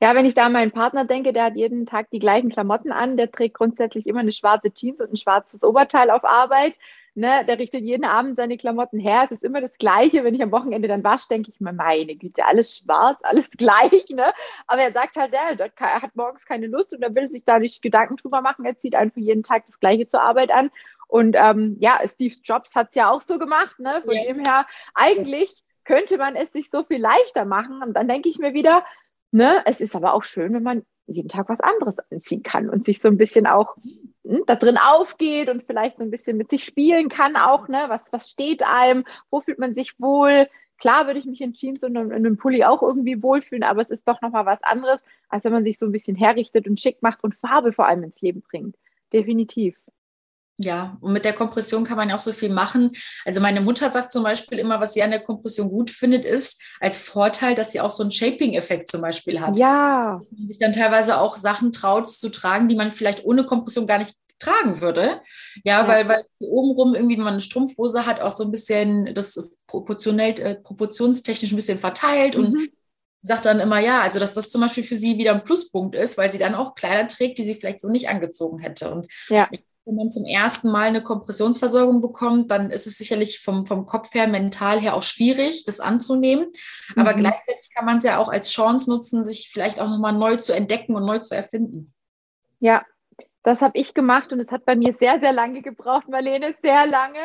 Ja, 0.00 0.14
wenn 0.14 0.26
ich 0.26 0.34
da 0.34 0.46
an 0.46 0.52
meinen 0.52 0.70
Partner 0.70 1.04
denke, 1.04 1.32
der 1.32 1.44
hat 1.44 1.56
jeden 1.56 1.86
Tag 1.86 2.10
die 2.10 2.18
gleichen 2.18 2.50
Klamotten 2.50 2.92
an, 2.92 3.16
der 3.16 3.30
trägt 3.30 3.54
grundsätzlich 3.54 4.06
immer 4.06 4.20
eine 4.20 4.32
schwarze 4.32 4.72
Jeans 4.72 5.00
und 5.00 5.12
ein 5.12 5.16
schwarzes 5.16 5.62
Oberteil 5.62 6.10
auf 6.10 6.24
Arbeit. 6.24 6.78
Ne, 7.16 7.44
der 7.46 7.60
richtet 7.60 7.84
jeden 7.84 8.04
Abend 8.04 8.34
seine 8.36 8.58
Klamotten 8.58 8.98
her. 8.98 9.22
Es 9.26 9.30
ist 9.30 9.44
immer 9.44 9.60
das 9.60 9.78
Gleiche. 9.78 10.24
Wenn 10.24 10.34
ich 10.34 10.42
am 10.42 10.50
Wochenende 10.50 10.88
dann 10.88 11.04
wasche, 11.04 11.28
denke 11.30 11.48
ich 11.48 11.60
mir, 11.60 11.72
meine 11.72 12.16
Güte, 12.16 12.44
alles 12.44 12.78
schwarz, 12.78 13.20
alles 13.22 13.50
gleich. 13.56 14.08
Ne? 14.08 14.32
Aber 14.66 14.82
er 14.82 14.92
sagt 14.92 15.16
halt, 15.16 15.32
er, 15.32 15.56
er 15.60 16.02
hat 16.02 16.16
morgens 16.16 16.44
keine 16.44 16.66
Lust 16.66 16.92
und 16.92 17.02
er 17.02 17.14
will 17.14 17.30
sich 17.30 17.44
da 17.44 17.60
nicht 17.60 17.82
Gedanken 17.82 18.16
drüber 18.16 18.40
machen. 18.40 18.64
Er 18.64 18.76
zieht 18.76 18.96
einfach 18.96 19.20
jeden 19.20 19.44
Tag 19.44 19.64
das 19.66 19.78
Gleiche 19.78 20.08
zur 20.08 20.22
Arbeit 20.22 20.50
an 20.50 20.72
und 21.08 21.36
ähm, 21.38 21.76
ja, 21.80 22.00
Steve 22.06 22.34
Jobs 22.42 22.74
hat 22.74 22.88
es 22.90 22.94
ja 22.96 23.10
auch 23.10 23.20
so 23.20 23.38
gemacht. 23.38 23.78
Ne? 23.78 24.02
Von 24.04 24.14
ja. 24.14 24.22
dem 24.24 24.38
her, 24.44 24.66
eigentlich 24.94 25.62
könnte 25.84 26.18
man 26.18 26.36
es 26.36 26.52
sich 26.52 26.70
so 26.70 26.84
viel 26.84 27.00
leichter 27.00 27.44
machen. 27.44 27.82
Und 27.82 27.94
dann 27.94 28.08
denke 28.08 28.28
ich 28.28 28.38
mir 28.38 28.54
wieder, 28.54 28.84
ne, 29.30 29.62
es 29.66 29.80
ist 29.80 29.94
aber 29.94 30.14
auch 30.14 30.22
schön, 30.22 30.54
wenn 30.54 30.62
man 30.62 30.82
jeden 31.06 31.28
Tag 31.28 31.48
was 31.48 31.60
anderes 31.60 31.96
anziehen 32.10 32.42
kann 32.42 32.70
und 32.70 32.84
sich 32.84 33.00
so 33.00 33.08
ein 33.08 33.18
bisschen 33.18 33.46
auch 33.46 33.76
hm, 34.24 34.44
da 34.46 34.54
drin 34.54 34.78
aufgeht 34.78 35.50
und 35.50 35.64
vielleicht 35.64 35.98
so 35.98 36.04
ein 36.04 36.10
bisschen 36.10 36.36
mit 36.36 36.50
sich 36.50 36.64
spielen 36.64 37.08
kann 37.08 37.36
auch, 37.36 37.68
ne? 37.68 37.84
Was, 37.88 38.12
was 38.12 38.30
steht 38.30 38.62
einem? 38.62 39.04
Wo 39.30 39.40
fühlt 39.40 39.58
man 39.58 39.74
sich 39.74 40.00
wohl? 40.00 40.48
Klar 40.78 41.06
würde 41.06 41.20
ich 41.20 41.26
mich 41.26 41.40
in 41.40 41.52
Jeans 41.52 41.84
und 41.84 41.94
in 41.94 42.12
einem 42.12 42.36
Pulli 42.36 42.64
auch 42.64 42.82
irgendwie 42.82 43.22
wohlfühlen, 43.22 43.62
aber 43.62 43.82
es 43.82 43.90
ist 43.90 44.08
doch 44.08 44.20
nochmal 44.22 44.46
was 44.46 44.62
anderes, 44.62 45.02
als 45.28 45.44
wenn 45.44 45.52
man 45.52 45.64
sich 45.64 45.78
so 45.78 45.86
ein 45.86 45.92
bisschen 45.92 46.16
herrichtet 46.16 46.66
und 46.66 46.80
schick 46.80 47.02
macht 47.02 47.22
und 47.22 47.34
Farbe 47.36 47.72
vor 47.72 47.86
allem 47.86 48.02
ins 48.02 48.20
Leben 48.20 48.40
bringt. 48.40 48.76
Definitiv. 49.12 49.76
Ja, 50.56 50.96
und 51.00 51.12
mit 51.12 51.24
der 51.24 51.32
Kompression 51.32 51.82
kann 51.82 51.96
man 51.96 52.08
ja 52.08 52.14
auch 52.14 52.20
so 52.20 52.32
viel 52.32 52.48
machen. 52.48 52.92
Also 53.24 53.40
meine 53.40 53.60
Mutter 53.60 53.90
sagt 53.90 54.12
zum 54.12 54.22
Beispiel 54.22 54.58
immer, 54.60 54.80
was 54.80 54.94
sie 54.94 55.02
an 55.02 55.10
der 55.10 55.22
Kompression 55.22 55.68
gut 55.68 55.90
findet, 55.90 56.24
ist 56.24 56.62
als 56.78 56.96
Vorteil, 56.96 57.56
dass 57.56 57.72
sie 57.72 57.80
auch 57.80 57.90
so 57.90 58.04
einen 58.04 58.12
Shaping-Effekt 58.12 58.88
zum 58.88 59.00
Beispiel 59.00 59.40
hat. 59.40 59.58
Ja. 59.58 60.18
Dass 60.20 60.30
man 60.30 60.48
sich 60.48 60.58
dann 60.58 60.72
teilweise 60.72 61.18
auch 61.18 61.36
Sachen 61.36 61.72
traut 61.72 62.08
zu 62.08 62.28
tragen, 62.28 62.68
die 62.68 62.76
man 62.76 62.92
vielleicht 62.92 63.24
ohne 63.24 63.44
Kompression 63.44 63.86
gar 63.86 63.98
nicht 63.98 64.14
tragen 64.38 64.80
würde. 64.80 65.22
Ja, 65.64 65.82
ja. 65.82 65.88
weil, 65.88 66.08
weil 66.08 66.22
obenrum 66.38 66.94
irgendwie, 66.94 67.16
wenn 67.16 67.24
man 67.24 67.34
eine 67.34 67.40
Strumpfhose 67.40 68.06
hat, 68.06 68.20
auch 68.20 68.30
so 68.30 68.44
ein 68.44 68.52
bisschen 68.52 69.12
das 69.12 69.58
proportionell, 69.66 70.34
äh, 70.40 70.54
proportionstechnisch 70.54 71.52
ein 71.52 71.56
bisschen 71.56 71.78
verteilt 71.80 72.36
mhm. 72.36 72.44
und 72.44 72.68
sagt 73.22 73.46
dann 73.46 73.58
immer 73.58 73.80
ja, 73.80 74.02
also 74.02 74.20
dass 74.20 74.34
das 74.34 74.50
zum 74.50 74.60
Beispiel 74.60 74.84
für 74.84 74.96
sie 74.96 75.18
wieder 75.18 75.32
ein 75.32 75.44
Pluspunkt 75.44 75.96
ist, 75.96 76.18
weil 76.18 76.30
sie 76.30 76.38
dann 76.38 76.54
auch 76.54 76.74
Kleider 76.74 77.08
trägt, 77.08 77.38
die 77.38 77.44
sie 77.44 77.54
vielleicht 77.54 77.80
so 77.80 77.88
nicht 77.88 78.08
angezogen 78.08 78.58
hätte. 78.58 78.92
Und 78.92 79.06
ja. 79.28 79.48
ich 79.50 79.64
wenn 79.86 79.96
man 79.96 80.10
zum 80.10 80.24
ersten 80.24 80.70
Mal 80.70 80.88
eine 80.88 81.02
Kompressionsversorgung 81.02 82.00
bekommt, 82.00 82.50
dann 82.50 82.70
ist 82.70 82.86
es 82.86 82.96
sicherlich 82.96 83.40
vom, 83.40 83.66
vom 83.66 83.84
Kopf 83.84 84.14
her, 84.14 84.28
mental 84.28 84.80
her 84.80 84.94
auch 84.94 85.02
schwierig, 85.02 85.64
das 85.64 85.80
anzunehmen. 85.80 86.50
Aber 86.96 87.12
mhm. 87.12 87.18
gleichzeitig 87.18 87.68
kann 87.74 87.84
man 87.84 87.98
es 87.98 88.04
ja 88.04 88.18
auch 88.18 88.28
als 88.28 88.50
Chance 88.50 88.90
nutzen, 88.90 89.24
sich 89.24 89.50
vielleicht 89.52 89.80
auch 89.80 89.88
nochmal 89.88 90.14
neu 90.14 90.36
zu 90.36 90.54
entdecken 90.54 90.96
und 90.96 91.04
neu 91.04 91.18
zu 91.18 91.34
erfinden. 91.34 91.92
Ja, 92.60 92.82
das 93.44 93.60
habe 93.60 93.76
ich 93.78 93.92
gemacht 93.92 94.32
und 94.32 94.40
es 94.40 94.50
hat 94.50 94.64
bei 94.64 94.74
mir 94.74 94.94
sehr, 94.94 95.20
sehr 95.20 95.34
lange 95.34 95.60
gebraucht, 95.60 96.08
Marlene, 96.08 96.54
sehr 96.62 96.86
lange. 96.86 97.20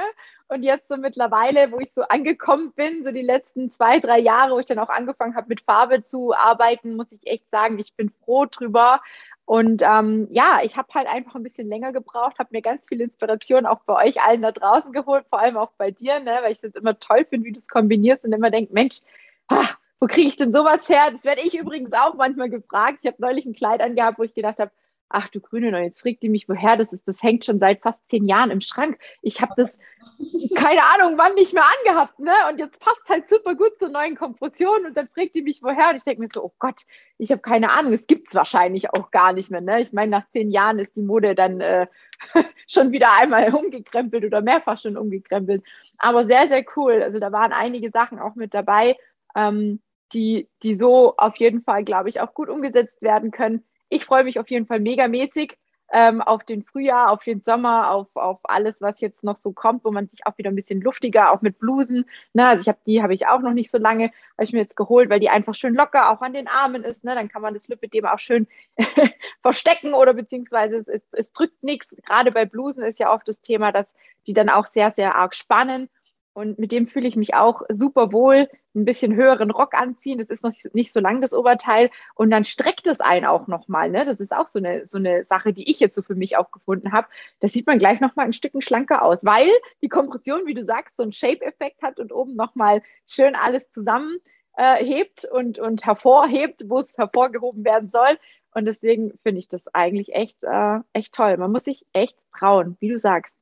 Und 0.49 0.63
jetzt 0.63 0.89
so 0.89 0.97
mittlerweile, 0.97 1.71
wo 1.71 1.79
ich 1.79 1.93
so 1.93 2.01
angekommen 2.01 2.73
bin, 2.73 3.05
so 3.05 3.11
die 3.11 3.21
letzten 3.21 3.71
zwei, 3.71 4.01
drei 4.01 4.19
Jahre, 4.19 4.53
wo 4.53 4.59
ich 4.59 4.65
dann 4.65 4.79
auch 4.79 4.89
angefangen 4.89 5.37
habe, 5.37 5.47
mit 5.47 5.61
Farbe 5.61 6.03
zu 6.03 6.33
arbeiten, 6.33 6.97
muss 6.97 7.09
ich 7.11 7.25
echt 7.25 7.49
sagen, 7.51 7.79
ich 7.79 7.95
bin 7.95 8.09
froh 8.09 8.45
drüber, 8.45 9.01
und 9.49 9.81
ähm, 9.81 10.27
ja, 10.29 10.59
ich 10.61 10.77
habe 10.77 10.93
halt 10.93 11.07
einfach 11.07 11.33
ein 11.33 11.41
bisschen 11.41 11.69
länger 11.69 11.91
gebraucht, 11.91 12.37
habe 12.37 12.49
mir 12.51 12.61
ganz 12.61 12.87
viel 12.87 13.01
Inspiration 13.01 13.65
auch 13.65 13.79
bei 13.79 14.07
euch 14.07 14.21
allen 14.21 14.43
da 14.43 14.51
draußen 14.51 14.93
geholt, 14.93 15.25
vor 15.27 15.39
allem 15.39 15.57
auch 15.57 15.71
bei 15.75 15.89
dir, 15.89 16.19
ne, 16.19 16.37
weil 16.43 16.51
ich 16.51 16.63
es 16.63 16.75
immer 16.75 16.99
toll 16.99 17.25
finde, 17.27 17.47
wie 17.47 17.53
du 17.53 17.57
es 17.57 17.67
kombinierst 17.67 18.23
und 18.23 18.31
immer 18.31 18.51
denke, 18.51 18.71
Mensch, 18.73 18.99
ach, 19.47 19.79
wo 19.99 20.05
kriege 20.05 20.27
ich 20.27 20.35
denn 20.35 20.51
sowas 20.51 20.87
her? 20.87 21.09
Das 21.11 21.23
werde 21.23 21.41
ich 21.41 21.57
übrigens 21.57 21.93
auch 21.93 22.13
manchmal 22.13 22.51
gefragt. 22.51 22.99
Ich 23.01 23.07
habe 23.07 23.19
neulich 23.19 23.47
ein 23.47 23.55
Kleid 23.55 23.81
angehabt, 23.81 24.19
wo 24.19 24.23
ich 24.23 24.35
gedacht 24.35 24.59
habe, 24.59 24.69
ach 25.09 25.27
du 25.29 25.41
Grüne, 25.41 25.75
und 25.75 25.83
jetzt 25.83 26.01
fragt 26.01 26.21
die 26.23 26.29
mich, 26.29 26.47
woher 26.47 26.77
das 26.77 26.93
ist. 26.93 27.07
Das 27.07 27.21
hängt 27.23 27.43
schon 27.43 27.59
seit 27.59 27.81
fast 27.81 28.07
zehn 28.09 28.27
Jahren 28.27 28.51
im 28.51 28.61
Schrank. 28.61 28.99
Ich 29.21 29.41
habe 29.41 29.53
das, 29.57 29.77
keine 30.55 30.83
Ahnung, 30.83 31.17
wann 31.17 31.33
nicht 31.33 31.53
mehr 31.53 31.63
angehabt, 31.79 32.19
ne? 32.19 32.33
Und 32.49 32.59
jetzt 32.59 32.79
passt 32.79 33.09
halt 33.09 33.27
super 33.27 33.55
gut 33.55 33.77
zur 33.79 33.89
neuen 33.89 34.15
Kompression 34.15 34.85
und 34.85 34.95
dann 34.95 35.07
fragt 35.07 35.35
die 35.35 35.41
mich, 35.41 35.63
woher. 35.63 35.89
Und 35.89 35.95
ich 35.95 36.03
denke 36.03 36.21
mir 36.21 36.29
so, 36.31 36.43
oh 36.43 36.53
Gott, 36.59 36.83
ich 37.17 37.31
habe 37.31 37.41
keine 37.41 37.71
Ahnung, 37.71 37.93
es 37.93 38.05
gibt 38.05 38.27
es 38.27 38.35
wahrscheinlich 38.35 38.93
auch 38.93 39.09
gar 39.11 39.33
nicht 39.33 39.49
mehr, 39.49 39.61
ne? 39.61 39.81
Ich 39.81 39.93
meine, 39.93 40.11
nach 40.11 40.29
zehn 40.31 40.51
Jahren 40.51 40.77
ist 40.77 40.95
die 40.95 41.01
Mode 41.01 41.33
dann 41.33 41.59
äh, 41.59 41.87
schon 42.67 42.91
wieder 42.91 43.11
einmal 43.13 43.53
umgekrempelt 43.53 44.23
oder 44.23 44.41
mehrfach 44.41 44.77
schon 44.77 44.95
umgekrempelt. 44.95 45.63
Aber 45.97 46.25
sehr, 46.25 46.47
sehr 46.47 46.63
cool. 46.75 47.01
Also 47.01 47.19
da 47.19 47.31
waren 47.31 47.51
einige 47.51 47.89
Sachen 47.89 48.19
auch 48.19 48.35
mit 48.35 48.53
dabei, 48.53 48.95
ähm, 49.35 49.81
die, 50.13 50.47
die 50.63 50.75
so 50.75 51.15
auf 51.17 51.35
jeden 51.37 51.63
Fall, 51.63 51.83
glaube 51.83 52.09
ich, 52.09 52.19
auch 52.21 52.33
gut 52.33 52.49
umgesetzt 52.49 53.01
werden 53.01 53.31
können 53.31 53.63
ich 53.89 54.05
freue 54.05 54.23
mich 54.23 54.39
auf 54.39 54.49
jeden 54.49 54.65
Fall 54.65 54.79
megamäßig 54.79 55.57
ähm, 55.91 56.21
auf 56.21 56.43
den 56.43 56.63
Frühjahr, 56.63 57.11
auf 57.11 57.23
den 57.23 57.41
Sommer, 57.41 57.91
auf, 57.91 58.07
auf 58.15 58.39
alles, 58.43 58.81
was 58.81 59.01
jetzt 59.01 59.23
noch 59.23 59.37
so 59.37 59.51
kommt, 59.51 59.83
wo 59.83 59.91
man 59.91 60.07
sich 60.07 60.25
auch 60.25 60.37
wieder 60.37 60.51
ein 60.51 60.55
bisschen 60.55 60.81
luftiger, 60.81 61.31
auch 61.31 61.41
mit 61.41 61.57
Blusen. 61.57 62.05
Ne? 62.33 62.47
Also 62.47 62.61
ich 62.61 62.67
habe 62.67 62.79
die 62.85 63.01
habe 63.01 63.13
ich 63.13 63.27
auch 63.27 63.39
noch 63.39 63.53
nicht 63.53 63.71
so 63.71 63.77
lange, 63.77 64.05
habe 64.05 64.43
ich 64.43 64.53
mir 64.53 64.59
jetzt 64.59 64.75
geholt, 64.75 65.09
weil 65.09 65.19
die 65.19 65.29
einfach 65.29 65.55
schön 65.55 65.73
locker 65.73 66.11
auch 66.11 66.21
an 66.21 66.33
den 66.33 66.47
Armen 66.47 66.83
ist. 66.83 67.03
Ne? 67.03 67.15
Dann 67.15 67.29
kann 67.29 67.41
man 67.41 67.53
das 67.53 67.67
Lipidem 67.67 68.05
auch 68.05 68.19
schön 68.19 68.47
verstecken 69.41 69.93
oder 69.93 70.13
beziehungsweise 70.13 70.77
es, 70.77 70.87
es, 70.87 71.03
es 71.11 71.33
drückt 71.33 71.63
nichts. 71.63 71.95
Gerade 72.05 72.31
bei 72.31 72.45
Blusen 72.45 72.83
ist 72.83 72.99
ja 72.99 73.11
oft 73.11 73.27
das 73.27 73.41
Thema, 73.41 73.71
dass 73.71 73.91
die 74.27 74.33
dann 74.33 74.49
auch 74.49 74.67
sehr, 74.71 74.91
sehr 74.91 75.15
arg 75.15 75.35
spannen. 75.35 75.89
Und 76.33 76.59
mit 76.59 76.71
dem 76.71 76.87
fühle 76.87 77.07
ich 77.07 77.15
mich 77.15 77.33
auch 77.33 77.63
super 77.69 78.11
wohl. 78.11 78.49
Ein 78.75 78.85
bisschen 78.85 79.15
höheren 79.15 79.51
Rock 79.51 79.73
anziehen, 79.73 80.19
das 80.19 80.29
ist 80.29 80.43
noch 80.43 80.53
nicht 80.73 80.93
so 80.93 80.99
lang 80.99 81.21
das 81.21 81.33
Oberteil. 81.33 81.89
Und 82.15 82.29
dann 82.29 82.45
streckt 82.45 82.87
es 82.87 82.99
einen 82.99 83.25
auch 83.25 83.47
nochmal. 83.47 83.89
Ne? 83.89 84.05
Das 84.05 84.19
ist 84.19 84.31
auch 84.31 84.47
so 84.47 84.59
eine, 84.59 84.87
so 84.87 84.99
eine 84.99 85.25
Sache, 85.25 85.53
die 85.53 85.69
ich 85.69 85.79
jetzt 85.79 85.95
so 85.95 86.01
für 86.01 86.15
mich 86.15 86.37
auch 86.37 86.51
gefunden 86.51 86.91
habe. 86.91 87.07
Da 87.39 87.47
sieht 87.47 87.67
man 87.67 87.79
gleich 87.79 87.99
nochmal 87.99 88.27
ein 88.27 88.33
Stückchen 88.33 88.61
schlanker 88.61 89.03
aus, 89.03 89.25
weil 89.25 89.49
die 89.81 89.89
Kompression, 89.89 90.45
wie 90.45 90.53
du 90.53 90.63
sagst, 90.65 90.95
so 90.97 91.03
einen 91.03 91.13
Shape-Effekt 91.13 91.81
hat 91.81 91.99
und 91.99 92.13
oben 92.13 92.35
nochmal 92.35 92.83
schön 93.07 93.35
alles 93.35 93.69
zusammen 93.71 94.19
äh, 94.55 95.03
und, 95.31 95.57
und 95.57 95.85
hervorhebt, 95.85 96.63
wo 96.67 96.79
es 96.79 96.97
hervorgehoben 96.97 97.65
werden 97.65 97.89
soll. 97.89 98.17
Und 98.53 98.65
deswegen 98.65 99.17
finde 99.23 99.39
ich 99.39 99.47
das 99.47 99.67
eigentlich 99.73 100.13
echt, 100.13 100.43
äh, 100.43 100.79
echt 100.93 101.13
toll. 101.13 101.37
Man 101.37 101.51
muss 101.51 101.65
sich 101.65 101.85
echt 101.93 102.17
trauen, 102.37 102.77
wie 102.79 102.89
du 102.89 102.99
sagst. 102.99 103.33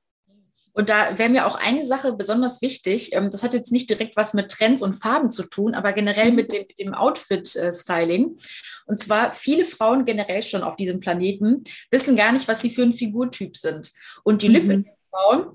Und 0.77 0.89
da 0.89 1.17
wäre 1.17 1.29
mir 1.29 1.47
auch 1.47 1.55
eine 1.55 1.83
Sache 1.83 2.13
besonders 2.13 2.61
wichtig. 2.61 3.15
Ähm, 3.15 3.31
das 3.31 3.41
hat 3.41 3.55
jetzt 3.55 3.71
nicht 3.71 3.89
direkt 3.89 4.15
was 4.15 4.35
mit 4.35 4.49
Trends 4.51 4.83
und 4.83 4.93
Farben 4.93 5.31
zu 5.31 5.43
tun, 5.43 5.73
aber 5.73 5.91
generell 5.91 6.31
mit 6.31 6.53
dem, 6.53 6.65
dem 6.79 6.93
Outfit-Styling. 6.93 8.37
Und 8.85 8.99
zwar 8.99 9.33
viele 9.33 9.65
Frauen 9.65 10.05
generell 10.05 10.43
schon 10.43 10.61
auf 10.61 10.75
diesem 10.75 10.99
Planeten 10.99 11.63
wissen 11.89 12.15
gar 12.15 12.31
nicht, 12.31 12.47
was 12.47 12.61
sie 12.61 12.69
für 12.69 12.83
ein 12.83 12.93
Figurtyp 12.93 13.57
sind. 13.57 13.91
Und 14.23 14.43
die 14.43 14.49
mhm. 14.49 14.85
Frauen 15.09 15.47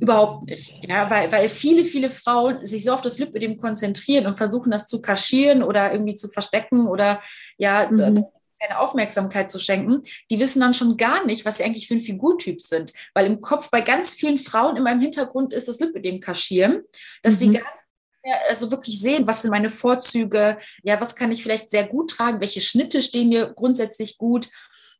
überhaupt 0.00 0.46
nicht. 0.46 0.74
Ja, 0.88 1.10
weil, 1.10 1.30
weil 1.30 1.50
viele, 1.50 1.84
viele 1.84 2.08
Frauen 2.08 2.64
sich 2.64 2.84
so 2.84 2.94
auf 2.94 3.02
das 3.02 3.18
Lipödem 3.18 3.58
konzentrieren 3.58 4.26
und 4.26 4.38
versuchen, 4.38 4.70
das 4.70 4.88
zu 4.88 5.02
kaschieren 5.02 5.62
oder 5.62 5.92
irgendwie 5.92 6.14
zu 6.14 6.28
verstecken 6.30 6.88
oder 6.88 7.20
ja, 7.58 7.90
mhm 7.90 8.24
keine 8.60 8.78
Aufmerksamkeit 8.78 9.50
zu 9.50 9.58
schenken, 9.58 10.02
die 10.30 10.38
wissen 10.38 10.60
dann 10.60 10.74
schon 10.74 10.96
gar 10.96 11.24
nicht, 11.24 11.44
was 11.44 11.56
sie 11.56 11.64
eigentlich 11.64 11.88
für 11.88 11.94
ein 11.94 12.00
Figurtyp 12.00 12.60
sind. 12.60 12.92
Weil 13.14 13.26
im 13.26 13.40
Kopf 13.40 13.70
bei 13.70 13.80
ganz 13.80 14.14
vielen 14.14 14.38
Frauen 14.38 14.76
in 14.76 14.82
meinem 14.82 15.00
Hintergrund 15.00 15.52
ist 15.52 15.68
das 15.68 15.80
Lipidem 15.80 16.20
kaschieren, 16.20 16.82
dass 17.22 17.34
mhm. 17.34 17.38
die 17.38 17.50
gar 17.58 17.72
nicht 17.72 17.84
mehr 18.24 18.36
also 18.48 18.70
wirklich 18.70 19.00
sehen, 19.00 19.26
was 19.26 19.42
sind 19.42 19.50
meine 19.50 19.70
Vorzüge, 19.70 20.58
ja, 20.82 21.00
was 21.00 21.16
kann 21.16 21.32
ich 21.32 21.42
vielleicht 21.42 21.70
sehr 21.70 21.86
gut 21.86 22.10
tragen, 22.10 22.40
welche 22.40 22.60
Schnitte 22.60 23.02
stehen 23.02 23.30
mir 23.30 23.52
grundsätzlich 23.54 24.18
gut. 24.18 24.48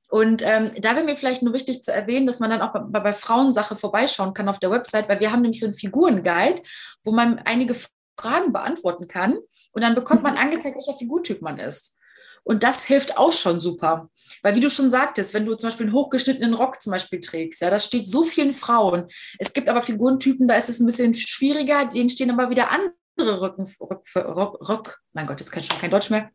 Und 0.08 0.42
ähm, 0.42 0.72
da 0.78 0.96
wäre 0.96 1.04
mir 1.04 1.16
vielleicht 1.16 1.42
nur 1.42 1.52
wichtig 1.52 1.84
zu 1.84 1.92
erwähnen, 1.92 2.26
dass 2.26 2.40
man 2.40 2.50
dann 2.50 2.62
auch 2.62 2.72
bei, 2.72 3.00
bei 3.00 3.12
Frauensache 3.12 3.76
vorbeischauen 3.76 4.34
kann 4.34 4.48
auf 4.48 4.58
der 4.58 4.70
Website, 4.70 5.08
weil 5.08 5.20
wir 5.20 5.30
haben 5.30 5.42
nämlich 5.42 5.60
so 5.60 5.66
einen 5.66 5.76
Figurenguide, 5.76 6.62
wo 7.04 7.12
man 7.12 7.38
einige 7.38 7.76
Fragen 8.18 8.52
beantworten 8.52 9.06
kann 9.06 9.38
und 9.72 9.82
dann 9.82 9.94
bekommt 9.94 10.22
man 10.22 10.36
angezeigt, 10.36 10.74
welcher 10.74 10.98
Figurtyp 10.98 11.42
man 11.42 11.58
ist. 11.58 11.96
Und 12.42 12.62
das 12.62 12.84
hilft 12.84 13.18
auch 13.18 13.32
schon 13.32 13.60
super. 13.60 14.08
Weil 14.42 14.54
wie 14.54 14.60
du 14.60 14.70
schon 14.70 14.90
sagtest, 14.90 15.34
wenn 15.34 15.46
du 15.46 15.54
zum 15.54 15.68
Beispiel 15.68 15.86
einen 15.86 15.94
hochgeschnittenen 15.94 16.54
Rock 16.54 16.82
zum 16.82 16.92
Beispiel 16.92 17.20
trägst, 17.20 17.60
ja, 17.60 17.70
das 17.70 17.84
steht 17.84 18.08
so 18.08 18.24
vielen 18.24 18.54
Frauen. 18.54 19.06
Es 19.38 19.52
gibt 19.52 19.68
aber 19.68 19.82
Figurentypen, 19.82 20.48
da 20.48 20.56
ist 20.56 20.68
es 20.68 20.80
ein 20.80 20.86
bisschen 20.86 21.14
schwieriger, 21.14 21.84
denen 21.86 22.08
stehen 22.08 22.30
aber 22.30 22.50
wieder 22.50 22.68
Rücken, 23.18 23.68
Rock, 23.80 24.04
Rock, 24.16 24.68
Rock, 24.68 24.98
mein 25.12 25.26
Gott, 25.26 25.40
jetzt 25.40 25.50
kann 25.50 25.62
ich 25.62 25.68
schon 25.68 25.80
kein 25.80 25.90
Deutsch 25.90 26.10
mehr. 26.10 26.30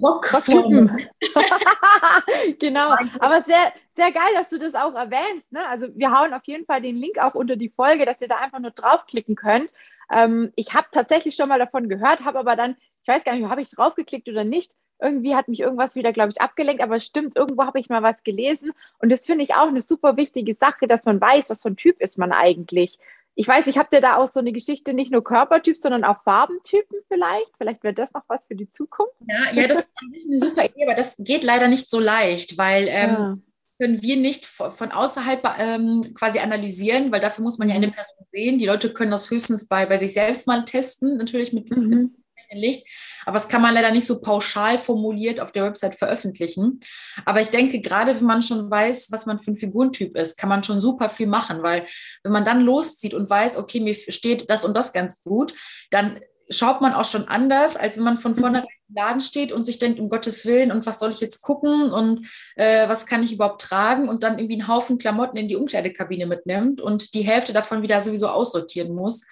Rockformen. 0.00 1.08
genau, 2.60 2.94
aber 3.18 3.42
sehr, 3.42 3.72
sehr 3.96 4.12
geil, 4.12 4.32
dass 4.34 4.48
du 4.48 4.58
das 4.58 4.74
auch 4.74 4.94
erwähnst. 4.94 5.50
Ne? 5.50 5.66
Also 5.68 5.88
wir 5.94 6.12
hauen 6.12 6.32
auf 6.32 6.44
jeden 6.44 6.64
Fall 6.64 6.80
den 6.80 6.96
Link 6.96 7.18
auch 7.18 7.34
unter 7.34 7.56
die 7.56 7.70
Folge, 7.70 8.06
dass 8.06 8.20
ihr 8.20 8.28
da 8.28 8.36
einfach 8.36 8.60
nur 8.60 8.70
draufklicken 8.70 9.34
könnt. 9.34 9.74
Ähm, 10.10 10.52
ich 10.54 10.74
habe 10.74 10.86
tatsächlich 10.92 11.34
schon 11.34 11.48
mal 11.48 11.58
davon 11.58 11.88
gehört, 11.88 12.24
habe 12.24 12.38
aber 12.38 12.54
dann, 12.54 12.76
ich 13.02 13.08
weiß 13.08 13.24
gar 13.24 13.34
nicht, 13.34 13.48
habe 13.48 13.62
ich 13.62 13.70
draufgeklickt 13.70 14.28
oder 14.28 14.44
nicht. 14.44 14.74
Irgendwie 15.00 15.34
hat 15.34 15.48
mich 15.48 15.60
irgendwas 15.60 15.94
wieder, 15.94 16.12
glaube 16.12 16.30
ich, 16.30 16.40
abgelenkt, 16.40 16.82
aber 16.82 17.00
stimmt, 17.00 17.34
irgendwo 17.34 17.64
habe 17.64 17.80
ich 17.80 17.88
mal 17.88 18.02
was 18.02 18.22
gelesen. 18.22 18.72
Und 18.98 19.10
das 19.10 19.24
finde 19.24 19.44
ich 19.44 19.54
auch 19.54 19.68
eine 19.68 19.80
super 19.80 20.16
wichtige 20.16 20.54
Sache, 20.54 20.86
dass 20.86 21.04
man 21.04 21.20
weiß, 21.20 21.48
was 21.48 21.62
für 21.62 21.68
ein 21.68 21.76
Typ 21.76 22.00
ist 22.00 22.18
man 22.18 22.32
eigentlich. 22.32 22.98
Ich 23.34 23.48
weiß, 23.48 23.68
ich 23.68 23.78
habe 23.78 23.88
dir 23.90 24.02
da 24.02 24.16
auch 24.16 24.28
so 24.28 24.40
eine 24.40 24.52
Geschichte, 24.52 24.92
nicht 24.92 25.10
nur 25.10 25.24
Körpertyp, 25.24 25.78
sondern 25.78 26.04
auch 26.04 26.22
Farbentypen 26.24 26.98
vielleicht. 27.08 27.50
Vielleicht 27.56 27.82
wäre 27.82 27.94
das 27.94 28.12
noch 28.12 28.24
was 28.28 28.44
für 28.44 28.54
die 28.54 28.70
Zukunft. 28.72 29.14
Ja, 29.26 29.50
ja, 29.52 29.66
das 29.66 29.86
ist 30.12 30.26
eine 30.26 30.38
super 30.38 30.66
Idee, 30.66 30.84
aber 30.84 30.94
das 30.94 31.16
geht 31.18 31.44
leider 31.44 31.68
nicht 31.68 31.88
so 31.88 31.98
leicht, 31.98 32.58
weil 32.58 32.86
ähm, 32.88 33.10
ja. 33.10 33.38
können 33.80 34.02
wir 34.02 34.16
nicht 34.16 34.44
von 34.44 34.92
außerhalb 34.92 35.42
ähm, 35.58 36.02
quasi 36.12 36.40
analysieren, 36.40 37.10
weil 37.10 37.20
dafür 37.20 37.42
muss 37.42 37.56
man 37.56 37.70
ja 37.70 37.76
eine 37.76 37.86
mhm. 37.86 37.92
Person 37.92 38.26
sehen. 38.30 38.58
Die 38.58 38.66
Leute 38.66 38.92
können 38.92 39.12
das 39.12 39.30
höchstens 39.30 39.68
bei, 39.68 39.86
bei 39.86 39.96
sich 39.96 40.12
selbst 40.12 40.46
mal 40.46 40.66
testen, 40.66 41.16
natürlich 41.16 41.54
mit, 41.54 41.70
mhm. 41.70 42.19
Licht. 42.58 42.86
Aber 43.26 43.34
das 43.34 43.48
kann 43.48 43.62
man 43.62 43.74
leider 43.74 43.90
nicht 43.90 44.06
so 44.06 44.20
pauschal 44.20 44.78
formuliert 44.78 45.40
auf 45.40 45.52
der 45.52 45.64
Website 45.64 45.94
veröffentlichen. 45.94 46.80
Aber 47.24 47.40
ich 47.40 47.48
denke, 47.48 47.80
gerade 47.80 48.16
wenn 48.16 48.26
man 48.26 48.42
schon 48.42 48.70
weiß, 48.70 49.12
was 49.12 49.26
man 49.26 49.38
für 49.38 49.52
ein 49.52 49.56
Figurentyp 49.56 50.16
ist, 50.16 50.36
kann 50.36 50.48
man 50.48 50.62
schon 50.62 50.80
super 50.80 51.08
viel 51.08 51.26
machen, 51.26 51.62
weil 51.62 51.86
wenn 52.22 52.32
man 52.32 52.44
dann 52.44 52.62
loszieht 52.62 53.14
und 53.14 53.30
weiß, 53.30 53.56
okay, 53.56 53.80
mir 53.80 53.94
steht 53.94 54.50
das 54.50 54.64
und 54.64 54.76
das 54.76 54.92
ganz 54.92 55.22
gut, 55.22 55.54
dann 55.90 56.20
schaut 56.50 56.80
man 56.80 56.92
auch 56.92 57.04
schon 57.04 57.28
anders, 57.28 57.76
als 57.76 57.96
wenn 57.96 58.04
man 58.04 58.18
von 58.18 58.34
vornherein 58.34 58.66
im 58.88 58.94
Laden 58.96 59.20
steht 59.20 59.52
und 59.52 59.64
sich 59.64 59.78
denkt, 59.78 60.00
um 60.00 60.08
Gottes 60.08 60.44
Willen, 60.44 60.72
und 60.72 60.84
was 60.84 60.98
soll 60.98 61.10
ich 61.10 61.20
jetzt 61.20 61.42
gucken 61.42 61.92
und 61.92 62.26
äh, 62.56 62.88
was 62.88 63.06
kann 63.06 63.22
ich 63.22 63.32
überhaupt 63.32 63.62
tragen 63.62 64.08
und 64.08 64.24
dann 64.24 64.38
irgendwie 64.38 64.60
einen 64.60 64.68
Haufen 64.68 64.98
Klamotten 64.98 65.36
in 65.36 65.48
die 65.48 65.56
Umkleidekabine 65.56 66.26
mitnimmt 66.26 66.80
und 66.80 67.14
die 67.14 67.22
Hälfte 67.22 67.52
davon 67.52 67.82
wieder 67.82 68.00
sowieso 68.00 68.28
aussortieren 68.28 68.94
muss. 68.94 69.24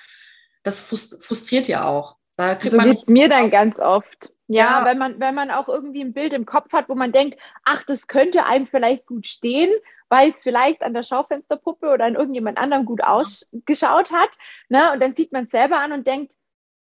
Das 0.62 0.80
frustriert 0.80 1.66
ja 1.66 1.86
auch. 1.86 2.17
Da 2.38 2.58
so 2.58 2.78
geht 2.78 3.02
es 3.02 3.08
mir 3.08 3.28
dann 3.28 3.50
ganz 3.50 3.80
oft. 3.80 4.32
Ja, 4.46 4.80
ja, 4.80 4.84
wenn 4.86 4.96
man, 4.96 5.20
wenn 5.20 5.34
man 5.34 5.50
auch 5.50 5.68
irgendwie 5.68 6.00
ein 6.00 6.14
Bild 6.14 6.32
im 6.32 6.46
Kopf 6.46 6.72
hat, 6.72 6.88
wo 6.88 6.94
man 6.94 7.12
denkt, 7.12 7.38
ach, 7.64 7.82
das 7.82 8.06
könnte 8.06 8.46
einem 8.46 8.66
vielleicht 8.66 9.06
gut 9.06 9.26
stehen, 9.26 9.70
weil 10.08 10.30
es 10.30 10.42
vielleicht 10.42 10.82
an 10.82 10.94
der 10.94 11.02
Schaufensterpuppe 11.02 11.90
oder 11.90 12.06
an 12.06 12.14
irgendjemand 12.14 12.56
anderem 12.56 12.86
gut 12.86 13.02
ausgeschaut 13.02 14.10
hat. 14.12 14.30
Ne? 14.68 14.92
Und 14.92 15.00
dann 15.00 15.14
sieht 15.16 15.32
man 15.32 15.44
es 15.44 15.50
selber 15.50 15.80
an 15.80 15.92
und 15.92 16.06
denkt, 16.06 16.34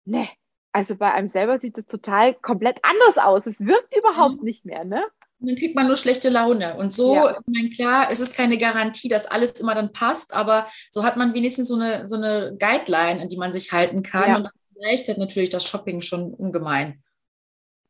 ne, 0.04 0.28
also 0.74 0.98
bei 0.98 1.12
einem 1.14 1.30
selber 1.30 1.58
sieht 1.58 1.78
es 1.78 1.88
total 1.88 2.34
komplett 2.34 2.82
anders 2.84 3.18
aus. 3.18 3.48
Es 3.48 3.66
wirkt 3.66 3.96
überhaupt 3.98 4.40
mhm. 4.40 4.44
nicht 4.44 4.66
mehr, 4.66 4.84
ne? 4.84 5.06
Und 5.40 5.50
dann 5.50 5.56
kriegt 5.56 5.76
man 5.76 5.88
nur 5.88 5.98
schlechte 5.98 6.30
Laune. 6.30 6.76
Und 6.76 6.92
so, 6.92 7.16
ja. 7.16 7.32
ich 7.32 7.48
meine, 7.48 7.70
klar, 7.70 8.08
es 8.12 8.20
ist 8.20 8.36
keine 8.36 8.58
Garantie, 8.58 9.10
dass 9.10 9.26
alles 9.26 9.60
immer 9.60 9.74
dann 9.74 9.94
passt, 9.94 10.34
aber 10.34 10.68
so 10.92 11.04
hat 11.04 11.18
man 11.18 11.34
wenigstens 11.34 11.70
so 11.70 11.76
eine, 11.76 12.08
so 12.08 12.16
eine 12.16 12.56
Guideline, 12.60 13.22
an 13.22 13.30
die 13.30 13.38
man 13.38 13.54
sich 13.54 13.72
halten 13.72 14.04
kann. 14.04 14.28
Ja. 14.28 14.36
Und 14.38 14.46
das 14.46 14.54
erleichtert 14.76 15.18
natürlich 15.18 15.50
das 15.50 15.66
Shopping 15.66 16.02
schon 16.02 16.34
ungemein. 16.34 17.04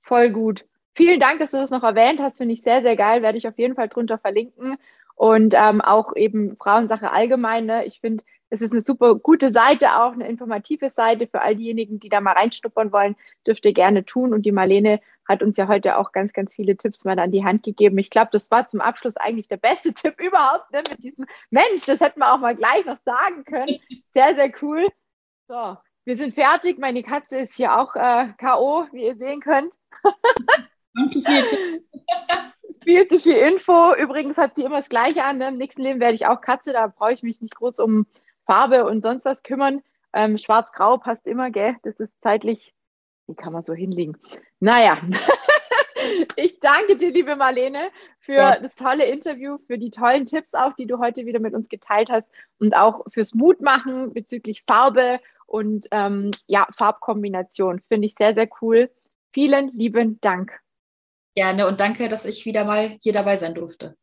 Voll 0.02 0.30
gut. 0.30 0.66
Vielen 0.94 1.20
Dank, 1.20 1.40
dass 1.40 1.52
du 1.52 1.58
das 1.58 1.72
noch 1.72 1.84
erwähnt 1.84 2.22
hast. 2.22 2.38
Finde 2.38 2.54
ich 2.54 2.62
sehr, 2.62 2.82
sehr 2.82 2.96
geil. 2.96 3.22
Werde 3.22 3.38
ich 3.38 3.48
auf 3.48 3.58
jeden 3.58 3.76
Fall 3.76 3.90
drunter 3.90 4.18
verlinken. 4.18 4.78
Und 5.16 5.54
ähm, 5.58 5.82
auch 5.82 6.16
eben 6.16 6.56
Frauensache 6.58 7.12
allgemein. 7.12 7.66
Ne? 7.66 7.86
Ich 7.86 8.00
finde, 8.02 8.24
es 8.50 8.62
ist 8.62 8.72
eine 8.72 8.82
super 8.82 9.16
gute 9.16 9.52
Seite, 9.52 9.98
auch 10.02 10.14
eine 10.14 10.28
informative 10.28 10.90
Seite 10.90 11.28
für 11.28 11.42
all 11.42 11.56
diejenigen, 11.56 12.00
die 12.00 12.10
da 12.10 12.22
mal 12.22 12.34
reinschnuppern 12.34 12.92
wollen, 12.92 13.16
dürft 13.46 13.66
ihr 13.66 13.74
gerne 13.74 14.06
tun. 14.06 14.34
Und 14.34 14.44
die 14.44 14.52
Marlene 14.52 15.00
hat 15.28 15.42
uns 15.42 15.58
ja 15.58 15.68
heute 15.68 15.98
auch 15.98 16.12
ganz, 16.12 16.34
ganz 16.34 16.54
viele 16.54 16.78
Tipps 16.78 17.04
mal 17.04 17.18
an 17.18 17.32
die 17.32 17.44
Hand 17.44 17.64
gegeben. 17.64 17.98
Ich 17.98 18.10
glaube, 18.10 18.30
das 18.32 18.52
war 18.52 18.68
zum 18.68 18.82
Abschluss 18.82 19.18
eigentlich 19.18 19.48
der 19.48 19.58
beste 19.58 19.94
Tipp 19.94 20.20
überhaupt 20.20 20.72
ne? 20.72 20.84
mit 20.90 21.04
diesem 21.04 21.26
Mensch. 21.50 21.86
Das 21.86 22.00
hätten 22.00 22.20
wir 22.20 22.34
auch 22.34 22.40
mal 22.40 22.56
gleich 22.56 22.86
noch 22.86 23.00
sagen 23.04 23.44
können. 23.44 23.80
Sehr, 24.10 24.36
sehr 24.36 24.52
cool. 24.62 24.88
So, 25.48 25.78
wir 26.06 26.16
sind 26.16 26.36
fertig. 26.36 26.78
Meine 26.78 27.04
Katze 27.04 27.40
ist 27.40 27.56
hier 27.56 27.78
auch 27.78 27.96
äh, 27.96 28.28
K.O., 28.38 28.88
wie 28.92 29.06
ihr 29.06 29.16
sehen 29.16 29.42
könnt. 29.42 29.76
zu 31.12 31.22
viel. 31.22 31.46
viel 32.84 33.08
zu 33.08 33.20
viel 33.20 33.36
Info. 33.36 33.94
Übrigens 33.96 34.38
hat 34.38 34.56
sie 34.56 34.64
immer 34.64 34.78
das 34.78 34.90
Gleiche 34.90 35.24
an. 35.24 35.40
Ne? 35.40 35.50
Im 35.50 35.58
nächsten 35.58 35.82
Leben 35.82 36.00
werde 36.00 36.14
ich 36.14 36.28
auch 36.28 36.42
Katze. 36.42 36.72
Da 36.72 36.88
brauche 36.88 37.14
ich 37.14 37.24
mich 37.24 37.42
nicht 37.42 37.56
groß 37.56 37.80
um 37.80 38.06
Farbe 38.46 38.86
und 38.86 39.02
sonst 39.02 39.26
was 39.26 39.44
kümmern. 39.44 39.82
Ähm, 40.14 40.38
Schwarz-Grau 40.38 40.98
passt 40.98 41.28
immer, 41.28 41.50
gell? 41.50 41.76
Das 41.84 42.00
ist 42.00 42.22
zeitlich, 42.22 42.74
wie 43.28 43.36
kann 43.36 43.52
man 43.52 43.64
so 43.64 43.74
hinlegen? 43.74 44.18
Naja. 44.60 45.02
ich 46.36 46.60
danke 46.60 46.96
dir, 46.96 47.12
liebe 47.12 47.36
Marlene, 47.36 47.90
für 48.20 48.34
ja. 48.34 48.60
das 48.60 48.76
tolle 48.76 49.06
Interview, 49.06 49.58
für 49.66 49.80
die 49.80 49.90
tollen 49.90 50.28
Tipps 50.28 50.54
auch, 50.54 50.74
die 50.74 50.86
du 50.86 51.00
heute 51.00 51.26
wieder 51.26 51.40
mit 51.40 51.56
uns 51.56 51.68
geteilt 51.68 52.10
hast 52.12 52.30
und 52.60 52.76
auch 52.76 53.04
fürs 53.12 53.34
Mutmachen 53.34 54.14
bezüglich 54.14 54.64
Farbe 54.68 55.20
und 55.46 55.88
ähm, 55.92 56.32
ja, 56.48 56.68
Farbkombination. 56.78 57.82
Finde 57.88 58.08
ich 58.08 58.16
sehr, 58.18 58.36
sehr 58.36 58.50
cool. 58.62 58.90
Vielen 59.34 59.72
lieben 59.74 60.20
Dank. 60.22 60.60
Gerne 61.36 61.68
und 61.68 61.80
danke, 61.80 62.08
dass 62.08 62.26
ich 62.26 62.46
wieder 62.46 62.64
mal 62.64 62.98
hier 63.02 63.14
dabei 63.14 63.36
sein 63.36 63.54
durfte. 63.54 63.98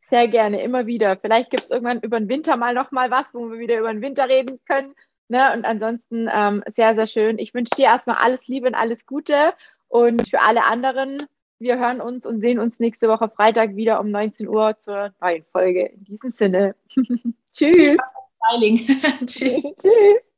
Sehr 0.00 0.28
gerne, 0.28 0.62
immer 0.62 0.86
wieder. 0.86 1.16
Vielleicht 1.16 1.50
gibt 1.50 1.64
es 1.64 1.70
irgendwann 1.70 2.00
über 2.00 2.18
den 2.18 2.28
Winter 2.28 2.56
mal 2.56 2.74
noch 2.74 2.90
mal 2.90 3.10
was, 3.10 3.32
wo 3.32 3.50
wir 3.50 3.58
wieder 3.58 3.78
über 3.78 3.92
den 3.92 4.02
Winter 4.02 4.28
reden 4.28 4.60
können. 4.66 4.94
Ne? 5.28 5.52
Und 5.52 5.64
ansonsten 5.64 6.28
ähm, 6.32 6.64
sehr, 6.68 6.96
sehr 6.96 7.06
schön. 7.06 7.38
Ich 7.38 7.54
wünsche 7.54 7.74
dir 7.76 7.84
erstmal 7.84 8.16
alles 8.16 8.48
Liebe 8.48 8.66
und 8.66 8.74
alles 8.74 9.06
Gute. 9.06 9.54
Und 9.86 10.28
für 10.28 10.40
alle 10.40 10.64
anderen, 10.64 11.24
wir 11.60 11.78
hören 11.78 12.00
uns 12.00 12.26
und 12.26 12.40
sehen 12.40 12.58
uns 12.58 12.80
nächste 12.80 13.08
Woche 13.08 13.28
Freitag 13.28 13.76
wieder 13.76 14.00
um 14.00 14.10
19 14.10 14.48
Uhr 14.48 14.76
zur 14.78 15.12
neuen 15.20 15.44
Folge. 15.52 15.86
In 15.86 16.04
diesem 16.04 16.30
Sinne. 16.30 16.74
Tschüss. 17.52 17.96
Tschüss. 19.26 19.62
Tschüss. 19.80 20.29